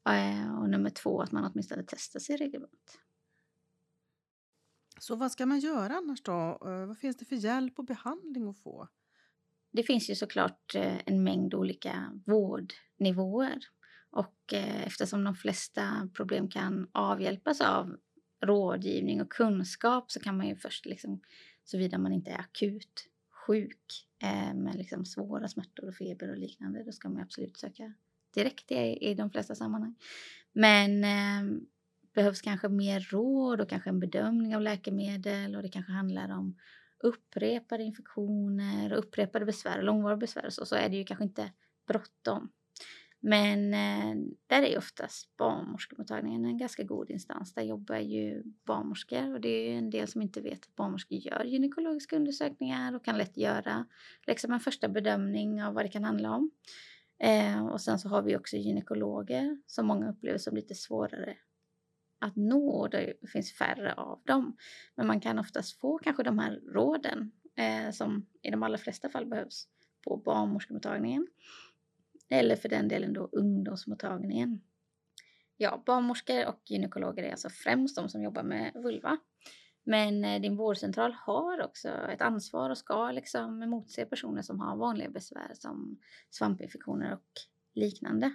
Eh, 0.08 0.58
och 0.58 0.70
nummer 0.70 0.90
två 0.90 1.22
att 1.22 1.32
man 1.32 1.50
åtminstone 1.52 1.84
testar 1.86 2.20
sig 2.20 2.36
regelbundet. 2.36 2.98
Så 5.00 5.16
vad 5.16 5.32
ska 5.32 5.46
man 5.46 5.60
göra 5.60 5.94
annars 5.94 6.22
då? 6.22 6.58
Eh, 6.66 6.86
vad 6.86 6.98
finns 6.98 7.16
det 7.16 7.24
för 7.24 7.36
hjälp 7.36 7.78
och 7.78 7.84
behandling 7.84 8.48
att 8.48 8.58
få? 8.58 8.88
Det 9.72 9.82
finns 9.82 10.10
ju 10.10 10.14
såklart 10.14 10.74
eh, 10.74 10.98
en 11.06 11.22
mängd 11.22 11.54
olika 11.54 12.20
vårdnivåer 12.26 13.58
och 14.10 14.52
eh, 14.52 14.86
eftersom 14.86 15.24
de 15.24 15.34
flesta 15.34 16.08
problem 16.14 16.48
kan 16.48 16.88
avhjälpas 16.92 17.60
av 17.60 17.96
rådgivning 18.42 19.22
och 19.22 19.32
kunskap 19.32 20.10
så 20.10 20.20
kan 20.20 20.36
man 20.36 20.48
ju 20.48 20.56
först, 20.56 20.86
liksom, 20.86 21.20
såvida 21.64 21.98
man 21.98 22.12
inte 22.12 22.30
är 22.30 22.38
akut 22.38 23.06
sjuk 23.46 24.06
med 24.54 24.74
liksom 24.74 25.04
svåra 25.04 25.48
smärtor 25.48 25.88
och 25.88 25.94
feber 25.94 26.30
och 26.30 26.36
liknande, 26.36 26.84
då 26.84 26.92
ska 26.92 27.08
man 27.08 27.22
absolut 27.22 27.58
söka 27.58 27.92
direkt 28.34 28.70
i, 28.70 28.98
i 29.00 29.14
de 29.14 29.30
flesta 29.30 29.54
sammanhang. 29.54 29.94
Men 30.52 31.04
ehm, 31.04 31.66
behövs 32.14 32.40
kanske 32.40 32.68
mer 32.68 33.00
råd 33.00 33.60
och 33.60 33.68
kanske 33.68 33.90
en 33.90 34.00
bedömning 34.00 34.56
av 34.56 34.62
läkemedel 34.62 35.56
och 35.56 35.62
det 35.62 35.68
kanske 35.68 35.92
handlar 35.92 36.30
om 36.30 36.56
upprepade 36.98 37.82
infektioner 37.82 38.92
och 38.92 38.98
upprepade 38.98 39.44
besvär, 39.44 39.82
långvariga 39.82 40.16
besvär 40.16 40.46
och 40.46 40.52
så, 40.52 40.66
så 40.66 40.76
är 40.76 40.88
det 40.88 40.96
ju 40.96 41.04
kanske 41.04 41.24
inte 41.24 41.52
bråttom. 41.86 42.50
Men 43.22 43.74
eh, 43.74 44.14
där 44.46 44.62
är 44.62 44.70
ju 44.70 44.78
oftast 44.78 45.36
barnmorskemottagningen 45.36 46.44
en 46.44 46.58
ganska 46.58 46.82
god 46.82 47.10
instans. 47.10 47.54
Där 47.54 47.62
jobbar 47.62 47.96
ju 47.96 48.42
barnmorskor 48.66 49.34
och 49.34 49.40
det 49.40 49.48
är 49.48 49.70
ju 49.70 49.78
en 49.78 49.90
del 49.90 50.08
som 50.08 50.22
inte 50.22 50.40
vet 50.40 50.64
att 50.64 50.76
barnmorskor 50.76 51.18
gör 51.18 51.44
gynekologiska 51.44 52.16
undersökningar 52.16 52.94
och 52.94 53.04
kan 53.04 53.18
lätt 53.18 53.36
göra 53.36 53.86
liksom 54.26 54.52
en 54.52 54.60
första 54.60 54.88
bedömning 54.88 55.62
av 55.62 55.74
vad 55.74 55.84
det 55.84 55.88
kan 55.88 56.04
handla 56.04 56.30
om. 56.30 56.50
Eh, 57.18 57.66
och 57.66 57.80
sen 57.80 57.98
så 57.98 58.08
har 58.08 58.22
vi 58.22 58.36
också 58.36 58.56
gynekologer 58.56 59.58
som 59.66 59.86
många 59.86 60.10
upplever 60.10 60.38
som 60.38 60.56
lite 60.56 60.74
svårare 60.74 61.36
att 62.20 62.36
nå 62.36 62.70
och 62.70 62.90
det 62.90 63.14
finns 63.32 63.52
färre 63.52 63.94
av 63.94 64.20
dem. 64.24 64.56
Men 64.94 65.06
man 65.06 65.20
kan 65.20 65.38
oftast 65.38 65.80
få 65.80 65.98
kanske 65.98 66.22
de 66.22 66.38
här 66.38 66.60
råden 66.74 67.32
eh, 67.56 67.90
som 67.90 68.26
i 68.42 68.50
de 68.50 68.62
allra 68.62 68.78
flesta 68.78 69.08
fall 69.08 69.26
behövs 69.26 69.68
på 70.04 70.16
barnmorskemottagningen. 70.16 71.26
Eller 72.28 72.56
för 72.56 72.68
den 72.68 72.88
delen 72.88 73.12
då 73.12 73.28
ungdomsmottagningen. 73.32 74.60
Ja, 75.56 75.82
barnmorskor 75.86 76.46
och 76.46 76.60
gynekologer 76.64 77.22
är 77.22 77.30
alltså 77.30 77.48
främst 77.48 77.96
de 77.96 78.08
som 78.08 78.22
jobbar 78.22 78.42
med 78.42 78.72
vulva. 78.74 79.18
Men 79.84 80.24
eh, 80.24 80.40
din 80.40 80.56
vårdcentral 80.56 81.12
har 81.12 81.64
också 81.64 81.88
ett 81.88 82.20
ansvar 82.20 82.70
och 82.70 82.78
ska 82.78 83.10
liksom 83.10 83.58
motse 83.58 84.04
personer 84.04 84.42
som 84.42 84.60
har 84.60 84.76
vanliga 84.76 85.10
besvär 85.10 85.50
som 85.54 85.98
svampinfektioner 86.30 87.12
och 87.12 87.28
liknande. 87.74 88.32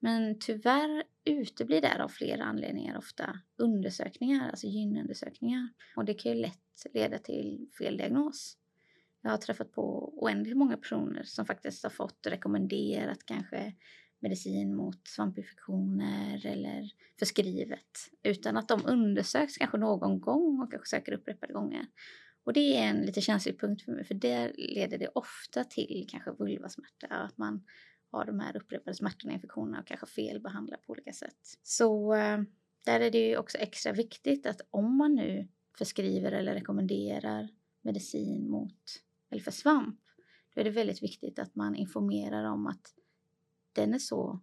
Men 0.00 0.38
tyvärr 0.38 1.02
uteblir 1.24 1.80
där 1.80 1.98
av 1.98 2.08
flera 2.08 2.44
anledningar 2.44 2.98
ofta 2.98 3.40
undersökningar, 3.56 4.50
alltså 4.50 4.66
gynundersökningar. 4.66 5.68
Och 5.96 6.04
det 6.04 6.14
kan 6.14 6.32
ju 6.32 6.38
lätt 6.38 6.86
leda 6.94 7.18
till 7.18 7.68
fel 7.78 7.96
diagnos. 7.96 8.56
Jag 9.22 9.30
har 9.30 9.38
träffat 9.38 9.72
på 9.72 10.12
oändligt 10.22 10.56
många 10.56 10.76
personer 10.76 11.22
som 11.22 11.46
faktiskt 11.46 11.82
har 11.82 11.90
fått 11.90 12.26
rekommenderat 12.26 13.24
kanske 13.24 13.74
medicin 14.20 14.74
mot 14.74 15.08
svampinfektioner 15.08 16.46
eller 16.46 16.90
förskrivet 17.18 18.10
utan 18.22 18.56
att 18.56 18.68
de 18.68 18.86
undersöks 18.86 19.56
kanske 19.56 19.78
någon 19.78 20.20
gång 20.20 20.60
och 20.60 20.70
kanske 20.70 20.88
söker 20.88 21.12
upprepade 21.12 21.52
gånger. 21.52 21.86
Och 22.44 22.52
det 22.52 22.76
är 22.76 22.82
en 22.82 23.00
lite 23.00 23.20
känslig 23.20 23.60
punkt 23.60 23.82
för 23.82 23.92
mig 23.92 24.04
för 24.04 24.14
det 24.14 24.52
leder 24.56 24.98
det 24.98 25.08
ofta 25.08 25.64
till 25.64 26.06
kanske 26.10 26.30
vulvasmärta, 26.30 27.06
att 27.06 27.38
man 27.38 27.64
har 28.10 28.24
de 28.24 28.40
här 28.40 28.56
upprepade 28.56 28.96
smärtorna, 28.96 29.32
infektionerna 29.32 29.80
och 29.80 29.86
kanske 29.86 30.06
felbehandlar 30.06 30.76
på 30.76 30.92
olika 30.92 31.12
sätt. 31.12 31.58
Så 31.62 32.14
eh, 32.14 32.38
där 32.84 33.00
är 33.00 33.10
det 33.10 33.28
ju 33.28 33.36
också 33.36 33.58
extra 33.58 33.92
viktigt 33.92 34.46
att 34.46 34.60
om 34.70 34.96
man 34.96 35.14
nu 35.14 35.48
förskriver 35.78 36.32
eller 36.32 36.54
rekommenderar 36.54 37.48
medicin 37.82 38.50
mot 38.50 39.02
eller 39.30 39.42
för 39.42 39.50
svamp, 39.50 40.00
då 40.54 40.60
är 40.60 40.64
det 40.64 40.70
väldigt 40.70 41.02
viktigt 41.02 41.38
att 41.38 41.54
man 41.54 41.74
informerar 41.74 42.44
om 42.44 42.66
att 42.66 42.94
den 43.72 43.94
är 43.94 43.98
så 43.98 44.40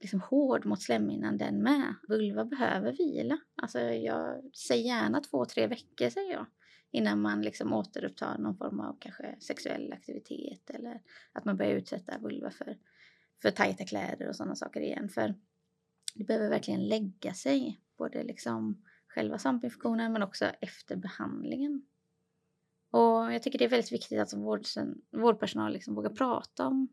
liksom 0.00 0.20
hård 0.20 0.66
mot 0.66 0.82
slemhinnan 0.82 1.38
den 1.38 1.62
med. 1.62 1.94
Vulva 2.08 2.44
behöver 2.44 2.92
vila. 2.92 3.38
Alltså 3.62 3.80
jag 3.80 4.54
säger 4.54 4.84
gärna 4.84 5.20
två, 5.20 5.44
tre 5.44 5.66
veckor 5.66 6.10
säger 6.10 6.32
jag 6.32 6.46
innan 6.90 7.20
man 7.20 7.42
liksom 7.42 7.72
återupptar 7.72 8.38
någon 8.38 8.56
form 8.56 8.80
av 8.80 8.96
kanske 9.00 9.36
sexuell 9.40 9.92
aktivitet 9.92 10.70
eller 10.70 11.02
att 11.32 11.44
man 11.44 11.56
börjar 11.56 11.72
utsätta 11.72 12.18
vulva 12.18 12.50
för, 12.50 12.78
för 13.42 13.50
tajta 13.50 13.84
kläder 13.84 14.28
och 14.28 14.36
sådana 14.36 14.54
saker 14.54 14.80
igen. 14.80 15.08
För 15.08 15.34
det 16.14 16.24
behöver 16.24 16.48
verkligen 16.48 16.88
lägga 16.88 17.34
sig, 17.34 17.80
både 17.98 18.22
liksom 18.22 18.84
själva 19.08 19.38
svampinfektionen 19.38 20.12
men 20.12 20.22
också 20.22 20.44
efter 20.44 20.96
behandlingen. 20.96 21.86
Och 22.90 23.32
jag 23.32 23.42
tycker 23.42 23.58
det 23.58 23.64
är 23.64 23.68
väldigt 23.68 23.92
viktigt 23.92 24.18
att 24.18 24.34
vårdpersonal 25.10 25.72
liksom 25.72 25.94
vågar 25.94 26.10
prata 26.10 26.66
om 26.66 26.88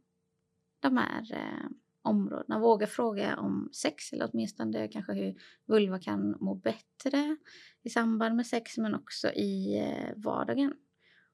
de 0.79 0.97
här 0.97 1.33
eh, 1.33 1.69
områdena. 2.07 2.59
Våga 2.59 2.87
fråga 2.87 3.37
om 3.37 3.69
sex 3.73 4.13
eller 4.13 4.29
åtminstone 4.33 4.87
kanske 4.87 5.13
hur 5.13 5.35
vulva 5.65 5.99
kan 5.99 6.37
må 6.39 6.55
bättre 6.55 7.37
i 7.83 7.89
samband 7.89 8.35
med 8.35 8.47
sex 8.47 8.77
men 8.77 8.95
också 8.95 9.31
i 9.31 9.79
eh, 9.79 10.13
vardagen. 10.15 10.73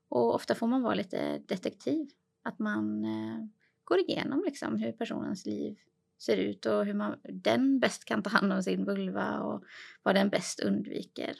Och 0.09 0.35
ofta 0.35 0.55
får 0.55 0.67
man 0.67 0.81
vara 0.81 0.95
lite 0.95 1.37
detektiv. 1.37 2.09
Att 2.43 2.59
man 2.59 3.05
eh, 3.05 3.45
går 3.83 3.99
igenom 3.99 4.43
liksom 4.45 4.77
hur 4.77 4.91
personens 4.91 5.45
liv 5.45 5.77
ser 6.25 6.37
ut 6.37 6.65
och 6.65 6.85
hur 6.85 6.93
man, 6.93 7.19
den 7.23 7.79
bäst 7.79 8.05
kan 8.05 8.23
ta 8.23 8.29
hand 8.29 8.53
om 8.53 8.63
sin 8.63 8.85
vulva 8.85 9.39
och 9.39 9.63
vad 10.03 10.15
den 10.15 10.29
bäst 10.29 10.59
undviker. 10.59 11.35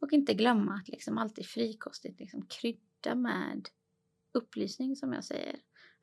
Och 0.00 0.12
inte 0.12 0.34
glömma 0.34 0.74
att 0.74 0.88
liksom 0.88 1.18
alltid 1.18 1.46
frikostigt 1.46 2.20
liksom 2.20 2.46
krydda 2.46 3.14
med 3.14 3.68
upplysning 4.34 4.96
som 4.96 5.12
jag 5.12 5.24
säger. 5.24 5.56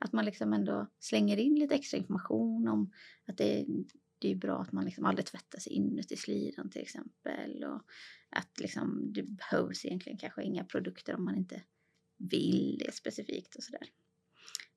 Att 0.04 0.12
man 0.12 0.24
liksom 0.24 0.52
ändå 0.52 0.86
slänger 0.98 1.36
in 1.36 1.54
lite 1.54 1.74
extra 1.74 1.98
information 1.98 2.68
om 2.68 2.92
att 3.26 3.36
det 3.36 3.60
är 3.60 3.66
det 4.22 4.30
är 4.30 4.36
bra 4.36 4.60
att 4.60 4.72
man 4.72 4.84
liksom 4.84 5.04
aldrig 5.04 5.26
tvättar 5.26 5.58
sig 5.58 5.72
inuti 5.72 6.16
slidan 6.16 6.70
till 6.70 6.82
exempel. 6.82 7.64
Och 7.64 7.82
att 8.30 8.60
liksom, 8.60 9.12
det 9.12 9.22
behövs 9.22 9.84
egentligen 9.84 10.18
kanske 10.18 10.42
inga 10.42 10.64
produkter 10.64 11.14
om 11.14 11.24
man 11.24 11.36
inte 11.36 11.62
vill 12.16 12.82
det 12.84 12.94
specifikt 12.94 13.56
och 13.56 13.62
sådär. 13.62 13.88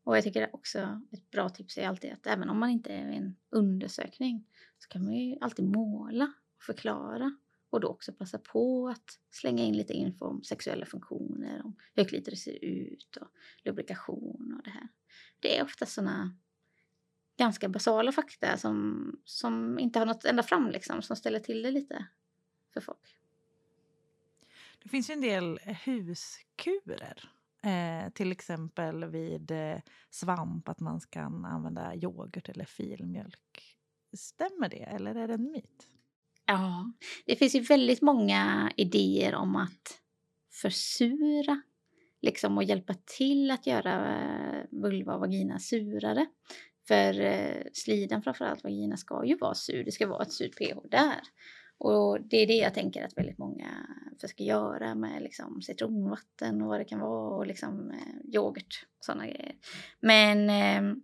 Och 0.03 0.17
jag 0.17 0.23
tycker 0.23 0.55
också 0.55 1.01
ett 1.11 1.31
bra 1.31 1.49
tips 1.49 1.77
är 1.77 1.87
alltid 1.87 2.11
att 2.11 2.27
även 2.27 2.49
om 2.49 2.59
man 2.59 2.69
inte 2.69 2.93
är 2.93 3.11
i 3.11 3.15
en 3.15 3.35
undersökning 3.49 4.47
så 4.77 4.89
kan 4.89 5.03
man 5.03 5.13
ju 5.13 5.37
alltid 5.41 5.65
måla 5.65 6.33
och 6.57 6.63
förklara 6.63 7.37
och 7.75 7.81
då 7.81 7.87
också 7.87 8.13
passa 8.13 8.37
på 8.37 8.87
att 8.87 9.19
slänga 9.31 9.63
in 9.63 9.77
lite 9.77 9.93
info 9.93 10.25
om 10.25 10.43
sexuella 10.43 10.85
funktioner, 10.85 11.61
om 11.65 11.75
hur 11.93 12.03
klitoris 12.03 12.43
ser 12.43 12.65
ut 12.65 13.17
och 13.21 13.27
lubrikation 13.63 14.53
och 14.57 14.63
det 14.63 14.69
här. 14.69 14.87
Det 15.39 15.57
är 15.57 15.63
ofta 15.63 15.85
sådana 15.85 16.37
ganska 17.37 17.69
basala 17.69 18.11
fakta 18.11 18.57
som, 18.57 19.11
som 19.25 19.79
inte 19.79 19.99
har 19.99 20.05
nått 20.05 20.25
ända 20.25 20.43
fram 20.43 20.69
liksom, 20.69 21.01
som 21.01 21.15
ställer 21.15 21.39
till 21.39 21.63
det 21.63 21.71
lite 21.71 22.05
för 22.73 22.81
folk. 22.81 23.17
Det 24.83 24.89
finns 24.89 25.09
ju 25.09 25.13
en 25.13 25.21
del 25.21 25.59
huskurer. 25.59 27.31
Eh, 27.63 28.09
till 28.09 28.31
exempel 28.31 29.05
vid 29.05 29.51
eh, 29.51 29.77
svamp, 30.09 30.69
att 30.69 30.79
man 30.79 30.99
ska 30.99 31.21
använda 31.21 31.95
yoghurt 31.95 32.49
eller 32.49 32.65
filmjölk. 32.65 33.77
Stämmer 34.13 34.69
det 34.69 34.83
eller 34.83 35.15
är 35.15 35.27
det 35.27 35.33
en 35.33 35.51
myt? 35.51 35.89
Ja, 36.47 36.91
det 37.25 37.35
finns 37.35 37.55
ju 37.55 37.59
väldigt 37.59 38.01
många 38.01 38.71
idéer 38.75 39.35
om 39.35 39.55
att 39.55 39.99
försura 40.61 41.61
liksom 42.21 42.57
och 42.57 42.63
hjälpa 42.63 42.93
till 43.17 43.51
att 43.51 43.67
göra 43.67 44.17
eh, 44.17 44.65
vulva 44.71 45.13
och 45.13 45.19
vagina 45.19 45.59
surare. 45.59 46.25
För 46.87 47.19
eh, 47.19 47.61
slidan, 47.73 48.21
framförallt 48.21 48.63
vagina, 48.63 48.97
ska 48.97 49.25
ju 49.25 49.37
vara 49.37 49.53
sur. 49.53 49.83
Det 49.83 49.91
ska 49.91 50.07
vara 50.07 50.23
ett 50.23 50.33
surt 50.33 50.57
pH 50.57 50.79
där. 50.91 51.21
Och 51.77 52.21
det 52.21 52.37
är 52.37 52.47
det 52.47 52.53
jag 52.53 52.73
tänker 52.73 53.05
att 53.05 53.17
väldigt 53.17 53.37
många 53.37 53.69
försöker 54.21 54.43
göra 54.43 54.95
med 54.95 55.21
liksom 55.21 55.61
citronvatten 55.61 56.61
och 56.61 56.67
vad 56.67 56.79
det 56.79 56.85
kan 56.85 56.99
vara 56.99 57.35
och 57.35 57.47
liksom 57.47 57.91
eh, 57.91 58.35
yoghurt 58.35 58.87
och 58.97 59.05
sådana 59.05 59.25
grejer. 59.25 59.55
Men 59.99 60.49
eh, 60.49 60.95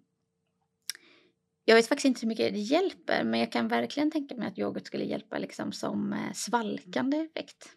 jag 1.66 1.76
vet 1.76 1.88
faktiskt 1.88 2.06
inte 2.06 2.22
hur 2.22 2.28
mycket 2.28 2.54
det 2.54 2.60
hjälper, 2.60 3.24
men 3.24 3.40
jag 3.40 3.52
kan 3.52 3.68
verkligen 3.68 4.12
tänka 4.12 4.36
mig 4.36 4.48
att 4.48 4.58
yoghurt 4.58 4.88
skulle 4.88 5.04
hjälpa 5.04 5.38
liksom 5.38 5.72
som 5.72 6.14
eh, 6.14 6.34
svalkande 6.34 7.18
effekt 7.18 7.76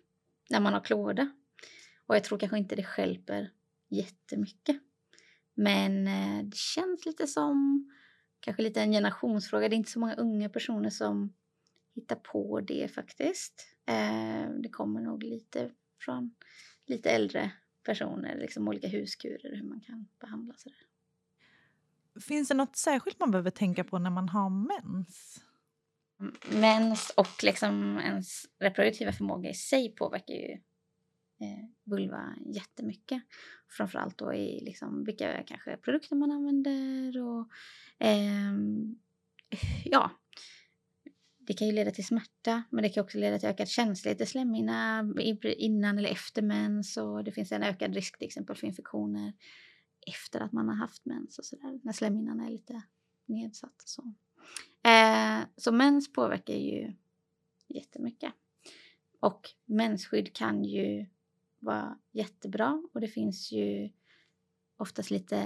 när 0.51 0.61
man 0.61 0.73
har 0.73 0.81
klåda. 0.81 1.33
Och 2.07 2.17
jag 2.17 2.25
tror 2.25 2.39
kanske 2.39 2.59
inte 2.59 2.77
det 2.77 2.85
skälper 2.85 3.51
jättemycket. 3.89 4.77
Men 5.55 6.07
eh, 6.07 6.45
det 6.45 6.57
känns 6.57 7.07
lite 7.07 7.27
som 7.27 7.89
kanske 8.41 8.63
lite 8.63 8.81
en 8.81 8.93
generationsfråga. 8.93 9.69
Det 9.69 9.75
är 9.75 9.79
inte 9.79 9.91
så 9.91 10.01
många 10.01 10.15
unga 10.15 10.49
personer 10.49 10.91
som 10.91 11.35
hittar 11.95 12.17
på 12.17 12.61
det 12.61 12.89
faktiskt. 12.95 13.67
Eh, 13.87 14.51
det 14.63 14.69
kommer 14.69 15.01
nog 15.01 15.23
lite 15.23 15.71
från 16.01 16.35
lite 16.87 17.11
äldre 17.11 17.51
personer, 17.83 18.39
liksom 18.39 18.69
olika 18.69 18.89
huskurer, 18.89 19.57
hur 19.57 19.69
man 19.69 19.81
kan 19.81 20.09
behandla 20.21 20.55
sådär. 20.57 20.94
Finns 22.21 22.49
det 22.49 22.55
något 22.55 22.77
särskilt 22.77 23.21
man 23.21 23.31
behöver 23.31 23.51
tänka 23.51 23.85
på 23.85 23.99
när 23.99 24.11
man 24.11 24.29
har 24.29 24.51
mens? 24.51 25.45
Mens 26.51 27.11
och 27.17 27.45
liksom 27.45 27.99
ens 27.99 28.45
reproduktiva 28.59 29.13
förmåga 29.13 29.51
i 29.51 29.55
sig 29.55 29.95
påverkar 29.95 30.35
ju 30.35 30.53
eh, 31.41 31.65
vulva 31.85 32.35
jättemycket. 32.47 33.23
Framförallt 33.69 34.19
då 34.19 34.35
i 34.35 34.61
liksom 34.65 35.05
vilka 35.05 35.43
kanske 35.43 35.77
produkter 35.77 36.17
man 36.17 36.31
använder 36.31 37.23
och 37.23 37.49
eh, 38.07 38.53
ja, 39.85 40.11
det 41.47 41.55
kan 41.55 41.67
ju 41.67 41.73
leda 41.73 41.91
till 41.91 42.07
smärta, 42.07 42.63
men 42.71 42.83
det 42.83 42.89
kan 42.89 43.05
också 43.05 43.19
leda 43.19 43.39
till 43.39 43.49
ökad 43.49 43.69
känslighet 43.69 44.21
i 44.21 44.27
slemhinna 44.27 45.13
innan 45.43 45.99
eller 45.99 46.09
efter 46.09 46.43
mens 46.43 46.97
och 46.97 47.25
det 47.25 47.33
finns 47.33 47.53
en 47.53 47.63
ökad 47.63 47.95
risk 47.95 48.19
till 48.19 48.27
exempel 48.27 48.57
för 48.57 48.67
infektioner 48.67 49.33
efter 50.07 50.41
att 50.41 50.53
man 50.53 50.69
har 50.69 50.77
haft 50.77 51.05
mens 51.05 51.39
och 51.39 51.45
sådär, 51.45 51.81
när 51.83 51.93
slemhinnan 51.93 52.41
är 52.41 52.51
lite 52.51 52.83
nedsatt. 53.27 53.83
Och 53.83 53.89
så. 53.89 54.13
Eh, 54.89 55.47
så 55.57 55.73
mens 55.73 56.13
påverkar 56.13 56.55
ju 56.55 56.95
jättemycket. 57.69 58.33
Och 59.21 59.51
mensskydd 59.65 60.33
kan 60.37 60.65
ju 60.65 61.07
vara 61.59 61.99
jättebra 62.13 62.83
och 62.93 63.01
det 63.01 63.09
finns 63.09 63.53
ju 63.53 63.91
oftast 64.77 65.11
lite, 65.11 65.37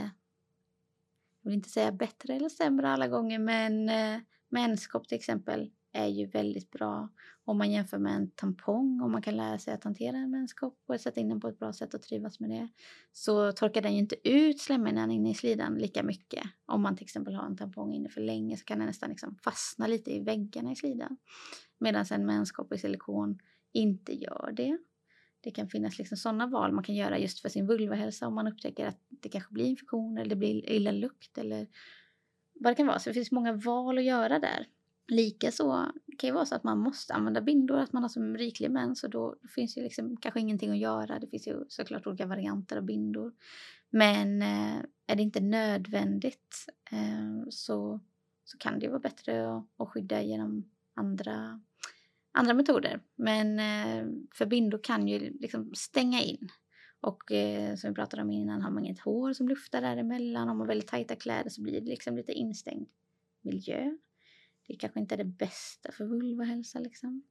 jag 1.43 1.51
vill 1.51 1.55
inte 1.55 1.69
säga 1.69 1.93
bättre 1.93 2.35
eller 2.35 2.49
sämre 2.49 2.89
alla 2.89 3.09
gånger, 3.09 3.39
men 3.39 3.89
eh, 3.89 4.21
menskopp 4.49 5.09
till 5.09 5.17
exempel 5.17 5.71
är 5.93 6.07
ju 6.07 6.27
väldigt 6.27 6.71
bra 6.71 7.09
om 7.45 7.59
man 7.59 7.71
jämför 7.71 7.99
med 7.99 8.15
en 8.15 8.31
tampong. 8.31 9.01
Om 9.01 9.13
man 9.13 9.23
kan 9.23 9.37
lära 9.37 9.59
sig 9.59 9.75
att 9.75 9.85
hantera 9.85 10.17
en 10.17 10.31
menskopp 10.31 10.79
och 10.87 11.01
sätta 11.01 11.21
in 11.21 11.29
den 11.29 11.41
på 11.41 11.49
ett 11.49 11.59
bra 11.59 11.73
sätt 11.73 11.95
och 11.95 12.03
trivas 12.03 12.41
med 12.41 12.51
det 12.51 12.69
så 13.13 13.53
torkar 13.53 13.83
den 13.83 13.93
ju 13.93 13.99
inte 13.99 14.29
ut 14.29 14.61
slemhinnan 14.61 15.11
inne 15.11 15.31
i 15.31 15.35
slidan 15.35 15.75
lika 15.75 16.03
mycket. 16.03 16.43
Om 16.67 16.83
man 16.83 16.97
till 16.97 17.05
exempel 17.05 17.35
har 17.35 17.47
en 17.47 17.57
tampong 17.57 17.93
inne 17.93 18.09
för 18.09 18.21
länge 18.21 18.57
så 18.57 18.65
kan 18.65 18.79
den 18.79 18.87
nästan 18.87 19.11
liksom 19.11 19.37
fastna 19.45 19.87
lite 19.87 20.11
i 20.11 20.21
väggarna 20.21 20.73
i 20.73 20.77
slidan. 20.77 21.17
Medan 21.79 22.05
en 22.11 22.27
menskopp 22.27 22.73
i 22.73 22.79
silikon 22.79 23.39
inte 23.73 24.13
gör 24.13 24.53
det. 24.57 24.79
Det 25.41 25.51
kan 25.51 25.69
finnas 25.69 25.99
liksom 25.99 26.17
sådana 26.17 26.47
val 26.47 26.73
man 26.73 26.85
kan 26.85 26.95
göra 26.95 27.19
just 27.19 27.41
för 27.41 27.49
sin 27.49 27.67
vulvahälsa 27.67 28.27
om 28.27 28.35
man 28.35 28.49
upptäcker 28.49 28.87
att 28.87 29.01
det 29.09 29.29
kanske 29.29 29.53
blir 29.53 29.65
infektion 29.65 30.19
eller 30.19 30.31
det 30.31 30.37
blir 30.37 30.71
illa 30.71 30.91
lukt 30.91 31.39
eller 31.39 31.67
vad 32.61 32.73
det 32.73 32.77
kan 32.77 32.87
vara. 32.87 32.99
Så 32.99 33.11
det 33.11 33.15
finns 33.15 33.33
många 33.33 33.53
val 33.53 33.99
att 33.99 34.05
göra 34.05 34.39
där. 34.39 34.67
Likaså 35.09 35.93
kan 36.19 36.29
det 36.29 36.33
vara 36.33 36.47
så 36.47 36.55
att 36.55 36.65
man 36.65 36.79
måste 36.79 37.15
använda 37.15 37.41
bindor, 37.41 37.79
att 37.79 37.93
man 37.93 38.03
har 38.03 38.09
så 38.09 38.23
riklig 38.23 38.71
mens 38.71 39.05
och 39.05 39.11
då, 39.11 39.37
då 39.43 39.49
finns 39.49 39.77
ju 39.77 39.83
liksom 39.83 40.17
kanske 40.17 40.41
ingenting 40.41 40.71
att 40.71 40.79
göra. 40.79 41.19
Det 41.19 41.27
finns 41.27 41.47
ju 41.47 41.65
såklart 41.69 42.07
olika 42.07 42.27
varianter 42.27 42.77
av 42.77 42.83
bindor. 42.83 43.33
Men 43.91 44.43
eh, 44.43 44.77
är 45.07 45.17
det 45.17 45.23
inte 45.23 45.41
nödvändigt 45.41 46.67
eh, 46.91 47.49
så, 47.51 48.01
så 48.45 48.59
kan 48.59 48.79
det 48.79 48.89
vara 48.89 48.99
bättre 48.99 49.57
att, 49.57 49.65
att 49.77 49.89
skydda 49.89 50.23
genom 50.23 50.71
andra, 50.95 51.61
andra 52.33 52.55
metoder. 52.55 53.01
Men 53.17 53.59
eh, 53.59 54.07
för 54.35 54.47
bindor 54.47 54.81
kan 54.83 55.09
ju 55.09 55.19
liksom 55.19 55.75
stänga 55.75 56.23
in. 56.23 56.49
Och 57.01 57.33
eh, 57.33 57.75
som 57.77 57.91
vi 57.91 57.95
pratade 57.95 58.23
om 58.23 58.31
innan, 58.31 58.63
har 58.63 58.71
man 58.71 58.85
inget 58.85 59.01
hår 59.01 59.33
som 59.33 59.49
luftar 59.49 59.81
däremellan, 59.81 60.49
om 60.49 60.49
man 60.49 60.61
har 60.61 60.67
väldigt 60.67 60.89
tajta 60.89 61.17
kläder 61.17 61.51
så 61.51 61.63
blir 61.63 61.81
det 61.81 61.87
liksom 61.87 62.17
lite 62.17 62.33
instängd 62.33 62.89
miljö. 63.43 63.97
Det 64.69 64.77
kanske 64.77 65.01
inte 65.01 65.15
är 65.15 65.17
det 65.17 65.25
bästa 65.25 65.93
för 65.93 66.05
vulvahälsa 66.05 66.79
liksom. 66.79 67.23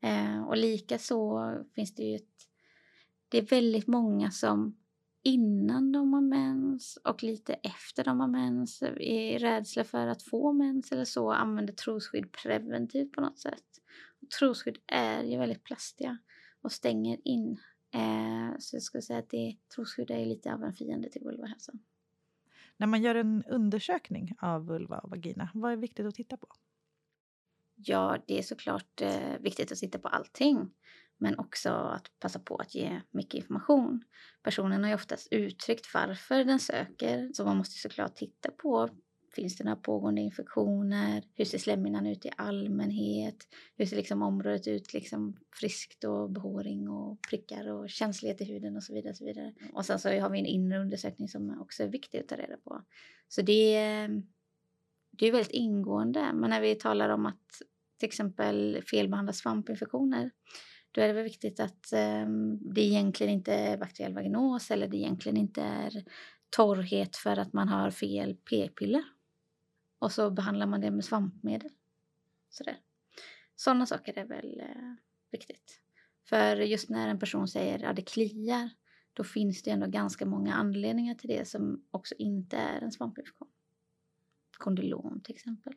Eh, 0.00 0.42
och 0.42 0.56
lika 0.56 0.98
så 0.98 1.64
finns 1.74 1.94
det 1.94 2.02
ju 2.02 2.16
ett... 2.16 2.48
Det 3.28 3.38
är 3.38 3.42
väldigt 3.42 3.86
många 3.86 4.30
som 4.30 4.76
innan 5.22 5.92
de 5.92 6.12
har 6.12 6.20
mens 6.20 6.98
och 7.04 7.22
lite 7.22 7.54
efter 7.54 8.04
de 8.04 8.20
har 8.20 8.28
mens 8.28 8.82
i 8.82 9.38
rädsla 9.38 9.84
för 9.84 10.06
att 10.06 10.22
få 10.22 10.52
mens 10.52 10.92
eller 10.92 11.04
så 11.04 11.32
använder 11.32 11.72
trosskydd 11.72 12.32
preventivt 12.32 13.12
på 13.12 13.20
något 13.20 13.38
sätt. 13.38 13.64
Och 14.22 14.30
trosskydd 14.30 14.78
är 14.86 15.22
ju 15.22 15.38
väldigt 15.38 15.64
plastiga 15.64 16.18
och 16.62 16.72
stänger 16.72 17.18
in. 17.24 17.60
Eh, 17.94 18.58
så 18.58 18.76
jag 18.76 18.82
skulle 18.82 19.02
säga 19.02 19.18
att 19.18 19.30
det, 19.30 19.56
trosskydd 19.74 20.10
är 20.10 20.26
lite 20.26 20.54
av 20.54 20.62
en 20.62 20.74
fiende 20.74 21.10
till 21.10 21.22
vulvahälsan. 21.22 21.78
När 22.76 22.86
man 22.86 23.02
gör 23.02 23.14
en 23.14 23.44
undersökning 23.44 24.34
av 24.38 24.66
vulva 24.66 24.98
och 24.98 25.10
vagina, 25.10 25.50
vad 25.54 25.72
är 25.72 25.76
viktigt 25.76 26.06
att 26.06 26.14
titta 26.14 26.36
på? 26.36 26.48
Ja, 27.84 28.18
det 28.26 28.38
är 28.38 28.42
såklart 28.42 29.00
eh, 29.00 29.38
viktigt 29.40 29.72
att 29.72 29.78
titta 29.78 29.98
på 29.98 30.08
allting. 30.08 30.70
Men 31.18 31.38
också 31.38 31.70
att 31.70 32.10
passa 32.20 32.38
på 32.38 32.56
att 32.56 32.74
ge 32.74 33.00
mycket 33.10 33.34
information. 33.34 34.02
Personen 34.42 34.82
har 34.82 34.88
ju 34.88 34.94
oftast 34.94 35.28
uttryckt 35.30 35.94
varför 35.94 36.44
den 36.44 36.58
söker. 36.58 37.30
Så 37.32 37.44
man 37.44 37.56
måste 37.56 37.78
såklart 37.78 38.16
titta 38.16 38.50
på 38.50 38.88
Finns 39.34 39.56
det 39.56 39.64
några 39.64 39.76
pågående 39.76 40.20
infektioner? 40.20 41.22
Hur 41.34 41.44
ser 41.44 41.58
slemhinnan 41.58 42.06
ut 42.06 42.26
i 42.26 42.30
allmänhet? 42.36 43.36
Hur 43.76 43.86
ser 43.86 43.96
liksom 43.96 44.22
området 44.22 44.68
ut 44.68 44.94
liksom 44.94 45.36
friskt 45.60 46.04
och 46.04 46.30
behåring 46.30 46.88
och 46.88 47.18
prickar 47.30 47.68
och 47.68 47.90
känslighet 47.90 48.40
i 48.40 48.44
huden 48.44 48.76
och 48.76 48.82
så 48.82 48.94
vidare. 48.94 49.10
Och, 49.10 49.16
så 49.16 49.24
vidare. 49.24 49.54
och 49.72 49.86
sen 49.86 49.98
så 49.98 50.08
har 50.08 50.30
vi 50.30 50.38
en 50.38 50.46
inre 50.46 50.78
undersökning 50.78 51.28
som 51.28 51.60
också 51.60 51.82
är 51.82 51.88
viktig 51.88 52.18
att 52.18 52.28
ta 52.28 52.36
reda 52.36 52.56
på. 52.56 52.82
Så 53.28 53.42
det, 53.42 53.74
det 55.10 55.26
är 55.26 55.32
väldigt 55.32 55.50
ingående. 55.50 56.32
Men 56.32 56.50
när 56.50 56.60
vi 56.60 56.74
talar 56.74 57.08
om 57.08 57.26
att 57.26 57.62
till 58.02 58.08
exempel 58.08 58.82
felbehandla 58.86 59.32
svampinfektioner 59.32 60.30
då 60.92 61.00
är 61.00 61.08
det 61.08 61.12
väl 61.12 61.24
viktigt 61.24 61.60
att 61.60 61.92
eh, 61.92 62.26
det 62.74 62.80
egentligen 62.80 63.32
inte 63.32 63.54
är 63.54 63.76
bakteriell 63.76 64.14
vaginos 64.14 64.70
eller 64.70 64.88
det 64.88 64.96
egentligen 64.96 65.36
inte 65.36 65.62
är 65.62 66.04
torrhet 66.50 67.16
för 67.16 67.36
att 67.36 67.52
man 67.52 67.68
har 67.68 67.90
fel 67.90 68.36
p-piller. 68.50 69.02
Och 69.98 70.12
så 70.12 70.30
behandlar 70.30 70.66
man 70.66 70.80
det 70.80 70.90
med 70.90 71.04
svampmedel. 71.04 71.70
Sådär. 72.50 72.76
Sådana 73.56 73.86
saker 73.86 74.18
är 74.18 74.24
väl 74.24 74.60
eh, 74.60 74.94
viktigt. 75.30 75.80
För 76.28 76.56
just 76.56 76.88
när 76.88 77.08
en 77.08 77.18
person 77.18 77.48
säger 77.48 77.74
att 77.74 77.82
ja, 77.82 77.92
det 77.92 78.02
kliar, 78.02 78.70
då 79.12 79.24
finns 79.24 79.62
det 79.62 79.70
ändå 79.70 79.86
ganska 79.86 80.26
många 80.26 80.54
anledningar 80.54 81.14
till 81.14 81.28
det 81.28 81.48
som 81.48 81.84
också 81.90 82.14
inte 82.18 82.56
är 82.56 82.80
en 82.80 82.92
svampinfektion. 82.92 83.48
Kondylom 84.58 85.20
till 85.24 85.34
exempel. 85.34 85.74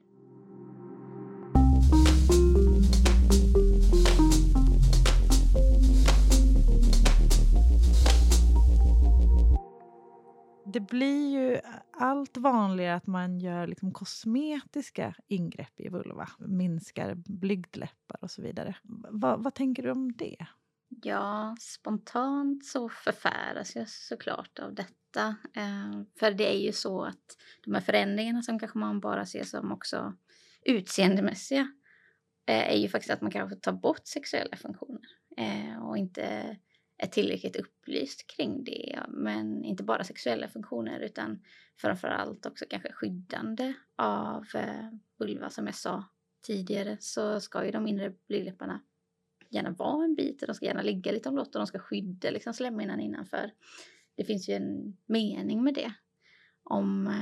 Det 10.75 10.79
blir 10.79 11.39
ju 11.39 11.59
allt 11.91 12.37
vanligare 12.37 12.95
att 12.95 13.07
man 13.07 13.39
gör 13.39 13.67
liksom 13.67 13.91
kosmetiska 13.91 15.15
ingrepp 15.27 15.79
i 15.79 15.89
vulva. 15.89 16.29
Minskar 16.39 17.15
blygdläppar 17.15 18.17
och 18.21 18.31
så 18.31 18.41
vidare. 18.41 18.75
Va, 19.09 19.37
vad 19.37 19.53
tänker 19.55 19.83
du 19.83 19.91
om 19.91 20.13
det? 20.15 20.47
Ja, 21.03 21.55
spontant 21.59 22.65
så 22.65 22.89
förfäras 22.89 23.75
jag 23.75 23.89
såklart 23.89 24.59
av 24.59 24.73
detta. 24.73 25.35
Eh, 25.55 26.01
för 26.19 26.31
det 26.31 26.55
är 26.55 26.59
ju 26.59 26.71
så 26.71 27.03
att 27.03 27.37
de 27.65 27.73
här 27.73 27.81
förändringarna 27.81 28.41
som 28.41 28.59
kanske 28.59 28.77
man 28.77 28.99
bara 28.99 29.25
ser 29.25 29.43
som 29.43 29.71
också 29.71 30.13
utseendemässiga 30.65 31.61
eh, 31.61 31.84
Eh, 32.47 32.71
är 32.71 32.77
ju 32.77 32.89
faktiskt 32.89 33.13
att 33.13 33.21
man 33.21 33.31
kanske 33.31 33.55
tar 33.55 33.71
bort 33.71 34.07
sexuella 34.07 34.57
funktioner 34.57 35.09
eh, 35.37 35.87
och 35.87 35.97
inte 35.97 36.57
är 36.97 37.07
tillräckligt 37.07 37.55
upplyst 37.55 38.27
kring 38.27 38.63
det. 38.63 38.99
Men 39.07 39.63
inte 39.63 39.83
bara 39.83 40.03
sexuella 40.03 40.47
funktioner 40.47 40.99
utan 40.99 41.43
framförallt 41.77 42.45
också 42.45 42.65
kanske 42.69 42.91
skyddande 42.91 43.73
av 43.95 44.45
eh, 44.55 44.89
vulva 45.19 45.49
som 45.49 45.65
jag 45.65 45.75
sa 45.75 46.03
tidigare 46.41 46.97
så 46.99 47.39
ska 47.39 47.65
ju 47.65 47.71
de 47.71 47.87
inre 47.87 48.13
blygdläpparna 48.27 48.81
gärna 49.49 49.69
vara 49.69 50.03
en 50.03 50.15
bit 50.15 50.41
och 50.41 50.47
de 50.47 50.53
ska 50.53 50.65
gärna 50.65 50.81
ligga 50.81 51.11
lite 51.11 51.29
omlott 51.29 51.55
och 51.55 51.59
de 51.59 51.67
ska 51.67 51.79
skydda 51.79 52.31
liksom 52.31 52.53
slemhinnan 52.53 52.99
innanför. 52.99 53.51
Det 54.15 54.23
finns 54.23 54.49
ju 54.49 54.53
en 54.53 54.97
mening 55.05 55.63
med 55.63 55.73
det. 55.73 55.93
Om 56.63 57.13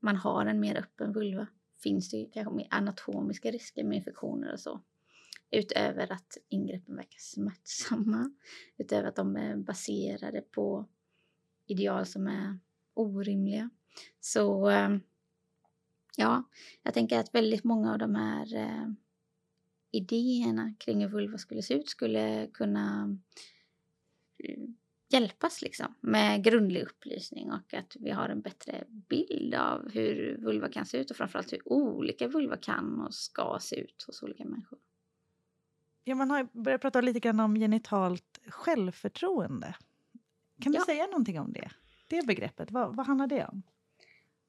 man 0.00 0.16
har 0.16 0.46
en 0.46 0.60
mer 0.60 0.76
öppen 0.78 1.12
vulva 1.12 1.46
finns 1.82 2.10
det 2.10 2.16
ju 2.16 2.30
kanske 2.30 2.54
mer 2.54 2.66
anatomiska 2.70 3.50
risker 3.50 3.84
med 3.84 3.96
infektioner 3.96 4.52
och 4.52 4.60
så. 4.60 4.80
Utöver 5.50 6.12
att 6.12 6.38
ingreppen 6.48 6.96
verkar 6.96 7.18
smärtsamma. 7.18 8.30
Utöver 8.76 9.08
att 9.08 9.16
de 9.16 9.36
är 9.36 9.56
baserade 9.56 10.40
på 10.40 10.88
ideal 11.66 12.06
som 12.06 12.26
är 12.26 12.58
orimliga. 12.94 13.70
Så 14.20 14.70
eh, 14.70 14.96
ja, 16.16 16.42
jag 16.82 16.94
tänker 16.94 17.18
att 17.18 17.34
väldigt 17.34 17.64
många 17.64 17.92
av 17.92 17.98
de 17.98 18.14
här 18.14 18.56
eh, 18.56 18.88
idéerna 19.90 20.74
kring 20.78 21.00
hur 21.00 21.08
vulva 21.08 21.38
skulle 21.38 21.62
se 21.62 21.74
ut 21.74 21.88
skulle 21.88 22.46
kunna 22.52 23.18
eh, 24.38 24.64
hjälpas 25.12 25.62
liksom 25.62 25.94
med 26.00 26.44
grundlig 26.44 26.82
upplysning 26.82 27.50
och 27.52 27.74
att 27.74 27.96
vi 28.00 28.10
har 28.10 28.28
en 28.28 28.40
bättre 28.40 28.84
bild 29.08 29.54
av 29.54 29.90
hur 29.90 30.36
vulva 30.44 30.68
kan 30.68 30.86
se 30.86 30.98
ut 30.98 31.10
och 31.10 31.16
framförallt 31.16 31.52
hur 31.52 31.68
olika 31.72 32.28
vulva 32.28 32.56
kan 32.56 33.00
och 33.00 33.14
ska 33.14 33.58
se 33.60 33.76
ut 33.80 34.04
hos 34.06 34.22
olika 34.22 34.44
människor. 34.44 34.78
Ja, 36.04 36.14
man 36.14 36.30
har 36.30 36.48
börjat 36.52 36.80
prata 36.80 37.00
lite 37.00 37.20
grann 37.20 37.40
om 37.40 37.54
genitalt 37.54 38.40
självförtroende. 38.48 39.74
Kan 40.62 40.72
du 40.72 40.78
Ja. 40.78 40.84
säga 40.84 41.06
någonting 41.06 41.40
om 41.40 41.52
det? 41.52 41.70
Det 42.08 42.26
begreppet, 42.26 42.70
vad, 42.70 42.96
vad 42.96 43.06
handlar 43.06 43.26
det 43.26 43.46
om? 43.46 43.62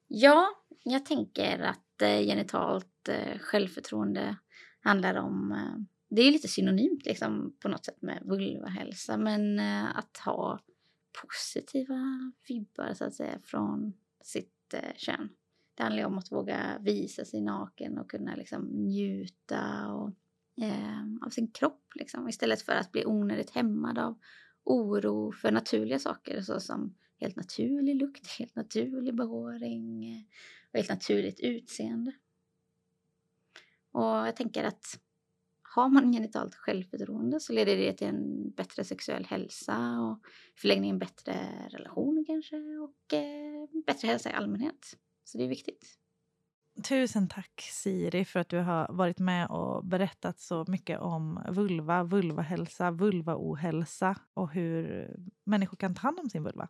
Ja, 0.07 0.49
jag 0.83 1.05
tänker 1.05 1.59
att 1.59 2.01
eh, 2.01 2.19
genitalt 2.19 3.09
eh, 3.09 3.37
självförtroende 3.39 4.35
handlar 4.81 5.15
om... 5.15 5.55
Det 6.15 6.21
är 6.21 6.31
lite 6.31 6.47
synonymt 6.47 7.05
liksom, 7.05 7.55
på 7.59 7.67
något 7.67 7.85
sätt 7.85 8.01
med 8.01 8.23
vulvahälsa 8.25 9.17
men 9.17 9.59
eh, 9.59 9.97
att 9.97 10.17
ha 10.17 10.59
positiva 11.21 12.31
vibbar 12.47 12.93
så 12.93 13.05
att 13.05 13.13
säga 13.13 13.39
från 13.43 13.93
sitt 14.23 14.73
eh, 14.73 14.95
kön. 14.95 15.29
Det 15.75 15.83
handlar 15.83 16.01
ju 16.01 16.05
om 16.05 16.17
att 16.17 16.31
våga 16.31 16.77
visa 16.79 17.25
sig 17.25 17.41
naken 17.41 17.97
och 17.97 18.09
kunna 18.09 18.35
liksom, 18.35 18.65
njuta 18.65 19.87
och, 19.93 20.09
eh, 20.63 21.25
av 21.25 21.29
sin 21.29 21.51
kropp 21.51 21.91
liksom, 21.95 22.29
istället 22.29 22.61
för 22.61 22.73
att 22.73 22.91
bli 22.91 23.05
onödigt 23.05 23.49
hämmad 23.49 23.97
av 23.97 24.19
oro 24.63 25.31
för 25.31 25.51
naturliga 25.51 25.99
saker 25.99 26.41
såsom 26.41 26.95
helt 27.19 27.35
naturlig 27.35 27.95
lukt, 27.95 28.27
helt 28.39 28.55
naturlig 28.55 29.15
behåring 29.15 30.05
eh, 30.11 30.21
och 30.71 30.77
helt 30.77 30.89
naturligt 30.89 31.39
utseende. 31.39 32.11
Och 33.91 34.03
jag 34.03 34.35
tänker 34.35 34.63
att 34.63 34.99
har 35.75 35.89
man 35.89 36.11
genitalt 36.11 36.55
självförtroende 36.55 37.39
så 37.39 37.53
leder 37.53 37.77
det 37.77 37.93
till 37.93 38.07
en 38.07 38.51
bättre 38.51 38.83
sexuell 38.83 39.25
hälsa 39.25 39.99
och 39.99 40.17
i 40.55 40.59
förlängningen 40.59 40.99
bättre 40.99 41.33
relationer 41.69 42.25
kanske 42.25 42.57
och 42.57 43.13
eh, 43.13 43.83
bättre 43.85 44.07
hälsa 44.07 44.29
i 44.29 44.33
allmänhet. 44.33 44.97
Så 45.23 45.37
det 45.37 45.43
är 45.43 45.47
viktigt. 45.47 45.99
Tusen 46.87 47.27
tack 47.27 47.61
Siri 47.61 48.25
för 48.25 48.39
att 48.39 48.49
du 48.49 48.57
har 48.57 48.93
varit 48.93 49.19
med 49.19 49.47
och 49.49 49.85
berättat 49.85 50.39
så 50.39 50.65
mycket 50.67 50.99
om 50.99 51.43
vulva, 51.49 52.03
vulvahälsa, 52.03 52.91
vulvaohälsa 52.91 54.15
och 54.33 54.51
hur 54.51 55.07
människor 55.43 55.77
kan 55.77 55.95
ta 55.95 56.01
hand 56.01 56.19
om 56.19 56.29
sin 56.29 56.43
vulva. 56.43 56.67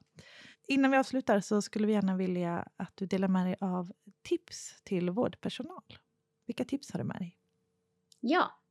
Innan 0.67 0.91
vi 0.91 0.97
avslutar 0.97 1.39
så 1.39 1.61
skulle 1.61 1.87
vi 1.87 1.93
gärna 1.93 2.15
vilja 2.15 2.67
att 2.77 2.97
du 2.97 3.05
delar 3.05 3.27
med 3.27 3.45
dig 3.45 3.55
av 3.59 3.91
tips 4.21 4.81
till 4.83 5.09
vårdpersonal. 5.09 5.97
Vilka 6.45 6.65
tips 6.65 6.91
har 6.91 6.99
du 6.99 7.03
med 7.03 7.17
dig? 7.17 7.37
Ja, 8.19 8.62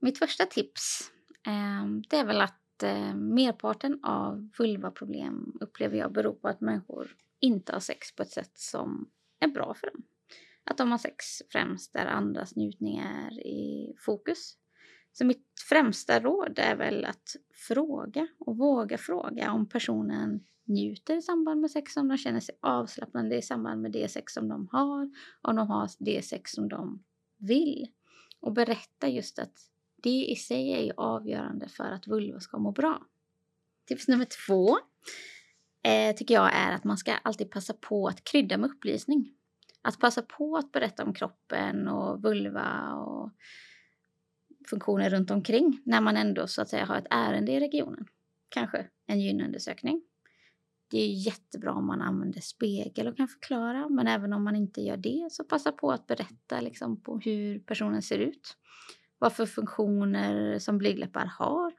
mitt 0.00 0.18
första 0.18 0.46
tips 0.46 1.12
eh, 1.46 1.86
det 2.10 2.16
är 2.16 2.24
väl 2.24 2.40
att 2.40 2.82
eh, 2.82 3.14
merparten 3.14 4.04
av 4.04 4.48
vulvaproblem 4.58 5.52
upplever 5.60 5.96
jag 5.96 6.12
beror 6.12 6.32
på 6.32 6.48
att 6.48 6.60
människor 6.60 7.16
inte 7.40 7.72
har 7.72 7.80
sex 7.80 8.14
på 8.16 8.22
ett 8.22 8.30
sätt 8.30 8.52
som 8.54 9.10
är 9.40 9.48
bra 9.48 9.74
för 9.74 9.86
dem. 9.86 10.02
Att 10.64 10.78
de 10.78 10.90
har 10.90 10.98
sex 10.98 11.24
främst 11.52 11.92
där 11.92 12.06
andras 12.06 12.56
njutning 12.56 12.98
är 12.98 13.46
i 13.46 13.94
fokus. 13.98 14.56
Så 15.12 15.24
mitt 15.24 15.46
främsta 15.68 16.20
råd 16.20 16.58
är 16.58 16.76
väl 16.76 17.04
att 17.04 17.36
fråga 17.68 18.28
och 18.38 18.56
våga 18.56 18.98
fråga 18.98 19.52
om 19.52 19.68
personen 19.68 20.40
njuter 20.64 21.16
i 21.16 21.22
samband 21.22 21.60
med 21.60 21.70
sex, 21.70 21.96
om 21.96 22.08
de 22.08 22.18
känner 22.18 22.40
sig 22.40 22.58
avslappnade 22.60 23.36
i 23.36 23.42
samband 23.42 23.82
med 23.82 23.92
det 23.92 24.10
sex 24.10 24.32
som 24.32 24.48
de 24.48 24.68
har, 24.72 25.10
om 25.42 25.56
de 25.56 25.68
har 25.68 25.90
det 25.98 26.24
sex 26.24 26.50
som 26.50 26.68
de 26.68 27.04
vill. 27.38 27.88
Och 28.40 28.52
berätta 28.52 29.08
just 29.08 29.38
att 29.38 29.54
det 30.02 30.24
i 30.24 30.36
sig 30.36 30.72
är 30.72 30.82
ju 30.82 30.92
avgörande 30.96 31.68
för 31.68 31.84
att 31.84 32.06
vulva 32.06 32.40
ska 32.40 32.58
må 32.58 32.72
bra. 32.72 33.02
Tips 33.86 34.08
nummer 34.08 34.26
två 34.46 34.78
eh, 35.82 36.16
tycker 36.16 36.34
jag 36.34 36.54
är 36.54 36.72
att 36.72 36.84
man 36.84 36.98
ska 36.98 37.12
alltid 37.12 37.50
passa 37.50 37.74
på 37.74 38.08
att 38.08 38.24
krydda 38.24 38.58
med 38.58 38.70
upplysning. 38.70 39.34
Att 39.82 39.98
passa 39.98 40.22
på 40.22 40.56
att 40.56 40.72
berätta 40.72 41.04
om 41.04 41.14
kroppen 41.14 41.88
och 41.88 42.22
vulva 42.22 42.94
och 42.94 43.30
funktioner 44.70 45.10
runt 45.10 45.30
omkring 45.30 45.82
när 45.84 46.00
man 46.00 46.16
ändå 46.16 46.46
så 46.46 46.62
att 46.62 46.68
säga 46.68 46.84
har 46.84 46.96
ett 46.96 47.06
ärende 47.10 47.52
i 47.52 47.60
regionen. 47.60 48.06
Kanske 48.48 48.86
en 49.06 49.20
gynundersökning. 49.20 50.02
Det 50.90 50.98
är 50.98 51.26
jättebra 51.26 51.72
om 51.72 51.86
man 51.86 52.00
använder 52.00 52.40
spegel 52.40 53.08
och 53.08 53.16
kan 53.16 53.28
förklara, 53.28 53.88
men 53.88 54.06
även 54.06 54.32
om 54.32 54.44
man 54.44 54.56
inte 54.56 54.80
gör 54.80 54.96
det 54.96 55.28
så 55.30 55.44
passa 55.44 55.72
på 55.72 55.92
att 55.92 56.06
berätta 56.06 56.60
liksom 56.60 57.02
på 57.02 57.18
hur 57.18 57.58
personen 57.58 58.02
ser 58.02 58.18
ut. 58.18 58.56
Vad 59.20 59.32
för 59.32 59.46
funktioner 59.46 60.58
som 60.58 60.78
blygdläppar 60.78 61.26
har. 61.26 61.72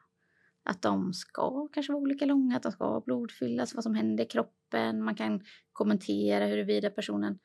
Att 0.63 0.81
de 0.81 1.13
ska 1.13 1.67
kanske 1.67 1.93
vara 1.93 2.01
olika 2.01 2.25
långa, 2.25 2.57
att 2.57 2.63
de 2.63 2.71
ska 2.71 3.01
blodfyllas, 3.05 3.75
vad 3.75 3.83
som 3.83 3.95
händer 3.95 4.23
i 4.23 4.27
kroppen. 4.27 5.03
Man 5.03 5.15
kan 5.15 5.41
kommentera 5.73 6.45
huruvida 6.45 6.89
personen 6.89 7.39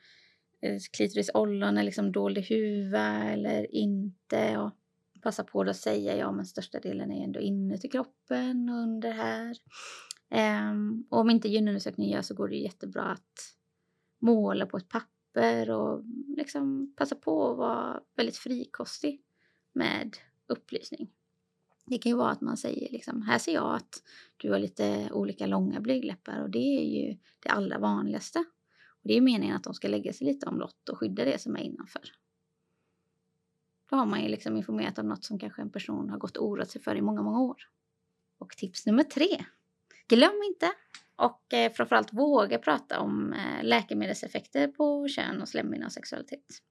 eh, 0.63 0.79
klitoris 0.97 1.31
ollon 1.35 1.79
är 1.79 1.83
liksom 1.83 2.13
dold 2.13 2.39
i 2.39 2.41
huva 2.41 3.25
eller 3.25 3.75
inte. 3.75 4.59
Och 4.59 4.73
passa 5.23 5.45
på 5.45 5.61
att 5.61 5.77
säga 5.77 6.17
ja 6.17 6.33
men 6.33 6.47
största 6.47 6.81
delen 6.81 7.13
är 7.13 7.25
ändå 7.25 7.41
inuti 7.41 7.89
kroppen 7.89 8.69
och 8.69 8.77
under 8.77 9.13
här. 9.13 9.57
Um, 10.71 11.07
och 11.11 11.19
om 11.19 11.31
inte 11.31 11.49
gynundersökningen 11.49 12.13
görs 12.13 12.27
så 12.27 12.35
går 12.35 12.49
det 12.49 12.57
jättebra 12.57 13.03
att 13.03 13.55
måla 14.21 14.67
på 14.67 14.77
ett 14.77 14.89
papper 14.89 15.71
och 15.71 16.05
liksom 16.37 16.95
passa 16.97 17.15
på 17.15 17.51
att 17.51 17.57
vara 17.57 18.01
väldigt 18.17 18.37
frikostig 18.37 19.26
med 19.77 20.17
upplysning. 20.47 21.11
Det 21.87 21.99
kan 21.99 22.11
ju 22.11 22.17
vara 22.17 22.31
att 22.31 22.41
man 22.41 22.57
säger 22.57 22.93
liksom, 22.93 23.23
här 23.23 23.39
ser 23.39 23.55
jag 23.55 23.75
att 23.75 24.03
du 24.37 24.51
har 24.51 24.59
lite 24.59 25.09
olika 25.13 25.47
långa 25.47 25.81
blygdläppar 25.81 26.43
och 26.43 26.51
det 26.51 26.79
är 26.79 26.85
ju 26.85 27.19
det 27.41 27.49
allra 27.49 27.79
vanligaste. 27.79 28.39
Och 28.87 29.09
det 29.09 29.17
är 29.17 29.21
meningen 29.21 29.57
att 29.57 29.65
de 29.65 29.75
ska 29.75 29.89
lägga 29.89 30.13
sig 30.13 30.27
lite 30.27 30.47
omlott 30.47 30.89
och 30.89 30.99
skydda 30.99 31.25
det 31.25 31.41
som 31.41 31.57
är 31.57 31.61
innanför. 31.61 32.03
Då 33.91 33.97
har 33.97 34.07
man 34.07 34.23
ju 34.23 34.29
liksom 34.29 34.57
informerat 34.57 34.99
om 34.99 35.09
något 35.09 35.25
som 35.25 35.39
kanske 35.39 35.63
en 35.63 35.71
person 35.71 36.11
har 36.11 36.19
gått 36.19 36.37
och 36.37 36.47
oroat 36.47 36.71
sig 36.71 36.83
för 36.83 36.97
i 36.97 37.01
många, 37.01 37.23
många 37.23 37.41
år. 37.41 37.57
Och 38.39 38.57
tips 38.57 38.87
nummer 38.87 39.03
tre. 39.03 39.45
Glöm 40.09 40.43
inte 40.47 40.73
och 41.17 41.55
eh, 41.55 41.73
framförallt 41.73 42.13
våga 42.13 42.59
prata 42.59 43.01
om 43.01 43.33
eh, 43.33 43.65
läkemedelseffekter 43.65 44.69
på 44.69 45.09
kön 45.09 45.43
och 45.43 45.49
slemhinna 45.49 45.87
och 45.87 45.93
sexualitet. 45.93 46.63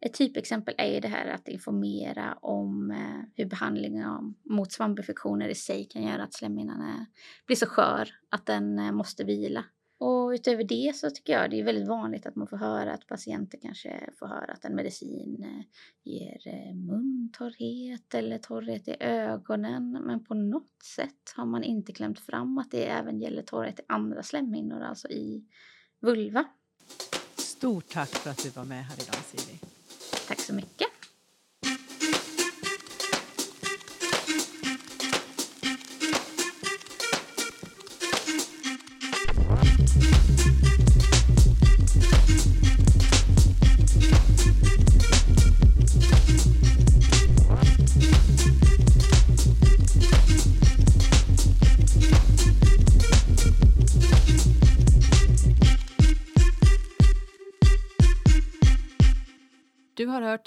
Ett 0.00 0.14
typexempel 0.14 0.74
är 0.78 0.94
ju 0.94 1.00
det 1.00 1.08
här 1.08 1.26
att 1.26 1.48
informera 1.48 2.38
om 2.42 2.90
eh, 2.90 3.28
hur 3.34 3.44
behandlingen 3.44 4.34
mot 4.44 4.72
svampinfektioner 4.72 5.48
i 5.48 5.54
sig 5.54 5.84
kan 5.84 6.02
göra 6.02 6.22
att 6.22 6.34
slemhinnan 6.34 7.06
blir 7.46 7.56
så 7.56 7.66
skör 7.66 8.08
att 8.30 8.46
den 8.46 8.78
eh, 8.78 8.92
måste 8.92 9.24
vila. 9.24 9.64
Och 9.98 10.28
utöver 10.28 10.64
det 10.64 10.96
så 10.96 11.10
tycker 11.10 11.32
jag 11.32 11.50
det 11.50 11.60
är 11.60 11.64
väldigt 11.64 11.88
vanligt 11.88 12.26
att 12.26 12.36
man 12.36 12.46
får 12.46 12.56
höra 12.56 12.92
att 12.92 13.06
patienter 13.06 13.58
kanske 13.62 14.10
får 14.18 14.26
höra 14.26 14.52
att 14.52 14.64
en 14.64 14.74
medicin 14.74 15.44
eh, 15.44 15.64
ger 16.12 16.48
eh, 16.48 16.74
muntorrhet 16.74 18.14
eller 18.14 18.38
torrhet 18.38 18.88
i 18.88 18.96
ögonen. 19.00 19.92
Men 19.92 20.24
på 20.24 20.34
något 20.34 20.82
sätt 20.82 21.32
har 21.36 21.46
man 21.46 21.64
inte 21.64 21.92
klämt 21.92 22.20
fram 22.20 22.58
att 22.58 22.70
det 22.70 22.86
även 22.86 23.20
gäller 23.20 23.42
torrhet 23.42 23.80
i 23.80 23.82
andra 23.88 24.22
slemhinnor, 24.22 24.80
alltså 24.80 25.08
i 25.08 25.44
vulva. 26.00 26.44
Stort 27.36 27.88
tack 27.88 28.08
för 28.08 28.30
att 28.30 28.42
du 28.42 28.50
var 28.50 28.64
med 28.64 28.84
här 28.84 29.02
idag 29.02 29.24
Siri. 29.24 29.75
Tack 30.26 30.40
så 30.40 30.52
mycket. 30.52 30.95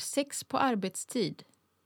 Sex 0.10 0.44
på 0.44 0.58
arbetstid, 0.58 1.44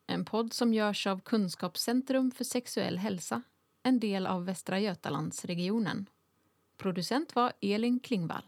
en 0.07 0.25
podd 0.25 0.53
som 0.53 0.73
görs 0.73 1.07
av 1.07 1.19
Kunskapscentrum 1.19 2.31
för 2.31 2.43
sexuell 2.43 2.97
hälsa, 2.97 3.41
en 3.83 3.99
del 3.99 4.27
av 4.27 4.45
Västra 4.45 4.79
Götalandsregionen. 4.79 6.09
Producent 6.77 7.35
var 7.35 7.53
Elin 7.61 7.99
Klingvall. 7.99 8.43